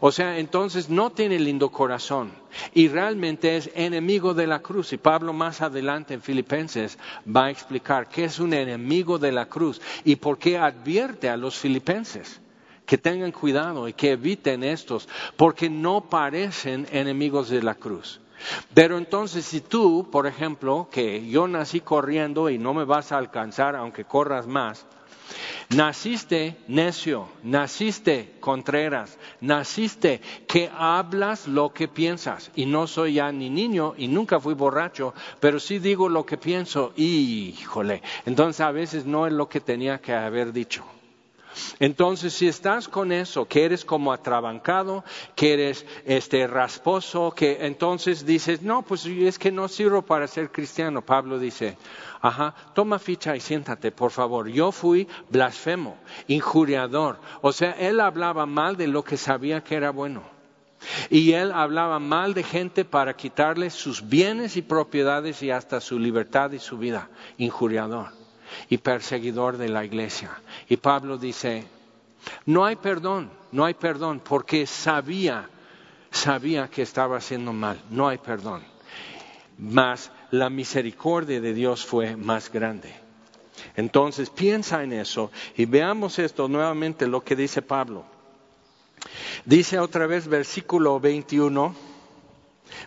O 0.00 0.12
sea, 0.12 0.38
entonces 0.38 0.88
no 0.88 1.10
tiene 1.10 1.38
lindo 1.38 1.70
corazón 1.70 2.32
y 2.74 2.88
realmente 2.88 3.56
es 3.56 3.70
enemigo 3.74 4.34
de 4.34 4.46
la 4.46 4.60
cruz. 4.60 4.92
Y 4.92 4.98
Pablo 4.98 5.32
más 5.32 5.60
adelante 5.60 6.14
en 6.14 6.22
Filipenses 6.22 6.98
va 7.26 7.46
a 7.46 7.50
explicar 7.50 8.08
qué 8.08 8.24
es 8.24 8.38
un 8.38 8.52
enemigo 8.52 9.18
de 9.18 9.32
la 9.32 9.46
cruz 9.46 9.80
y 10.04 10.16
por 10.16 10.38
qué 10.38 10.58
advierte 10.58 11.28
a 11.28 11.36
los 11.36 11.56
filipenses 11.56 12.40
que 12.86 12.98
tengan 12.98 13.30
cuidado 13.30 13.86
y 13.86 13.92
que 13.92 14.12
eviten 14.12 14.64
estos, 14.64 15.08
porque 15.36 15.70
no 15.70 16.08
parecen 16.10 16.88
enemigos 16.90 17.48
de 17.48 17.62
la 17.62 17.76
cruz. 17.76 18.20
Pero 18.74 18.98
entonces 18.98 19.44
si 19.44 19.60
tú, 19.60 20.08
por 20.10 20.26
ejemplo, 20.26 20.88
que 20.90 21.28
yo 21.28 21.46
nací 21.46 21.80
corriendo 21.80 22.50
y 22.50 22.58
no 22.58 22.74
me 22.74 22.84
vas 22.84 23.12
a 23.12 23.18
alcanzar 23.18 23.76
aunque 23.76 24.04
corras 24.04 24.46
más, 24.46 24.86
Naciste 25.70 26.56
necio, 26.68 27.28
naciste 27.42 28.34
contreras, 28.40 29.18
naciste 29.40 30.20
que 30.46 30.70
hablas 30.76 31.46
lo 31.46 31.72
que 31.72 31.88
piensas. 31.88 32.50
Y 32.54 32.66
no 32.66 32.86
soy 32.86 33.14
ya 33.14 33.30
ni 33.30 33.50
niño 33.50 33.94
y 33.96 34.08
nunca 34.08 34.40
fui 34.40 34.54
borracho, 34.54 35.14
pero 35.38 35.60
sí 35.60 35.78
digo 35.78 36.08
lo 36.08 36.26
que 36.26 36.36
pienso. 36.36 36.92
Híjole, 36.96 38.02
entonces 38.26 38.60
a 38.60 38.72
veces 38.72 39.06
no 39.06 39.26
es 39.26 39.32
lo 39.32 39.48
que 39.48 39.60
tenía 39.60 40.00
que 40.00 40.12
haber 40.12 40.52
dicho. 40.52 40.84
Entonces, 41.78 42.32
si 42.32 42.48
estás 42.48 42.88
con 42.88 43.12
eso, 43.12 43.46
que 43.46 43.64
eres 43.64 43.84
como 43.84 44.12
atrabancado, 44.12 45.04
que 45.34 45.52
eres 45.54 45.86
este 46.04 46.46
rasposo, 46.46 47.32
que 47.32 47.66
entonces 47.66 48.24
dices, 48.24 48.62
no, 48.62 48.82
pues 48.82 49.06
es 49.06 49.38
que 49.38 49.50
no 49.50 49.68
sirvo 49.68 50.02
para 50.02 50.26
ser 50.26 50.50
cristiano. 50.50 51.02
Pablo 51.02 51.38
dice, 51.38 51.76
ajá, 52.20 52.54
toma 52.74 52.98
ficha 52.98 53.36
y 53.36 53.40
siéntate, 53.40 53.92
por 53.92 54.10
favor. 54.10 54.48
Yo 54.48 54.72
fui 54.72 55.08
blasfemo, 55.28 55.96
injuriador. 56.28 57.18
O 57.40 57.52
sea, 57.52 57.72
él 57.72 58.00
hablaba 58.00 58.46
mal 58.46 58.76
de 58.76 58.86
lo 58.86 59.02
que 59.02 59.16
sabía 59.16 59.62
que 59.62 59.76
era 59.76 59.90
bueno. 59.90 60.22
Y 61.10 61.32
él 61.32 61.52
hablaba 61.52 61.98
mal 61.98 62.32
de 62.32 62.42
gente 62.42 62.86
para 62.86 63.14
quitarle 63.14 63.68
sus 63.68 64.08
bienes 64.08 64.56
y 64.56 64.62
propiedades 64.62 65.42
y 65.42 65.50
hasta 65.50 65.78
su 65.78 65.98
libertad 65.98 66.52
y 66.52 66.58
su 66.58 66.78
vida. 66.78 67.10
Injuriador 67.36 68.19
y 68.68 68.78
perseguidor 68.78 69.56
de 69.56 69.68
la 69.68 69.84
iglesia. 69.84 70.30
Y 70.68 70.76
Pablo 70.76 71.18
dice, 71.18 71.64
no 72.46 72.64
hay 72.64 72.76
perdón, 72.76 73.30
no 73.52 73.64
hay 73.64 73.74
perdón, 73.74 74.20
porque 74.20 74.66
sabía, 74.66 75.48
sabía 76.10 76.68
que 76.68 76.82
estaba 76.82 77.16
haciendo 77.16 77.52
mal, 77.52 77.80
no 77.90 78.08
hay 78.08 78.18
perdón. 78.18 78.62
mas 79.58 80.10
la 80.30 80.48
misericordia 80.48 81.40
de 81.40 81.52
Dios 81.52 81.84
fue 81.84 82.16
más 82.16 82.50
grande. 82.50 82.94
Entonces 83.76 84.30
piensa 84.30 84.82
en 84.82 84.92
eso 84.92 85.30
y 85.56 85.66
veamos 85.66 86.18
esto 86.18 86.48
nuevamente 86.48 87.06
lo 87.06 87.22
que 87.22 87.36
dice 87.36 87.60
Pablo. 87.60 88.04
Dice 89.44 89.78
otra 89.78 90.06
vez 90.06 90.28
versículo 90.28 91.00
21. 91.00 91.89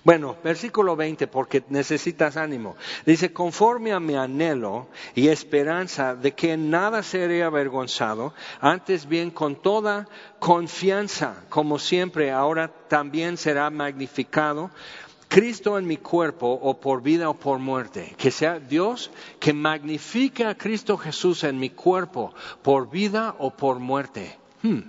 Bueno, 0.03 0.35
versículo 0.43 0.95
20, 0.95 1.27
porque 1.27 1.63
necesitas 1.69 2.37
ánimo. 2.37 2.75
Dice, 3.05 3.33
conforme 3.33 3.93
a 3.93 3.99
mi 3.99 4.15
anhelo 4.15 4.87
y 5.15 5.27
esperanza 5.27 6.15
de 6.15 6.33
que 6.33 6.57
nada 6.57 7.03
seré 7.03 7.43
avergonzado, 7.43 8.33
antes 8.59 9.07
bien 9.07 9.31
con 9.31 9.55
toda 9.55 10.07
confianza, 10.39 11.43
como 11.49 11.79
siempre, 11.79 12.31
ahora 12.31 12.69
también 12.87 13.37
será 13.37 13.69
magnificado 13.69 14.71
Cristo 15.33 15.79
en 15.79 15.87
mi 15.87 15.97
cuerpo 15.97 16.59
o 16.61 16.79
por 16.79 17.01
vida 17.01 17.27
o 17.27 17.33
por 17.33 17.57
muerte. 17.57 18.13
Que 18.17 18.29
sea 18.29 18.59
Dios 18.59 19.09
que 19.39 19.51
magnifique 19.51 20.45
a 20.45 20.55
Cristo 20.55 20.95
Jesús 20.95 21.43
en 21.43 21.59
mi 21.59 21.71
cuerpo 21.71 22.35
por 22.61 22.91
vida 22.91 23.35
o 23.39 23.49
por 23.49 23.79
muerte. 23.79 24.37
Hmm. 24.61 24.81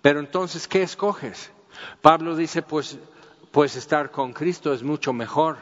Pero 0.00 0.20
entonces, 0.20 0.68
¿qué 0.68 0.82
escoges? 0.82 1.50
Pablo 2.00 2.36
dice, 2.36 2.62
pues, 2.62 2.98
pues 3.54 3.76
estar 3.76 4.10
con 4.10 4.32
Cristo 4.32 4.74
es 4.74 4.82
mucho 4.82 5.12
mejor, 5.12 5.58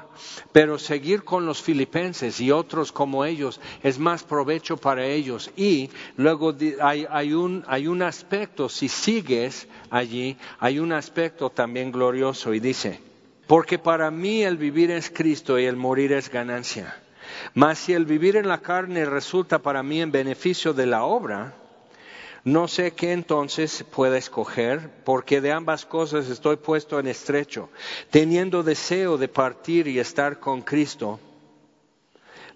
pero 0.51 0.79
seguir 0.79 1.25
con 1.25 1.45
los 1.45 1.61
filipenses 1.61 2.41
y 2.41 2.51
otros 2.51 2.91
como 2.91 3.27
ellos 3.27 3.61
es 3.83 3.99
más 3.99 4.23
provecho 4.23 4.79
para 4.79 5.05
ellos. 5.05 5.51
Y 5.57 5.91
luego 6.17 6.57
hay, 6.81 7.07
hay, 7.11 7.35
un, 7.35 7.63
hay 7.67 7.89
un 7.89 8.01
aspecto, 8.01 8.71
si 8.71 8.89
sigues 8.89 9.69
allí, 9.91 10.39
hay 10.59 10.79
un 10.79 10.95
aspecto 10.95 11.51
también 11.51 11.93
glorioso 11.93 12.55
y 12.55 12.61
dice, 12.61 12.99
porque 13.47 13.79
para 13.79 14.11
mí 14.11 14.43
el 14.43 14.57
vivir 14.57 14.91
es 14.91 15.11
Cristo 15.11 15.59
y 15.59 15.67
el 15.67 15.77
morir 15.77 16.13
es 16.13 16.31
ganancia. 16.31 16.97
Mas 17.53 17.79
si 17.79 17.93
el 17.93 18.07
vivir 18.07 18.37
en 18.37 18.49
la 18.49 18.63
carne 18.63 19.05
resulta 19.05 19.59
para 19.59 19.83
mí 19.83 20.01
en 20.01 20.11
beneficio 20.11 20.73
de 20.73 20.87
la 20.87 21.05
obra, 21.05 21.57
no 22.45 22.67
sé 22.67 22.93
qué 22.93 23.13
entonces 23.13 23.85
pueda 23.85 24.19
escoger, 24.19 24.91
porque 25.05 25.41
de 25.41 25.53
ambas 25.53 25.87
cosas 25.87 26.29
estoy 26.29 26.57
puesto 26.57 26.99
en 26.99 27.07
estrecho, 27.07 27.69
teniendo 28.11 28.65
deseo 28.65 29.17
de 29.17 29.29
partir 29.29 29.87
y 29.87 30.01
estar 30.01 30.41
con 30.41 30.63
Cristo, 30.63 31.21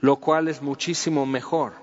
lo 0.00 0.16
cual 0.16 0.48
es 0.48 0.60
muchísimo 0.60 1.24
mejor. 1.24 1.74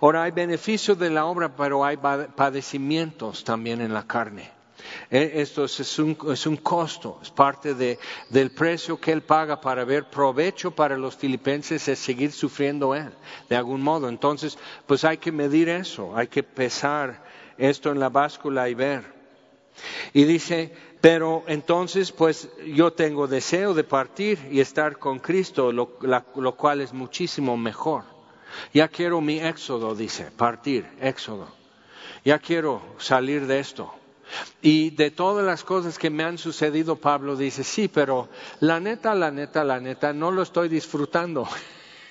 Ahora 0.00 0.22
hay 0.22 0.30
beneficio 0.30 0.94
de 0.94 1.10
la 1.10 1.24
obra, 1.24 1.56
pero 1.56 1.84
hay 1.84 1.96
padecimientos 1.96 3.42
también 3.42 3.80
en 3.80 3.92
la 3.92 4.06
carne. 4.06 4.50
E, 5.10 5.40
esto 5.40 5.64
es 5.64 5.98
un, 5.98 6.16
es 6.30 6.46
un 6.46 6.56
costo, 6.56 7.18
es 7.22 7.30
parte 7.30 7.74
de, 7.74 7.98
del 8.30 8.50
precio 8.50 9.00
que 9.00 9.12
él 9.12 9.22
paga 9.22 9.60
para 9.60 9.84
ver 9.84 10.08
provecho 10.10 10.70
para 10.70 10.96
los 10.96 11.16
filipenses 11.16 11.88
es 11.88 11.98
seguir 11.98 12.32
sufriendo 12.32 12.94
él, 12.94 13.10
de 13.48 13.56
algún 13.56 13.82
modo. 13.82 14.08
Entonces, 14.08 14.58
pues 14.86 15.04
hay 15.04 15.18
que 15.18 15.32
medir 15.32 15.68
eso, 15.68 16.16
hay 16.16 16.28
que 16.28 16.42
pesar 16.42 17.31
esto 17.62 17.90
en 17.90 18.00
la 18.00 18.08
báscula 18.08 18.68
y 18.68 18.74
ver. 18.74 19.04
Y 20.12 20.24
dice, 20.24 20.72
pero 21.00 21.44
entonces, 21.46 22.12
pues 22.12 22.48
yo 22.66 22.92
tengo 22.92 23.26
deseo 23.26 23.72
de 23.72 23.84
partir 23.84 24.38
y 24.50 24.60
estar 24.60 24.98
con 24.98 25.20
Cristo, 25.20 25.72
lo, 25.72 26.56
cual 26.56 26.80
es 26.80 26.92
muchísimo 26.92 27.56
mejor. 27.56 28.04
Ya 28.74 28.88
quiero 28.88 29.20
mi 29.20 29.38
éxodo, 29.38 29.94
dice, 29.94 30.30
partir, 30.30 30.86
éxodo. 31.00 31.48
Ya 32.24 32.38
quiero 32.38 32.82
salir 32.98 33.46
de 33.46 33.60
esto. 33.60 33.92
Y 34.60 34.90
de 34.90 35.10
todas 35.10 35.44
las 35.44 35.62
cosas 35.64 35.98
que 35.98 36.10
me 36.10 36.24
han 36.24 36.38
sucedido, 36.38 36.96
Pablo 36.96 37.36
dice, 37.36 37.64
sí, 37.64 37.88
pero 37.88 38.28
la 38.60 38.80
neta, 38.80 39.14
la 39.14 39.30
neta, 39.30 39.64
la 39.64 39.80
neta, 39.80 40.12
no 40.12 40.30
lo 40.30 40.42
estoy 40.42 40.68
disfrutando. 40.68 41.48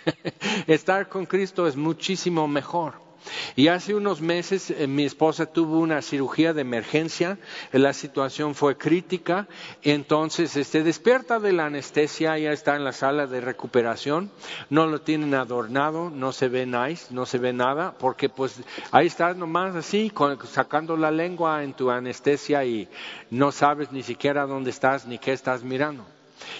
Estar 0.67 1.09
con 1.09 1.25
Cristo 1.25 1.67
es 1.67 1.75
muchísimo 1.75 2.47
mejor. 2.47 3.10
Y 3.55 3.67
hace 3.67 3.93
unos 3.93 4.21
meses 4.21 4.71
eh, 4.71 4.87
mi 4.87 5.05
esposa 5.05 5.45
tuvo 5.45 5.79
una 5.79 6.01
cirugía 6.01 6.53
de 6.53 6.61
emergencia, 6.61 7.37
la 7.71 7.93
situación 7.93 8.55
fue 8.55 8.77
crítica, 8.77 9.47
entonces 9.83 10.55
este, 10.55 10.83
despierta 10.83 11.39
de 11.39 11.53
la 11.53 11.65
anestesia, 11.65 12.37
ya 12.37 12.51
está 12.51 12.75
en 12.75 12.83
la 12.83 12.93
sala 12.93 13.27
de 13.27 13.41
recuperación, 13.41 14.31
no 14.69 14.87
lo 14.87 15.01
tienen 15.01 15.33
adornado, 15.33 16.09
no 16.09 16.31
se 16.31 16.47
ve 16.47 16.65
nice, 16.65 17.13
no 17.13 17.25
se 17.25 17.37
ve 17.37 17.53
nada, 17.53 17.93
porque 17.97 18.29
pues 18.29 18.61
ahí 18.91 19.07
estás 19.07 19.35
nomás 19.37 19.75
así, 19.75 20.11
sacando 20.49 20.97
la 20.97 21.11
lengua 21.11 21.63
en 21.63 21.73
tu 21.73 21.89
anestesia 21.91 22.65
y 22.65 22.87
no 23.29 23.51
sabes 23.51 23.91
ni 23.91 24.03
siquiera 24.03 24.45
dónde 24.45 24.69
estás 24.69 25.05
ni 25.05 25.17
qué 25.17 25.33
estás 25.33 25.63
mirando. 25.63 26.05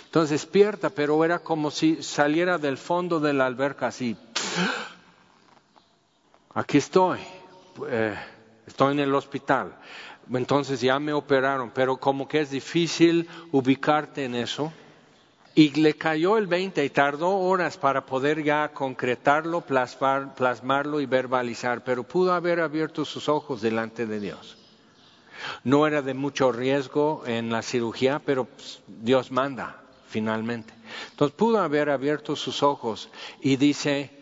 Entonces 0.05 0.41
despierta, 0.41 0.89
pero 0.89 1.23
era 1.25 1.39
como 1.39 1.71
si 1.71 2.03
saliera 2.03 2.57
del 2.57 2.77
fondo 2.77 3.19
de 3.19 3.33
la 3.33 3.45
alberca 3.47 3.87
así 3.87 4.15
aquí 6.53 6.77
estoy, 6.77 7.19
eh, 7.87 8.15
estoy 8.67 8.93
en 8.93 8.99
el 8.99 9.15
hospital. 9.15 9.75
Entonces 10.33 10.81
ya 10.81 10.99
me 10.99 11.13
operaron, 11.13 11.71
pero 11.71 11.97
como 11.97 12.27
que 12.27 12.41
es 12.41 12.51
difícil 12.51 13.27
ubicarte 13.51 14.25
en 14.25 14.35
eso. 14.35 14.71
Y 15.53 15.71
le 15.71 15.95
cayó 15.95 16.37
el 16.37 16.47
20 16.47 16.85
y 16.85 16.89
tardó 16.89 17.37
horas 17.37 17.77
para 17.77 18.05
poder 18.05 18.41
ya 18.41 18.69
concretarlo, 18.69 19.59
plasmar, 19.59 20.33
plasmarlo 20.33 21.01
y 21.01 21.05
verbalizar, 21.05 21.83
pero 21.83 22.03
pudo 22.03 22.33
haber 22.33 22.61
abierto 22.61 23.03
sus 23.03 23.27
ojos 23.27 23.61
delante 23.61 24.05
de 24.05 24.21
Dios. 24.21 24.57
No 25.65 25.87
era 25.87 26.01
de 26.01 26.13
mucho 26.13 26.53
riesgo 26.53 27.23
en 27.25 27.49
la 27.49 27.63
cirugía, 27.63 28.21
pero 28.25 28.45
pues, 28.45 28.81
Dios 28.87 29.31
manda 29.31 29.81
finalmente. 30.07 30.73
Entonces 31.09 31.35
pudo 31.35 31.59
haber 31.59 31.89
abierto 31.89 32.37
sus 32.37 32.63
ojos 32.63 33.09
y 33.41 33.57
dice, 33.57 34.20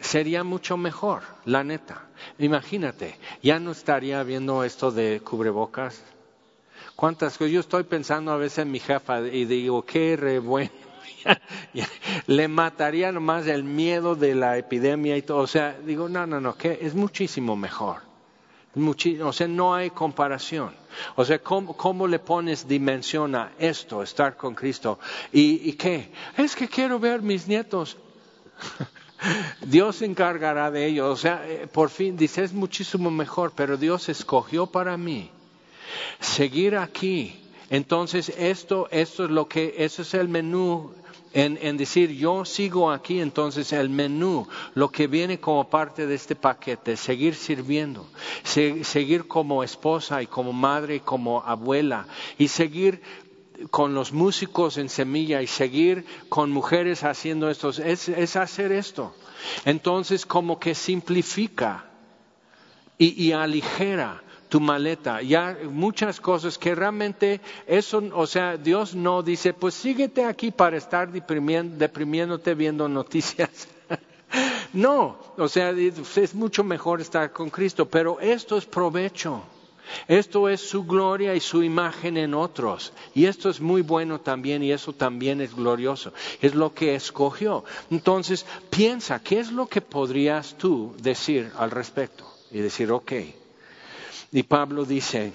sería 0.00 0.44
mucho 0.44 0.76
mejor, 0.76 1.22
la 1.44 1.64
neta. 1.64 2.06
Imagínate, 2.38 3.18
ya 3.42 3.58
no 3.58 3.72
estaría 3.72 4.22
viendo 4.22 4.64
esto 4.64 4.90
de 4.90 5.20
cubrebocas. 5.20 6.02
¿Cuántas 6.94 7.36
cosas? 7.36 7.52
Yo 7.52 7.60
estoy 7.60 7.84
pensando 7.84 8.32
a 8.32 8.36
veces 8.36 8.58
en 8.58 8.70
mi 8.70 8.80
jefa 8.80 9.20
y 9.20 9.44
digo, 9.44 9.84
qué 9.84 10.16
re 10.16 10.38
bueno. 10.38 10.70
Le 12.26 12.48
mataría 12.48 13.12
nomás 13.12 13.46
el 13.46 13.64
miedo 13.64 14.14
de 14.14 14.34
la 14.34 14.56
epidemia 14.56 15.16
y 15.16 15.22
todo. 15.22 15.38
O 15.38 15.46
sea, 15.46 15.76
digo, 15.84 16.08
no, 16.08 16.26
no, 16.26 16.40
no, 16.40 16.56
que 16.56 16.78
es 16.80 16.94
muchísimo 16.94 17.56
mejor. 17.56 18.02
o 18.74 19.32
sea, 19.32 19.48
no 19.48 19.74
hay 19.74 19.90
comparación. 19.90 20.74
O 21.16 21.24
sea, 21.24 21.38
¿cómo, 21.40 21.76
¿cómo, 21.76 22.06
le 22.06 22.18
pones 22.18 22.66
dimensión 22.66 23.34
a 23.34 23.52
esto, 23.58 24.02
estar 24.02 24.36
con 24.36 24.54
Cristo? 24.54 24.98
¿Y, 25.32 25.68
¿Y 25.68 25.72
qué? 25.74 26.12
Es 26.38 26.56
que 26.56 26.68
quiero 26.68 26.98
ver 26.98 27.20
mis 27.20 27.46
nietos. 27.46 27.98
Dios 29.62 29.96
se 29.96 30.04
encargará 30.04 30.70
de 30.70 30.86
ello. 30.86 31.10
O 31.10 31.16
sea, 31.16 31.44
eh, 31.46 31.66
por 31.70 31.90
fin 31.90 32.16
dice, 32.16 32.44
es 32.44 32.52
muchísimo 32.52 33.10
mejor, 33.10 33.52
pero 33.54 33.76
Dios 33.76 34.08
escogió 34.08 34.66
para 34.66 34.96
mí 34.96 35.30
seguir 36.20 36.76
aquí. 36.76 37.40
Entonces, 37.70 38.32
esto, 38.36 38.88
esto 38.90 39.24
es 39.24 39.30
lo 39.30 39.48
que, 39.48 39.74
eso 39.78 40.02
es 40.02 40.14
el 40.14 40.28
menú 40.28 40.92
en, 41.32 41.58
en, 41.60 41.76
decir 41.76 42.12
yo 42.12 42.44
sigo 42.44 42.90
aquí, 42.90 43.20
entonces 43.20 43.72
el 43.72 43.90
menú, 43.90 44.48
lo 44.74 44.88
que 44.88 45.06
viene 45.06 45.38
como 45.38 45.68
parte 45.68 46.06
de 46.06 46.14
este 46.14 46.34
paquete, 46.34 46.96
seguir 46.96 47.34
sirviendo, 47.34 48.06
seguir 48.42 49.28
como 49.28 49.62
esposa 49.62 50.22
y 50.22 50.26
como 50.26 50.52
madre 50.54 50.96
y 50.96 51.00
como 51.00 51.42
abuela 51.42 52.06
y 52.38 52.48
seguir 52.48 53.02
con 53.70 53.94
los 53.94 54.12
músicos 54.12 54.76
en 54.78 54.88
semilla 54.88 55.42
y 55.42 55.46
seguir 55.46 56.04
con 56.28 56.50
mujeres 56.50 57.04
haciendo 57.04 57.50
esto, 57.50 57.70
es, 57.70 58.36
hacer 58.36 58.72
esto. 58.72 59.14
Entonces 59.64 60.26
como 60.26 60.58
que 60.58 60.74
simplifica 60.74 61.86
y, 62.98 63.32
aligera 63.32 64.22
tu 64.48 64.60
maleta. 64.60 65.20
Ya 65.20 65.58
muchas 65.70 66.20
cosas 66.20 66.56
que 66.56 66.74
realmente 66.74 67.40
eso, 67.66 68.02
o 68.14 68.26
sea, 68.26 68.56
Dios 68.56 68.94
no 68.94 69.22
dice, 69.22 69.52
pues 69.52 69.74
síguete 69.74 70.24
aquí 70.24 70.50
para 70.50 70.76
estar 70.76 71.10
deprimiéndote 71.10 72.54
viendo 72.54 72.88
noticias. 72.88 73.68
no, 74.72 75.18
o 75.36 75.48
sea, 75.48 75.70
es 75.70 76.34
mucho 76.34 76.64
mejor 76.64 77.00
estar 77.00 77.32
con 77.32 77.50
Cristo, 77.50 77.86
pero 77.86 78.18
esto 78.20 78.56
es 78.56 78.64
provecho. 78.64 79.42
Esto 80.08 80.48
es 80.48 80.60
su 80.60 80.84
gloria 80.84 81.34
y 81.34 81.40
su 81.40 81.62
imagen 81.62 82.16
en 82.16 82.34
otros. 82.34 82.92
Y 83.14 83.26
esto 83.26 83.48
es 83.50 83.60
muy 83.60 83.82
bueno 83.82 84.20
también 84.20 84.62
y 84.62 84.72
eso 84.72 84.92
también 84.92 85.40
es 85.40 85.54
glorioso. 85.54 86.12
Es 86.40 86.54
lo 86.54 86.74
que 86.74 86.94
escogió. 86.94 87.64
Entonces, 87.90 88.46
piensa, 88.70 89.20
¿qué 89.20 89.40
es 89.40 89.52
lo 89.52 89.66
que 89.66 89.80
podrías 89.80 90.56
tú 90.56 90.94
decir 91.00 91.50
al 91.56 91.70
respecto? 91.70 92.24
Y 92.50 92.58
decir, 92.58 92.90
ok. 92.92 93.12
Y 94.32 94.42
Pablo 94.42 94.84
dice, 94.84 95.32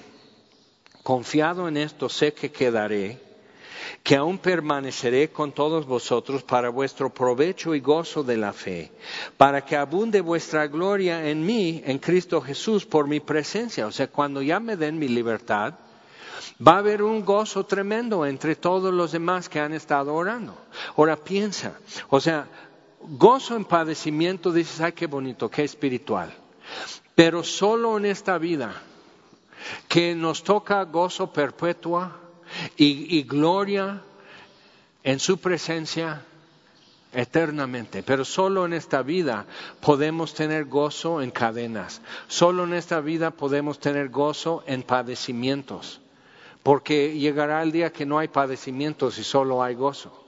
confiado 1.04 1.68
en 1.68 1.78
esto 1.78 2.10
sé 2.10 2.34
que 2.34 2.52
quedaré 2.52 3.30
que 4.04 4.16
aún 4.16 4.38
permaneceré 4.38 5.30
con 5.30 5.52
todos 5.52 5.86
vosotros 5.86 6.44
para 6.44 6.70
vuestro 6.70 7.14
provecho 7.14 7.76
y 7.76 7.80
gozo 7.80 8.24
de 8.24 8.38
la 8.38 8.54
fe, 8.54 8.92
para 9.38 9.66
que 9.66 9.76
abunde 9.76 10.22
vuestra 10.22 10.68
gloria 10.68 11.28
en 11.30 11.46
mí, 11.46 11.82
en 11.86 12.00
Cristo 12.00 12.42
Jesús, 12.42 12.86
por 12.86 13.08
mi 13.08 13.20
presencia. 13.20 13.88
O 13.88 13.92
sea, 13.92 14.08
cuando 14.08 14.42
ya 14.42 14.60
me 14.60 14.76
den 14.76 14.98
mi 15.00 15.08
libertad, 15.08 15.76
Va 16.66 16.76
a 16.76 16.78
haber 16.78 17.02
un 17.02 17.26
gozo 17.26 17.66
tremendo 17.66 18.26
entre 18.26 18.56
todos 18.56 18.94
los 18.94 19.12
demás 19.12 19.50
que 19.50 19.60
han 19.60 19.74
estado 19.74 20.14
orando. 20.14 20.56
Ahora 20.96 21.16
piensa, 21.16 21.80
o 22.10 22.20
sea, 22.20 22.48
gozo 23.02 23.56
en 23.56 23.66
padecimiento, 23.66 24.52
dices, 24.52 24.80
ay, 24.82 24.92
qué 24.92 25.08
bonito, 25.08 25.50
qué 25.50 25.64
espiritual. 25.64 26.32
Pero 27.16 27.44
solo 27.44 27.98
en 27.98 28.06
esta 28.06 28.38
vida, 28.38 28.74
que 29.88 30.16
nos 30.16 30.44
toca 30.44 30.84
gozo 30.84 31.32
perpetua 31.32 32.18
y, 32.78 33.24
gloria 33.24 34.02
en 35.04 35.20
su 35.20 35.39
presencia 35.39 36.24
eternamente. 37.14 38.04
Pero 38.04 38.24
solo 38.26 38.66
en 38.66 38.74
esta 38.74 39.02
vida 39.02 39.45
podemos 39.82 40.34
tener 40.34 40.66
gozo 40.66 41.22
en 41.22 41.32
cadenas. 41.32 42.02
Solo 42.28 42.64
en 42.64 42.74
esta 42.74 43.02
vida 43.02 43.32
podemos 43.32 43.80
tener 43.80 44.10
gozo 44.10 44.64
en 44.68 44.84
padecimientos. 44.84 45.99
Porque 46.64 47.18
llegará 47.18 47.64
el 47.64 47.72
día 47.72 47.91
que 47.91 48.06
no 48.06 48.20
hay 48.20 48.28
padecimientos 48.28 49.18
y 49.18 49.24
solo 49.24 49.64
hay 49.64 49.76
gozo 49.76 50.20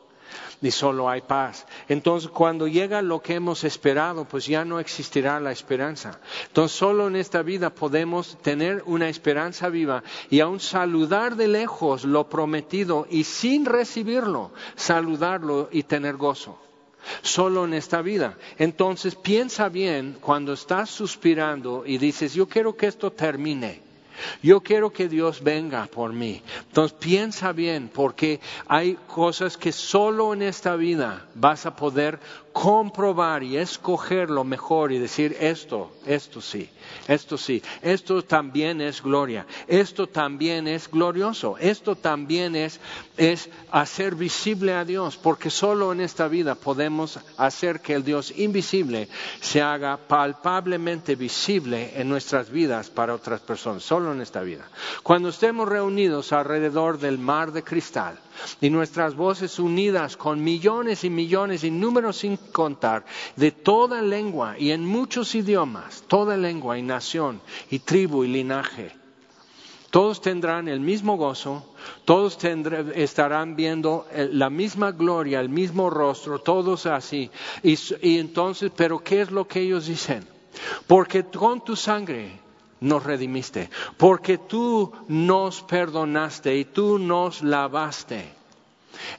y 0.61 0.71
solo 0.71 1.09
hay 1.09 1.21
paz. 1.21 1.65
Entonces, 1.87 2.29
cuando 2.29 2.67
llega 2.67 3.01
lo 3.01 3.21
que 3.21 3.35
hemos 3.35 3.63
esperado, 3.63 4.25
pues 4.25 4.45
ya 4.45 4.65
no 4.65 4.79
existirá 4.79 5.39
la 5.39 5.51
esperanza. 5.51 6.19
Entonces, 6.47 6.77
solo 6.77 7.07
en 7.07 7.15
esta 7.15 7.41
vida 7.41 7.69
podemos 7.69 8.37
tener 8.41 8.83
una 8.85 9.09
esperanza 9.09 9.69
viva 9.69 10.03
y 10.29 10.39
aún 10.39 10.59
saludar 10.59 11.35
de 11.35 11.47
lejos 11.47 12.03
lo 12.05 12.29
prometido 12.29 13.07
y 13.09 13.23
sin 13.23 13.65
recibirlo, 13.65 14.51
saludarlo 14.75 15.69
y 15.71 15.83
tener 15.83 16.17
gozo. 16.17 16.59
Solo 17.21 17.65
en 17.65 17.73
esta 17.73 18.01
vida. 18.01 18.37
Entonces, 18.57 19.15
piensa 19.15 19.67
bien 19.67 20.17
cuando 20.21 20.53
estás 20.53 20.89
suspirando 20.89 21.83
y 21.85 21.97
dices, 21.97 22.33
yo 22.33 22.47
quiero 22.47 22.75
que 22.75 22.87
esto 22.87 23.11
termine. 23.11 23.92
Yo 24.41 24.61
quiero 24.61 24.91
que 24.91 25.07
Dios 25.07 25.43
venga 25.43 25.85
por 25.87 26.13
mí. 26.13 26.41
Entonces 26.67 26.97
piensa 26.99 27.51
bien, 27.51 27.89
porque 27.93 28.39
hay 28.67 28.95
cosas 29.07 29.57
que 29.57 29.71
solo 29.71 30.33
en 30.33 30.41
esta 30.41 30.75
vida 30.75 31.25
vas 31.35 31.65
a 31.65 31.75
poder 31.75 32.19
comprobar 32.53 33.43
y 33.43 33.57
escoger 33.57 34.29
lo 34.29 34.43
mejor 34.43 34.91
y 34.91 34.99
decir 34.99 35.35
esto, 35.39 35.91
esto 36.05 36.39
sí, 36.39 36.69
esto 37.07 37.37
sí, 37.37 37.61
esto 37.81 38.23
también 38.23 38.79
es 38.79 39.01
gloria, 39.01 39.47
esto 39.67 40.07
también 40.07 40.67
es 40.67 40.89
glorioso, 40.89 41.57
esto 41.57 41.95
también 41.95 42.55
es, 42.55 42.79
es 43.17 43.49
hacer 43.71 44.13
visible 44.15 44.73
a 44.73 44.85
Dios, 44.85 45.17
porque 45.17 45.49
solo 45.49 45.91
en 45.91 46.01
esta 46.01 46.27
vida 46.27 46.53
podemos 46.53 47.19
hacer 47.37 47.81
que 47.81 47.95
el 47.95 48.03
Dios 48.03 48.31
invisible 48.37 49.09
se 49.41 49.61
haga 49.61 49.97
palpablemente 49.97 51.15
visible 51.15 51.99
en 51.99 52.07
nuestras 52.07 52.51
vidas 52.51 52.91
para 52.91 53.15
otras 53.15 53.41
personas, 53.41 53.83
solo 53.83 54.13
en 54.13 54.21
esta 54.21 54.41
vida. 54.41 54.69
Cuando 55.01 55.29
estemos 55.29 55.67
reunidos 55.67 56.31
alrededor 56.31 56.99
del 56.99 57.17
mar 57.17 57.51
de 57.51 57.63
cristal, 57.63 58.19
y 58.61 58.69
nuestras 58.69 59.15
voces 59.15 59.59
unidas 59.59 60.17
con 60.17 60.43
millones 60.43 61.03
y 61.03 61.09
millones 61.09 61.63
y 61.63 61.71
números 61.71 62.17
sin 62.17 62.37
contar 62.37 63.05
de 63.35 63.51
toda 63.51 64.01
lengua 64.01 64.55
y 64.57 64.71
en 64.71 64.85
muchos 64.85 65.35
idiomas, 65.35 66.03
toda 66.07 66.37
lengua 66.37 66.77
y 66.77 66.81
nación 66.81 67.41
y 67.69 67.79
tribu 67.79 68.23
y 68.23 68.27
linaje. 68.27 68.91
Todos 69.93 70.21
tendrán 70.21 70.67
el 70.67 70.79
mismo 70.79 71.17
gozo, 71.17 71.63
todos 72.03 72.39
estarán 72.95 73.55
viendo 73.55 74.07
eh, 74.11 74.27
la 74.31 74.49
misma 74.49 74.91
gloria, 74.91 75.39
el 75.39 75.49
mismo 75.49 75.91
rostro, 75.91 76.39
todos 76.39 76.87
así. 76.87 77.29
Y, 77.61 77.77
y 78.01 78.17
entonces, 78.17 78.71
pero 78.75 79.03
¿qué 79.03 79.21
es 79.21 79.29
lo 79.29 79.47
que 79.47 79.61
ellos 79.61 79.85
dicen? 79.85 80.25
Porque 80.87 81.23
con 81.25 81.63
tu 81.63 81.75
sangre 81.75 82.42
nos 82.83 83.03
redimiste, 83.03 83.69
porque 83.97 84.37
tú 84.37 84.91
nos 85.07 85.61
perdonaste 85.63 86.55
y 86.55 86.65
tú 86.65 86.99
nos 86.99 87.41
lavaste. 87.41 88.29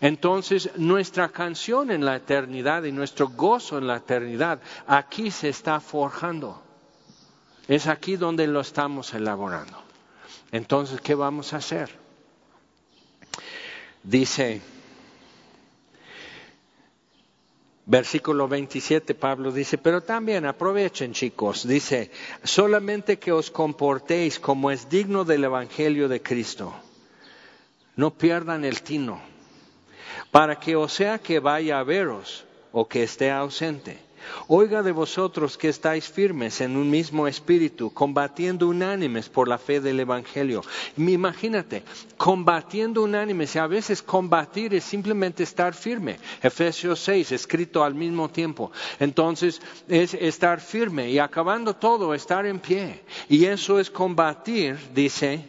Entonces 0.00 0.70
nuestra 0.76 1.30
canción 1.30 1.90
en 1.90 2.04
la 2.04 2.16
eternidad 2.16 2.84
y 2.84 2.92
nuestro 2.92 3.28
gozo 3.28 3.78
en 3.78 3.86
la 3.86 3.96
eternidad 3.96 4.60
aquí 4.86 5.30
se 5.30 5.48
está 5.48 5.80
forjando. 5.80 6.62
Es 7.66 7.86
aquí 7.86 8.16
donde 8.16 8.46
lo 8.46 8.60
estamos 8.60 9.14
elaborando. 9.14 9.82
Entonces, 10.52 11.00
¿qué 11.00 11.14
vamos 11.14 11.54
a 11.54 11.56
hacer? 11.56 11.90
Dice, 14.02 14.60
Versículo 17.86 18.48
27, 18.48 19.14
Pablo 19.14 19.52
dice, 19.52 19.76
pero 19.76 20.00
también 20.02 20.46
aprovechen 20.46 21.12
chicos, 21.12 21.68
dice, 21.68 22.10
solamente 22.42 23.18
que 23.18 23.30
os 23.30 23.50
comportéis 23.50 24.38
como 24.40 24.70
es 24.70 24.88
digno 24.88 25.24
del 25.24 25.44
Evangelio 25.44 26.08
de 26.08 26.22
Cristo. 26.22 26.72
No 27.96 28.10
pierdan 28.14 28.64
el 28.64 28.80
tino, 28.80 29.20
para 30.30 30.58
que 30.58 30.76
o 30.76 30.88
sea 30.88 31.18
que 31.18 31.40
vaya 31.40 31.78
a 31.78 31.84
veros 31.84 32.46
o 32.72 32.88
que 32.88 33.02
esté 33.02 33.30
ausente 33.30 33.98
Oiga 34.48 34.82
de 34.82 34.92
vosotros 34.92 35.56
que 35.56 35.68
estáis 35.68 36.08
firmes 36.08 36.60
en 36.60 36.76
un 36.76 36.90
mismo 36.90 37.26
espíritu, 37.26 37.92
combatiendo 37.92 38.68
unánimes 38.68 39.28
por 39.28 39.48
la 39.48 39.58
fe 39.58 39.80
del 39.80 40.00
Evangelio. 40.00 40.62
Imagínate, 40.96 41.82
combatiendo 42.16 43.02
unánimes, 43.02 43.54
y 43.54 43.58
a 43.58 43.66
veces 43.66 44.02
combatir 44.02 44.74
es 44.74 44.84
simplemente 44.84 45.42
estar 45.42 45.74
firme. 45.74 46.18
Efesios 46.42 47.00
6, 47.00 47.32
escrito 47.32 47.84
al 47.84 47.94
mismo 47.94 48.28
tiempo. 48.28 48.70
Entonces, 49.00 49.60
es 49.88 50.14
estar 50.14 50.60
firme 50.60 51.10
y 51.10 51.18
acabando 51.18 51.74
todo, 51.74 52.14
estar 52.14 52.46
en 52.46 52.58
pie. 52.58 53.02
Y 53.28 53.44
eso 53.46 53.78
es 53.78 53.90
combatir, 53.90 54.78
dice, 54.94 55.48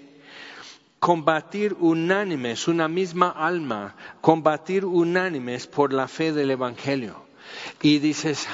combatir 1.00 1.76
unánimes, 1.80 2.68
una 2.68 2.88
misma 2.88 3.30
alma, 3.30 3.96
combatir 4.22 4.86
unánimes 4.86 5.68
por 5.68 5.94
la 5.94 6.08
fe 6.08 6.32
del 6.32 6.52
Evangelio. 6.52 7.25
Y 7.82 8.00
dices, 8.00 8.48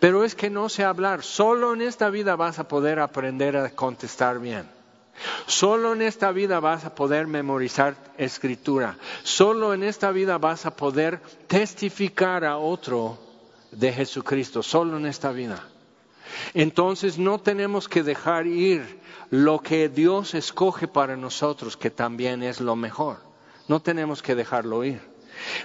pero 0.00 0.24
es 0.24 0.34
que 0.34 0.50
no 0.50 0.68
sé 0.68 0.84
hablar, 0.84 1.22
solo 1.22 1.74
en 1.74 1.82
esta 1.82 2.10
vida 2.10 2.36
vas 2.36 2.58
a 2.58 2.68
poder 2.68 2.98
aprender 2.98 3.56
a 3.56 3.70
contestar 3.70 4.38
bien. 4.38 4.68
Solo 5.46 5.94
en 5.94 6.02
esta 6.02 6.30
vida 6.32 6.60
vas 6.60 6.84
a 6.84 6.94
poder 6.94 7.26
memorizar 7.26 7.96
escritura. 8.18 8.98
Solo 9.22 9.72
en 9.72 9.82
esta 9.82 10.10
vida 10.10 10.38
vas 10.38 10.66
a 10.66 10.76
poder 10.76 11.20
testificar 11.46 12.44
a 12.44 12.58
otro 12.58 13.18
de 13.70 13.92
Jesucristo. 13.92 14.62
Solo 14.62 14.98
en 14.98 15.06
esta 15.06 15.32
vida. 15.32 15.62
Entonces 16.54 17.18
no 17.18 17.40
tenemos 17.40 17.88
que 17.88 18.02
dejar 18.02 18.46
ir 18.46 19.00
lo 19.30 19.60
que 19.60 19.88
Dios 19.88 20.34
escoge 20.34 20.86
para 20.86 21.16
nosotros, 21.16 21.76
que 21.76 21.90
también 21.90 22.42
es 22.42 22.60
lo 22.60 22.76
mejor. 22.76 23.18
No 23.68 23.80
tenemos 23.80 24.22
que 24.22 24.34
dejarlo 24.34 24.84
ir. 24.84 25.00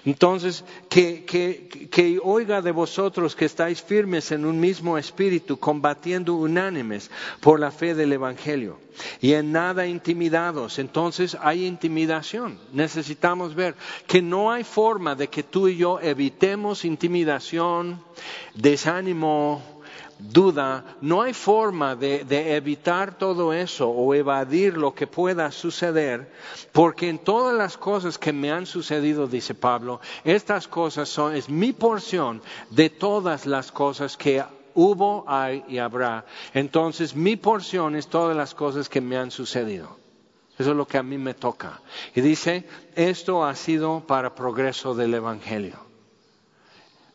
Entonces, 0.06 0.64
que, 0.90 1.24
que, 1.26 2.20
oiga 2.24 2.62
de 2.62 2.72
vosotros 2.72 3.36
que 3.36 3.46
estáis 3.46 3.82
firmes 3.82 4.32
en 4.32 4.46
un 4.46 4.60
mismo 4.60 4.98
espíritu, 4.98 5.58
combatiendo 5.58 6.36
unánimes 6.36 7.10
por 7.40 7.60
la 7.60 7.72
fe 7.72 7.96
del 7.96 8.14
Evangelio 8.14 8.78
y 9.22 9.34
en 9.34 9.52
nada 9.52 9.88
intimidados. 9.88 10.80
Entonces 10.80 11.38
hay 11.40 11.66
intimidación. 11.66 12.60
Necesitamos 12.74 13.56
ver 13.56 13.76
que 14.08 14.22
no 14.22 14.52
hay 14.52 14.64
forma 14.64 15.16
de 15.16 15.28
que 15.28 15.44
tú 15.44 15.68
y 15.68 15.78
yo 15.78 16.00
evitemos 16.00 16.86
intimidación, 16.86 18.04
desánimo, 18.56 19.62
duda, 20.30 20.84
no 21.02 21.22
hay 21.22 21.34
forma 21.34 21.96
de, 21.96 22.22
evitar 22.56 23.18
todo 23.18 23.54
eso 23.54 23.90
o 23.90 24.14
evadir 24.14 24.78
lo 24.78 24.94
que 24.94 25.08
pueda 25.08 25.52
suceder, 25.52 26.32
porque 26.72 27.10
en 27.10 27.20
todas 27.20 27.56
las 27.56 27.78
cosas 27.78 28.18
que 28.18 28.34
me 28.34 28.52
han 28.52 28.66
sucedido, 28.66 29.28
dice 29.28 29.54
Pablo, 29.54 30.00
estas 30.24 30.68
cosas 30.68 31.10
son, 31.10 31.36
es 31.36 31.50
mi 31.50 31.74
porción 31.74 32.42
de 32.70 32.90
todas 32.90 33.46
las 33.46 33.72
cosas 33.72 34.18
que 34.18 34.44
hubo, 34.74 35.26
hay 35.28 35.64
y 35.68 35.80
habrá. 35.80 36.26
Entonces 36.54 37.16
mi 37.16 37.36
porción 37.36 37.96
es 37.96 38.08
todas 38.08 38.36
las 38.36 38.54
cosas 38.54 38.90
que 38.90 39.02
me 39.02 39.18
han 39.18 39.32
sucedido. 39.32 39.98
Eso 40.58 40.72
es 40.72 40.78
lo 40.78 40.88
que 40.88 40.98
a 40.98 41.04
mí 41.04 41.18
me 41.18 41.34
toca. 41.34 41.82
Y 42.14 42.22
dice, 42.22 42.68
esto 42.96 43.44
ha 43.44 43.56
sido 43.56 44.04
para 44.06 44.36
progreso 44.36 44.94
del 44.94 45.16
Evangelio 45.16 45.91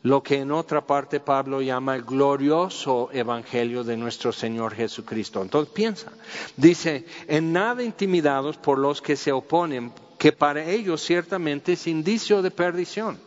lo 0.07 0.23
que 0.23 0.39
en 0.39 0.53
otra 0.53 0.87
parte 0.87 1.19
Pablo 1.19 1.61
llama 1.61 1.97
el 1.97 2.03
glorioso 2.03 3.11
evangelio 3.13 3.83
de 3.83 3.97
nuestro 3.97 4.33
Señor 4.33 4.73
Jesucristo. 4.73 5.43
Entonces 5.43 5.75
piensa, 5.75 6.13
dice, 6.57 7.05
en 7.27 7.53
nada 7.53 7.83
intimidados 7.83 8.57
por 8.57 8.79
los 8.79 9.03
que 9.03 9.17
se 9.17 9.33
oponen, 9.33 9.93
que 10.17 10.31
para 10.31 10.65
ellos 10.65 11.03
ciertamente 11.03 11.73
es 11.73 11.89
indicio 11.89 12.41
de 12.41 12.53
perdición. 12.53 13.19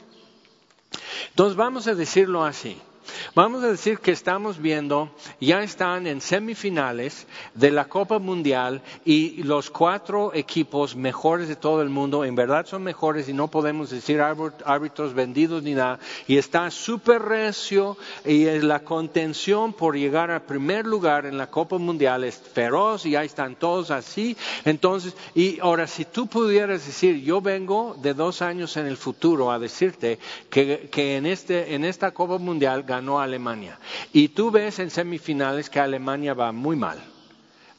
Entonces 1.32 1.58
vamos 1.58 1.86
a 1.88 1.96
decirlo 1.96 2.46
así. 2.46 2.78
Vamos 3.36 3.64
a 3.64 3.68
decir 3.68 4.00
que 4.00 4.12
estamos 4.12 4.60
viendo, 4.60 5.12
ya 5.40 5.62
están 5.62 6.08
en 6.08 6.22
semifinales 6.22 7.28
de 7.54 7.72
la 7.72 7.86
Copa 7.86 8.20
Mundial 8.20 8.82
y 9.06 9.44
los 9.44 9.70
cuatro 9.70 10.34
equipos 10.34 10.96
mejores 10.96 11.48
de 11.48 11.56
todo 11.56 11.82
el 11.82 11.90
mundo, 11.90 12.26
en 12.26 12.36
verdad 12.36 12.66
son 12.66 12.84
mejores 12.84 13.30
y 13.30 13.34
no 13.34 13.48
podemos 13.48 13.90
decir 13.90 14.22
árbitros 14.22 15.14
vendidos 15.14 15.64
ni 15.64 15.74
nada, 15.74 16.00
y 16.28 16.38
está 16.38 16.70
súper 16.72 17.22
recio 17.22 17.98
y 18.26 18.46
la 18.60 18.80
contención 18.80 19.74
por 19.74 19.96
llegar 19.96 20.32
al 20.32 20.42
primer 20.42 20.86
lugar 20.86 21.26
en 21.26 21.38
la 21.38 21.48
Copa 21.48 21.78
Mundial 21.78 22.24
es 22.24 22.38
feroz 22.38 23.06
y 23.06 23.16
ahí 23.16 23.26
están 23.26 23.56
todos 23.56 23.92
así. 23.92 24.36
Entonces, 24.66 25.16
y 25.36 25.60
ahora 25.60 25.88
si 25.88 26.06
tú 26.06 26.28
pudieras 26.28 26.86
decir, 26.86 27.22
yo 27.22 27.42
vengo 27.42 27.96
de 28.02 28.14
dos 28.14 28.42
años 28.42 28.76
en 28.78 28.86
el 28.86 28.98
futuro 28.98 29.52
a 29.52 29.60
decirte 29.60 30.20
que, 30.50 30.90
que 30.92 31.18
en, 31.18 31.26
este, 31.26 31.76
en 31.76 31.86
esta 31.86 32.12
Copa 32.12 32.38
Mundial 32.38 32.84
ganó 33.00 33.20
Alemania. 33.20 33.80
Y 34.12 34.30
tú 34.30 34.52
ves 34.52 34.80
en 34.80 34.90
semifinales 34.90 35.70
que 35.70 35.80
Alemania 35.80 36.34
va 36.34 36.52
muy 36.52 36.76
mal. 36.76 37.00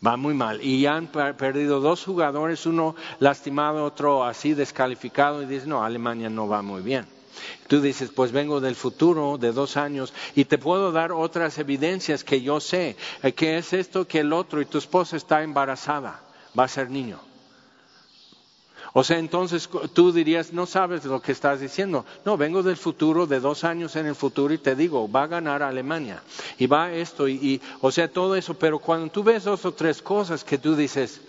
Va 0.04 0.16
muy 0.16 0.32
mal. 0.32 0.64
Y 0.64 0.86
han 0.86 1.08
perdido 1.08 1.80
dos 1.80 2.04
jugadores, 2.04 2.64
uno 2.64 2.96
lastimado, 3.18 3.84
otro 3.84 4.24
así 4.24 4.54
descalificado, 4.54 5.42
y 5.42 5.46
dices, 5.46 5.68
no, 5.68 5.84
Alemania 5.84 6.30
no 6.30 6.48
va 6.48 6.62
muy 6.62 6.80
bien. 6.80 7.06
Tú 7.68 7.80
dices, 7.80 8.10
pues 8.10 8.32
vengo 8.32 8.60
del 8.60 8.74
futuro 8.74 9.36
de 9.38 9.52
dos 9.52 9.76
años 9.76 10.12
y 10.34 10.46
te 10.46 10.58
puedo 10.58 10.90
dar 10.90 11.12
otras 11.12 11.58
evidencias 11.58 12.24
que 12.24 12.40
yo 12.40 12.60
sé, 12.60 12.96
eh, 13.22 13.32
que 13.32 13.58
es 13.58 13.72
esto, 13.72 14.06
que 14.06 14.20
el 14.20 14.32
otro, 14.32 14.60
y 14.60 14.66
tu 14.66 14.78
esposa 14.78 15.16
está 15.16 15.42
embarazada, 15.42 16.20
va 16.58 16.64
a 16.64 16.68
ser 16.68 16.90
niño. 16.90 17.20
O 18.92 19.04
sea, 19.04 19.18
entonces 19.18 19.68
tú 19.92 20.12
dirías, 20.12 20.52
no 20.52 20.66
sabes 20.66 21.04
lo 21.04 21.22
que 21.22 21.32
estás 21.32 21.60
diciendo. 21.60 22.04
No, 22.24 22.36
vengo 22.36 22.62
del 22.62 22.76
futuro, 22.76 23.26
de 23.26 23.38
dos 23.38 23.62
años 23.64 23.94
en 23.96 24.06
el 24.06 24.16
futuro, 24.16 24.52
y 24.52 24.58
te 24.58 24.74
digo, 24.74 25.10
va 25.10 25.24
a 25.24 25.28
ganar 25.28 25.62
Alemania. 25.62 26.22
Y 26.58 26.66
va 26.66 26.92
esto, 26.92 27.28
y, 27.28 27.60
o 27.80 27.92
sea, 27.92 28.12
todo 28.12 28.34
eso. 28.34 28.54
Pero 28.54 28.78
cuando 28.80 29.08
tú 29.10 29.22
ves 29.22 29.44
dos 29.44 29.64
o 29.64 29.72
tres 29.72 30.02
cosas 30.02 30.42
que 30.42 30.58
tú 30.58 30.74
dices, 30.74 31.20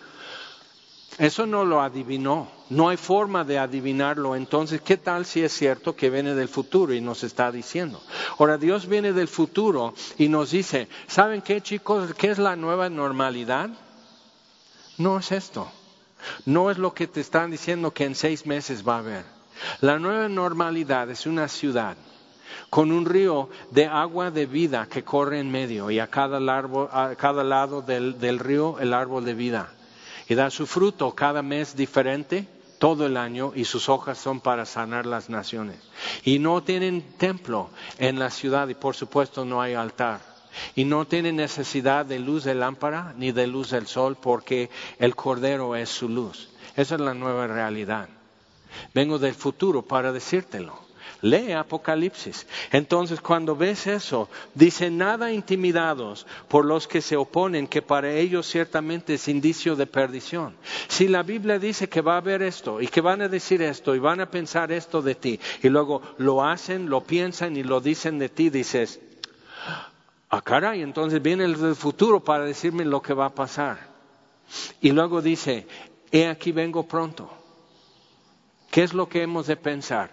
eso 1.20 1.45
no 1.45 1.66
lo 1.66 1.82
adivinó, 1.82 2.47
no 2.70 2.89
hay 2.89 2.97
forma 2.97 3.43
de 3.43 3.59
adivinarlo. 3.59 4.36
Entonces, 4.36 4.82
¿qué 4.82 4.97
tal 4.97 5.26
si 5.26 5.43
es 5.43 5.51
cierto 5.51 5.95
que 5.95 6.09
viene 6.09 6.34
del 6.34 6.47
futuro 6.47 6.93
y 6.93 7.01
nos 7.01 7.24
está 7.24 7.51
diciendo? 7.51 8.01
Ahora, 8.39 8.57
Dios 8.57 8.88
viene 8.88 9.14
del 9.14 9.28
futuro 9.28 9.93
y 10.18 10.30
nos 10.30 10.49
dice, 10.49 10.88
¿saben 11.07 11.43
qué 11.43 11.62
chicos? 11.62 12.16
¿Qué 12.16 12.32
es 12.32 12.39
la 12.39 12.55
nueva 12.55 12.89
normalidad? 12.89 13.70
No 14.97 15.20
es 15.20 15.32
esto. 15.32 15.72
No 16.46 16.72
es 16.72 16.78
lo 16.78 16.94
que 16.94 17.08
te 17.08 17.22
están 17.22 17.52
diciendo 17.52 17.92
que 17.92 18.06
en 18.06 18.16
seis 18.16 18.46
meses 18.46 18.88
va 18.88 18.96
a 18.96 19.00
haber. 19.00 19.26
La 19.82 20.00
nueva 20.00 20.28
normalidad 20.30 21.10
es 21.10 21.26
una 21.26 21.48
ciudad 21.48 21.98
con 22.70 22.92
un 22.92 23.06
río 23.06 23.50
de 23.72 23.86
agua 23.86 24.32
de 24.32 24.46
vida 24.46 24.88
que 24.90 25.04
corre 25.04 25.40
en 25.40 25.52
medio 25.52 25.92
y 25.92 26.00
a 26.00 26.08
cada, 26.08 26.40
lado 26.40 27.82
del, 27.82 28.20
del 28.20 28.40
río 28.40 28.80
el 28.80 28.94
árbol 28.94 29.26
de 29.26 29.34
vida. 29.34 29.74
Y 30.28 30.36
da 30.36 30.50
su 30.50 30.66
fruto 30.66 31.14
cada 31.14 31.42
mes 31.42 31.76
diferente 31.76 32.48
todo 32.80 33.06
el 33.06 33.18
año 33.18 33.52
y 33.54 33.66
sus 33.66 33.90
hojas 33.90 34.18
son 34.18 34.40
para 34.40 34.66
sanar 34.66 35.06
las 35.06 35.30
naciones. 35.30 35.78
Y 36.24 36.40
no 36.40 36.64
tienen 36.64 37.04
templo 37.18 37.70
en 38.00 38.18
la 38.18 38.30
ciudad 38.30 38.68
y 38.70 38.74
por 38.74 38.96
supuesto 38.96 39.46
no 39.46 39.62
hay 39.62 39.74
altar. 39.74 40.31
Y 40.76 40.86
no 40.86 41.06
tiene 41.06 41.32
necesidad 41.32 42.06
de 42.06 42.20
luz 42.20 42.43
de 42.43 42.56
lámpara 42.56 43.14
ni 43.18 43.32
de 43.32 43.47
luz 43.47 43.72
del 43.72 43.88
sol 43.88 44.18
porque 44.22 44.70
el 44.99 45.16
Cordero 45.16 45.76
es 45.76 45.89
su 45.89 46.10
luz. 46.10 46.49
Esa 46.76 46.95
es 46.95 47.02
la 47.02 47.14
nueva 47.14 47.47
realidad. 47.47 48.10
Vengo 48.93 49.20
del 49.20 49.34
futuro 49.34 49.82
para 49.82 50.12
decírtelo. 50.12 50.91
Lee 51.22 51.52
Apocalipsis. 51.52 52.47
Entonces, 52.72 53.22
cuando 53.22 53.56
ves 53.56 53.86
eso, 53.88 54.30
dice 54.56 54.89
nada 54.89 55.32
intimidados 55.32 56.26
por 56.47 56.66
los 56.66 56.88
que 56.88 57.02
se 57.02 57.16
oponen, 57.16 57.68
que 57.68 57.82
para 57.82 58.12
ellos 58.12 58.47
ciertamente 58.47 59.16
es 59.16 59.28
indicio 59.28 59.76
de 59.76 59.86
perdición. 59.86 60.56
Si 60.88 61.08
la 61.08 61.24
Biblia 61.24 61.60
dice 61.60 61.89
que 61.89 62.02
va 62.02 62.16
a 62.16 62.18
haber 62.18 62.41
esto 62.41 62.82
y 62.82 62.88
que 62.88 63.02
van 63.02 63.22
a 63.22 63.28
decir 63.28 63.62
esto 63.62 63.95
y 63.95 63.99
van 63.99 64.20
a 64.20 64.32
pensar 64.32 64.72
esto 64.72 65.02
de 65.02 65.16
ti, 65.16 65.39
y 65.62 65.70
luego 65.70 66.02
lo 66.18 66.43
hacen, 66.43 66.89
lo 66.89 67.04
piensan 67.04 67.56
y 67.56 67.64
lo 67.64 67.82
dicen 67.82 68.18
de 68.18 68.30
ti, 68.30 68.49
dices, 68.49 68.99
Ah, 70.34 70.42
caray, 70.42 70.82
entonces 70.82 71.22
viene 71.22 71.44
el 71.44 71.76
futuro 71.76 72.22
para 72.22 72.46
decirme 72.46 72.86
lo 72.86 73.02
que 73.02 73.14
va 73.14 73.26
a 73.26 73.36
pasar. 73.36 73.78
Y 74.80 74.92
luego 74.92 75.22
dice, 75.22 75.68
he 76.10 76.26
aquí 76.28 76.54
vengo 76.54 76.88
pronto. 76.88 77.30
¿Qué 78.72 78.84
es 78.84 78.94
lo 78.94 79.10
que 79.10 79.24
hemos 79.24 79.48
de 79.48 79.58
pensar? 79.58 80.10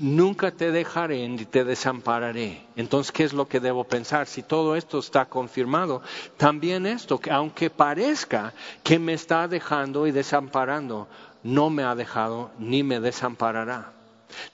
Nunca 0.00 0.50
te 0.50 0.72
dejaré 0.72 1.28
ni 1.28 1.44
te 1.44 1.62
desampararé. 1.62 2.66
Entonces, 2.74 3.12
¿qué 3.12 3.22
es 3.22 3.32
lo 3.32 3.46
que 3.46 3.60
debo 3.60 3.84
pensar? 3.84 4.26
Si 4.26 4.42
todo 4.42 4.74
esto 4.74 4.98
está 4.98 5.26
confirmado, 5.26 6.02
también 6.36 6.84
esto, 6.84 7.20
que 7.20 7.30
aunque 7.30 7.70
parezca 7.70 8.52
que 8.82 8.98
me 8.98 9.12
está 9.12 9.46
dejando 9.46 10.08
y 10.08 10.10
desamparando, 10.10 11.06
no 11.44 11.70
me 11.70 11.84
ha 11.84 11.94
dejado 11.94 12.50
ni 12.58 12.82
me 12.82 12.98
desamparará. 12.98 13.92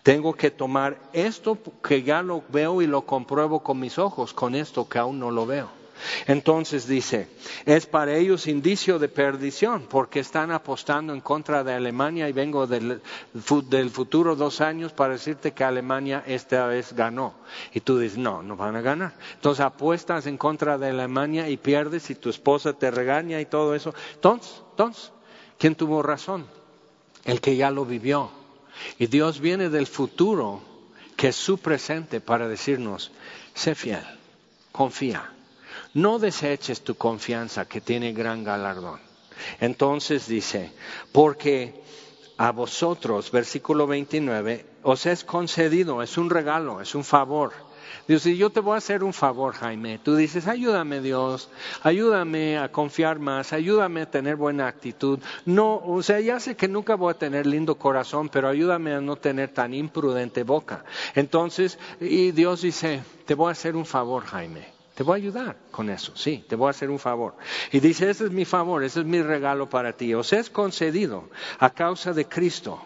Tengo 0.02 0.34
que 0.34 0.50
tomar 0.50 0.98
esto 1.12 1.58
que 1.82 2.02
ya 2.02 2.22
lo 2.22 2.42
veo 2.48 2.82
y 2.82 2.86
lo 2.86 3.02
compruebo 3.02 3.62
con 3.62 3.80
mis 3.80 3.98
ojos, 3.98 4.32
con 4.32 4.54
esto 4.54 4.88
que 4.88 4.98
aún 4.98 5.18
no 5.18 5.30
lo 5.30 5.46
veo. 5.46 5.68
Entonces 6.26 6.86
dice, 6.86 7.28
es 7.64 7.86
para 7.86 8.14
ellos 8.14 8.46
indicio 8.46 8.98
de 8.98 9.08
perdición, 9.08 9.86
porque 9.88 10.20
están 10.20 10.50
apostando 10.50 11.12
en 11.14 11.20
contra 11.20 11.64
de 11.64 11.72
Alemania 11.72 12.28
y 12.28 12.32
vengo 12.32 12.66
del, 12.66 13.00
futuro 13.90 14.36
dos 14.36 14.60
años 14.60 14.92
para 14.92 15.14
decirte 15.14 15.52
que 15.52 15.64
Alemania 15.64 16.22
esta 16.26 16.66
vez 16.66 16.92
ganó. 16.92 17.34
Y 17.72 17.80
tú 17.80 17.98
dices, 17.98 18.18
no, 18.18 18.42
no 18.42 18.56
van 18.56 18.76
a 18.76 18.80
ganar. 18.80 19.14
Entonces 19.34 19.64
apuestas 19.64 20.26
en 20.26 20.36
contra 20.36 20.78
de 20.78 20.90
Alemania 20.90 21.48
y 21.48 21.56
pierdes 21.56 22.10
y 22.10 22.14
tu 22.14 22.30
esposa 22.30 22.72
te 22.72 22.90
regaña 22.90 23.40
y 23.40 23.46
todo 23.46 23.74
eso. 23.74 23.94
Entonces, 24.14 24.62
entonces, 24.70 25.12
¿quién 25.58 25.74
tuvo 25.74 26.02
razón? 26.02 26.46
El 27.24 27.40
que 27.40 27.56
ya 27.56 27.70
lo 27.70 27.84
vivió 27.84 28.30
y 28.98 29.06
Dios 29.06 29.40
viene 29.40 29.68
del 29.68 29.86
futuro, 29.86 30.60
que 31.16 31.28
es 31.28 31.36
su 31.36 31.58
presente, 31.58 32.20
para 32.20 32.48
decirnos, 32.48 33.10
sé 33.54 33.74
fiel, 33.74 34.04
confía. 34.72 35.32
No 35.94 36.18
deseches 36.18 36.82
tu 36.82 36.94
confianza, 36.94 37.66
que 37.66 37.80
tiene 37.80 38.12
gran 38.12 38.44
galardón. 38.44 39.00
Entonces 39.60 40.26
dice, 40.26 40.72
porque 41.12 41.82
a 42.36 42.52
vosotros, 42.52 43.30
versículo 43.30 43.86
29, 43.86 44.66
os 44.82 45.06
es 45.06 45.24
concedido, 45.24 46.02
es 46.02 46.18
un 46.18 46.28
regalo, 46.28 46.80
es 46.80 46.94
un 46.94 47.04
favor 47.04 47.52
Dios, 48.06 48.24
yo 48.24 48.50
te 48.50 48.60
voy 48.60 48.74
a 48.74 48.78
hacer 48.78 49.02
un 49.02 49.12
favor, 49.12 49.54
Jaime. 49.54 49.98
Tú 49.98 50.16
dices, 50.16 50.46
ayúdame 50.46 51.00
Dios, 51.00 51.50
ayúdame 51.82 52.58
a 52.58 52.70
confiar 52.70 53.18
más, 53.18 53.52
ayúdame 53.52 54.02
a 54.02 54.10
tener 54.10 54.36
buena 54.36 54.68
actitud. 54.68 55.18
No, 55.44 55.76
o 55.84 56.02
sea, 56.02 56.20
ya 56.20 56.38
sé 56.40 56.56
que 56.56 56.68
nunca 56.68 56.94
voy 56.94 57.10
a 57.12 57.18
tener 57.18 57.46
lindo 57.46 57.76
corazón, 57.76 58.28
pero 58.28 58.48
ayúdame 58.48 58.94
a 58.94 59.00
no 59.00 59.16
tener 59.16 59.50
tan 59.50 59.74
imprudente 59.74 60.42
boca. 60.42 60.84
Entonces, 61.14 61.78
y 62.00 62.30
Dios 62.32 62.62
dice, 62.62 63.02
te 63.24 63.34
voy 63.34 63.48
a 63.48 63.52
hacer 63.52 63.76
un 63.76 63.86
favor, 63.86 64.24
Jaime. 64.24 64.76
Te 64.94 65.02
voy 65.02 65.20
a 65.20 65.22
ayudar 65.22 65.56
con 65.70 65.90
eso, 65.90 66.16
sí, 66.16 66.42
te 66.48 66.56
voy 66.56 66.68
a 66.68 66.70
hacer 66.70 66.88
un 66.88 66.98
favor. 66.98 67.34
Y 67.70 67.80
dice, 67.80 68.08
ese 68.08 68.24
es 68.24 68.30
mi 68.30 68.46
favor, 68.46 68.82
ese 68.82 69.00
es 69.00 69.06
mi 69.06 69.20
regalo 69.20 69.68
para 69.68 69.92
ti. 69.92 70.14
Os 70.14 70.32
es 70.32 70.48
concedido 70.48 71.28
a 71.58 71.68
causa 71.68 72.14
de 72.14 72.24
Cristo 72.26 72.80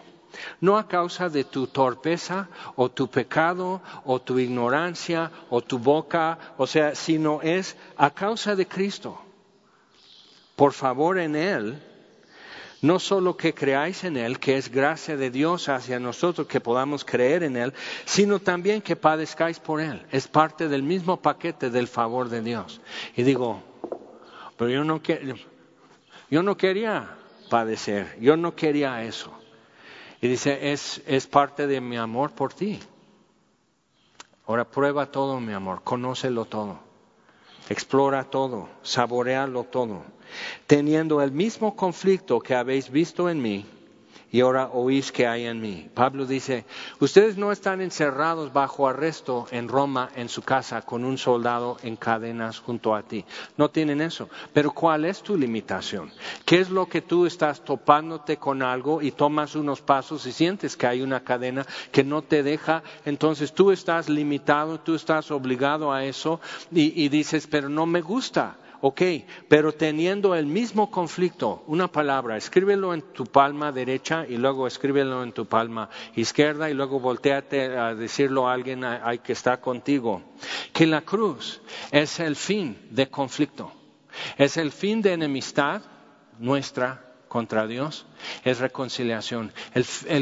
no 0.59 0.77
a 0.77 0.87
causa 0.87 1.29
de 1.29 1.43
tu 1.43 1.67
torpeza 1.67 2.49
o 2.75 2.89
tu 2.89 3.09
pecado 3.09 3.81
o 4.05 4.19
tu 4.21 4.39
ignorancia 4.39 5.31
o 5.49 5.61
tu 5.61 5.79
boca, 5.79 6.37
o 6.57 6.67
sea, 6.67 6.95
sino 6.95 7.41
es 7.41 7.75
a 7.97 8.11
causa 8.11 8.55
de 8.55 8.67
Cristo. 8.67 9.19
Por 10.55 10.73
favor 10.73 11.17
en 11.17 11.35
Él, 11.35 11.81
no 12.81 12.99
solo 12.99 13.37
que 13.37 13.53
creáis 13.53 14.03
en 14.03 14.17
Él, 14.17 14.39
que 14.39 14.57
es 14.57 14.69
gracia 14.69 15.15
de 15.15 15.29
Dios 15.29 15.69
hacia 15.69 15.99
nosotros, 15.99 16.47
que 16.47 16.59
podamos 16.59 17.05
creer 17.05 17.43
en 17.43 17.55
Él, 17.55 17.73
sino 18.05 18.39
también 18.39 18.81
que 18.81 18.95
padezcáis 18.95 19.59
por 19.59 19.81
Él. 19.81 20.05
Es 20.11 20.27
parte 20.27 20.67
del 20.67 20.83
mismo 20.83 21.21
paquete 21.21 21.69
del 21.69 21.87
favor 21.87 22.29
de 22.29 22.41
Dios. 22.41 22.81
Y 23.15 23.23
digo, 23.23 23.61
pero 24.57 24.69
yo 24.69 24.83
no, 24.83 25.01
yo 26.29 26.43
no 26.43 26.57
quería 26.57 27.17
padecer, 27.49 28.17
yo 28.19 28.37
no 28.37 28.55
quería 28.55 29.03
eso. 29.03 29.31
Y 30.21 30.27
dice, 30.27 30.71
es, 30.71 31.01
es 31.07 31.27
parte 31.27 31.67
de 31.67 31.81
mi 31.81 31.97
amor 31.97 32.31
por 32.31 32.53
ti. 32.53 32.79
Ahora 34.45 34.65
prueba 34.65 35.11
todo, 35.11 35.39
mi 35.39 35.53
amor, 35.53 35.81
conócelo 35.83 36.45
todo, 36.45 36.79
explora 37.69 38.23
todo, 38.25 38.69
saborealo 38.83 39.63
todo, 39.63 40.03
teniendo 40.67 41.21
el 41.21 41.31
mismo 41.31 41.75
conflicto 41.75 42.39
que 42.39 42.55
habéis 42.55 42.89
visto 42.89 43.29
en 43.29 43.41
mí 43.41 43.65
y 44.31 44.41
ahora 44.41 44.69
oís 44.71 45.11
que 45.11 45.27
hay 45.27 45.45
en 45.45 45.59
mí. 45.59 45.89
Pablo 45.93 46.25
dice, 46.25 46.65
ustedes 46.99 47.37
no 47.37 47.51
están 47.51 47.81
encerrados 47.81 48.53
bajo 48.53 48.87
arresto 48.87 49.45
en 49.51 49.67
Roma, 49.67 50.09
en 50.15 50.29
su 50.29 50.41
casa, 50.41 50.81
con 50.81 51.03
un 51.03 51.17
soldado 51.17 51.77
en 51.83 51.97
cadenas 51.97 52.59
junto 52.59 52.95
a 52.95 53.03
ti. 53.03 53.25
No 53.57 53.69
tienen 53.69 53.99
eso. 53.99 54.29
Pero 54.53 54.71
¿cuál 54.71 55.05
es 55.05 55.21
tu 55.21 55.37
limitación? 55.37 56.11
¿Qué 56.45 56.59
es 56.59 56.69
lo 56.69 56.87
que 56.87 57.01
tú 57.01 57.25
estás 57.25 57.63
topándote 57.63 58.37
con 58.37 58.63
algo 58.63 59.01
y 59.01 59.11
tomas 59.11 59.55
unos 59.55 59.81
pasos 59.81 60.25
y 60.25 60.31
sientes 60.31 60.77
que 60.77 60.87
hay 60.87 61.01
una 61.01 61.23
cadena 61.23 61.65
que 61.91 62.03
no 62.03 62.21
te 62.21 62.41
deja? 62.41 62.83
Entonces 63.05 63.53
tú 63.53 63.71
estás 63.71 64.07
limitado, 64.07 64.79
tú 64.79 64.95
estás 64.95 65.29
obligado 65.31 65.91
a 65.91 66.05
eso 66.05 66.39
y, 66.71 67.03
y 67.03 67.09
dices, 67.09 67.47
pero 67.47 67.67
no 67.67 67.85
me 67.85 68.01
gusta. 68.01 68.55
Ok, 68.83 69.01
pero 69.47 69.73
teniendo 69.73 70.33
el 70.33 70.47
mismo 70.47 70.89
conflicto, 70.89 71.63
una 71.67 71.87
palabra, 71.87 72.35
escríbelo 72.35 72.95
en 72.95 73.03
tu 73.03 73.25
palma 73.27 73.71
derecha 73.71 74.25
y 74.27 74.37
luego 74.37 74.65
escríbelo 74.65 75.21
en 75.21 75.33
tu 75.33 75.45
palma 75.45 75.87
izquierda 76.15 76.67
y 76.67 76.73
luego 76.73 76.99
volteate 76.99 77.77
a 77.77 77.93
decirlo 77.93 78.49
a 78.49 78.53
alguien 78.53 78.83
hay 78.83 79.19
que 79.19 79.33
está 79.33 79.61
contigo. 79.61 80.23
Que 80.73 80.87
la 80.87 81.01
cruz 81.01 81.61
es 81.91 82.19
el 82.19 82.35
fin 82.35 82.75
de 82.89 83.07
conflicto, 83.07 83.71
es 84.35 84.57
el 84.57 84.71
fin 84.71 85.03
de 85.03 85.13
enemistad 85.13 85.83
nuestra 86.39 87.05
contra 87.27 87.67
Dios, 87.67 88.07
es 88.43 88.57
reconciliación. 88.57 89.53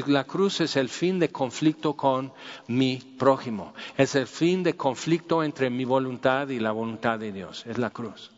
la 0.08 0.26
cruz 0.26 0.60
es 0.60 0.76
el 0.76 0.90
fin 0.90 1.18
de 1.18 1.30
conflicto 1.30 1.96
con 1.96 2.34
mi 2.68 2.98
prójimo, 3.18 3.74
es 3.96 4.16
el 4.16 4.28
fin 4.28 4.64
de 4.64 4.76
conflicto 4.76 5.46
entre 5.46 5.70
mi 5.70 5.86
voluntad 5.86 6.50
y 6.50 6.60
la 6.60 6.74
voluntad 6.74 7.18
de 7.18 7.32
Dios, 7.32 7.66
es 7.66 7.78
la 7.78 7.92
cruz 7.92 8.32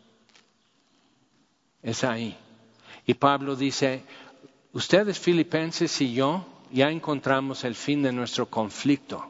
es 1.82 2.04
ahí. 2.04 2.36
Y 3.06 3.14
Pablo 3.14 3.56
dice, 3.56 4.02
ustedes 4.72 5.18
filipenses 5.18 6.00
y 6.00 6.14
yo 6.14 6.46
ya 6.70 6.90
encontramos 6.90 7.64
el 7.64 7.74
fin 7.74 8.02
de 8.02 8.12
nuestro 8.12 8.46
conflicto. 8.46 9.28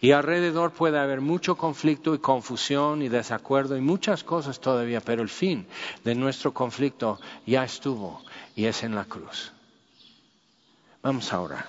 Y 0.00 0.12
alrededor 0.12 0.72
puede 0.72 0.98
haber 0.98 1.20
mucho 1.20 1.56
conflicto 1.56 2.14
y 2.14 2.18
confusión 2.18 3.02
y 3.02 3.08
desacuerdo 3.08 3.76
y 3.76 3.82
muchas 3.82 4.24
cosas 4.24 4.58
todavía, 4.58 5.00
pero 5.02 5.22
el 5.22 5.28
fin 5.28 5.66
de 6.02 6.14
nuestro 6.14 6.54
conflicto 6.54 7.20
ya 7.44 7.64
estuvo 7.64 8.22
y 8.54 8.64
es 8.64 8.82
en 8.82 8.94
la 8.94 9.04
cruz. 9.04 9.52
Vamos 11.02 11.30
a 11.32 11.40
orar. 11.40 11.66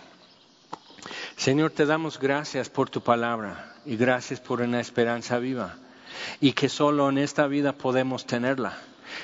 Señor, 1.36 1.72
te 1.72 1.86
damos 1.86 2.18
gracias 2.18 2.70
por 2.70 2.90
tu 2.90 3.02
palabra 3.02 3.76
y 3.86 3.98
gracias 3.98 4.40
por 4.40 4.62
una 4.62 4.80
esperanza 4.80 5.38
viva 5.38 5.76
y 6.40 6.54
que 6.54 6.70
solo 6.70 7.10
en 7.10 7.18
esta 7.18 7.46
vida 7.48 7.74
podemos 7.74 8.26
tenerla 8.26 8.78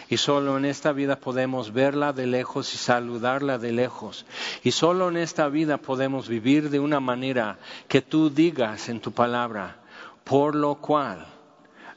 y 0.09 0.17
solo 0.17 0.57
en 0.57 0.65
esta 0.65 0.91
vida 0.91 1.15
podemos 1.17 1.73
verla 1.73 2.13
de 2.13 2.27
lejos 2.27 2.73
y 2.73 2.77
saludarla 2.77 3.57
de 3.57 3.71
lejos. 3.71 4.25
Y 4.63 4.71
solo 4.71 5.09
en 5.09 5.17
esta 5.17 5.47
vida 5.49 5.77
podemos 5.77 6.27
vivir 6.27 6.69
de 6.69 6.79
una 6.79 6.99
manera 6.99 7.57
que 7.87 8.01
tú 8.01 8.29
digas 8.29 8.89
en 8.89 8.99
tu 8.99 9.11
palabra, 9.11 9.77
por 10.23 10.55
lo 10.55 10.75
cual 10.75 11.25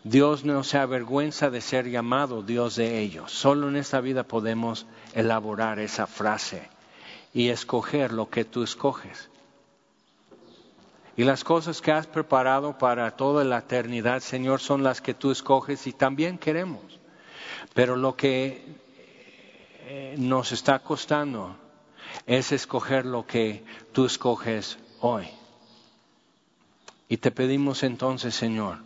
Dios 0.05 0.45
no 0.45 0.63
se 0.63 0.79
avergüenza 0.79 1.51
de 1.51 1.61
ser 1.61 1.91
llamado 1.91 2.43
Dios 2.43 2.77
de 2.77 3.01
ellos. 3.01 3.33
Solo 3.33 3.69
en 3.69 3.77
esta 3.77 4.01
vida 4.01 4.23
podemos 4.23 4.87
elaborar 5.15 5.81
esa 5.81 6.07
frase 6.07 6.69
y 7.35 7.49
escoger 7.49 8.13
lo 8.13 8.31
que 8.31 8.45
tú 8.45 8.63
escoges. 8.63 9.29
Y 11.17 11.25
las 11.25 11.45
cosas 11.45 11.81
que 11.81 11.93
has 11.93 12.07
preparado 12.07 12.77
para 12.77 13.11
toda 13.17 13.43
la 13.43 13.59
eternidad, 13.59 14.21
Señor, 14.21 14.61
son 14.61 14.83
las 14.83 15.01
que 15.01 15.15
tú 15.15 15.31
escoges 15.31 15.87
y 15.87 15.93
también 15.93 16.39
queremos. 16.39 17.01
Pero 17.77 17.95
lo 17.95 18.17
que 18.17 18.65
eh, 19.81 20.15
nos 20.17 20.51
está 20.53 20.79
costando 20.79 21.55
es 22.27 22.51
escoger 22.51 23.05
lo 23.05 23.27
que 23.27 23.65
tú 23.93 24.07
escoges 24.07 24.79
hoy. 25.01 25.29
Y 27.07 27.19
te 27.19 27.31
pedimos 27.31 27.83
entonces, 27.83 28.35
Señor, 28.35 28.79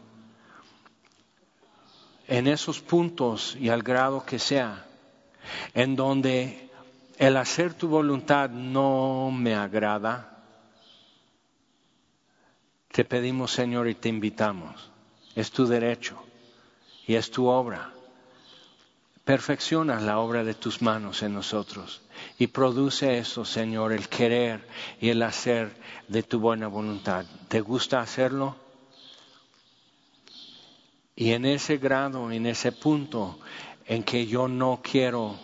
en 2.26 2.49
esos 2.49 2.80
puntos 2.80 3.57
y 3.61 3.68
al 3.68 3.84
grado 3.84 4.26
que 4.26 4.41
sea, 4.41 4.84
en 5.72 5.95
donde 5.95 6.68
el 7.16 7.36
hacer 7.36 7.74
tu 7.74 7.86
voluntad 7.86 8.51
no 8.51 9.30
me 9.30 9.55
agrada, 9.55 10.43
te 12.91 13.05
pedimos, 13.05 13.53
Señor, 13.53 13.88
y 13.88 13.95
te 13.95 14.09
invitamos. 14.09 14.91
Es 15.36 15.53
tu 15.53 15.64
derecho 15.64 16.20
y 17.07 17.14
es 17.14 17.30
tu 17.30 17.47
obra. 17.47 17.93
Perfecciona 19.24 20.00
la 20.00 20.18
obra 20.18 20.44
de 20.44 20.54
tus 20.54 20.82
manos 20.82 21.22
en 21.22 21.34
nosotros 21.34 22.02
y 22.38 22.48
produce 22.48 23.18
eso, 23.18 23.44
Señor, 23.44 23.92
el 23.92 24.08
querer 24.08 24.66
y 25.00 25.10
el 25.10 25.22
hacer 25.22 25.74
de 26.08 26.22
tu 26.22 26.40
buena 26.40 26.68
voluntad. 26.68 27.24
¿Te 27.48 27.60
gusta 27.60 28.00
hacerlo? 28.00 28.56
Y 31.14 31.32
en 31.32 31.44
ese 31.44 31.76
grado, 31.76 32.32
en 32.32 32.46
ese 32.46 32.72
punto 32.72 33.38
en 33.86 34.02
que 34.02 34.26
yo 34.26 34.48
no 34.48 34.80
quiero 34.82 35.38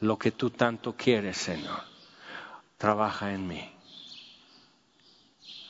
lo 0.00 0.18
que 0.18 0.30
tú 0.30 0.50
tanto 0.50 0.94
quieres, 0.96 1.36
Señor, 1.36 1.82
trabaja 2.78 3.32
en 3.32 3.46
mí. 3.46 3.70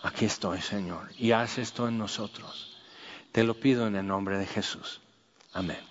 Aquí 0.03 0.25
estoy, 0.25 0.61
Señor, 0.61 1.11
y 1.19 1.33
haz 1.33 1.59
esto 1.59 1.89
en 1.89 1.99
nosotros. 1.99 2.77
Te 3.33 3.45
lo 3.45 3.55
pido 3.55 3.87
en 3.87 3.97
el 3.97 4.07
nombre 4.07 4.39
de 4.39 4.47
Jesús. 4.47 5.01
Amén. 5.53 5.90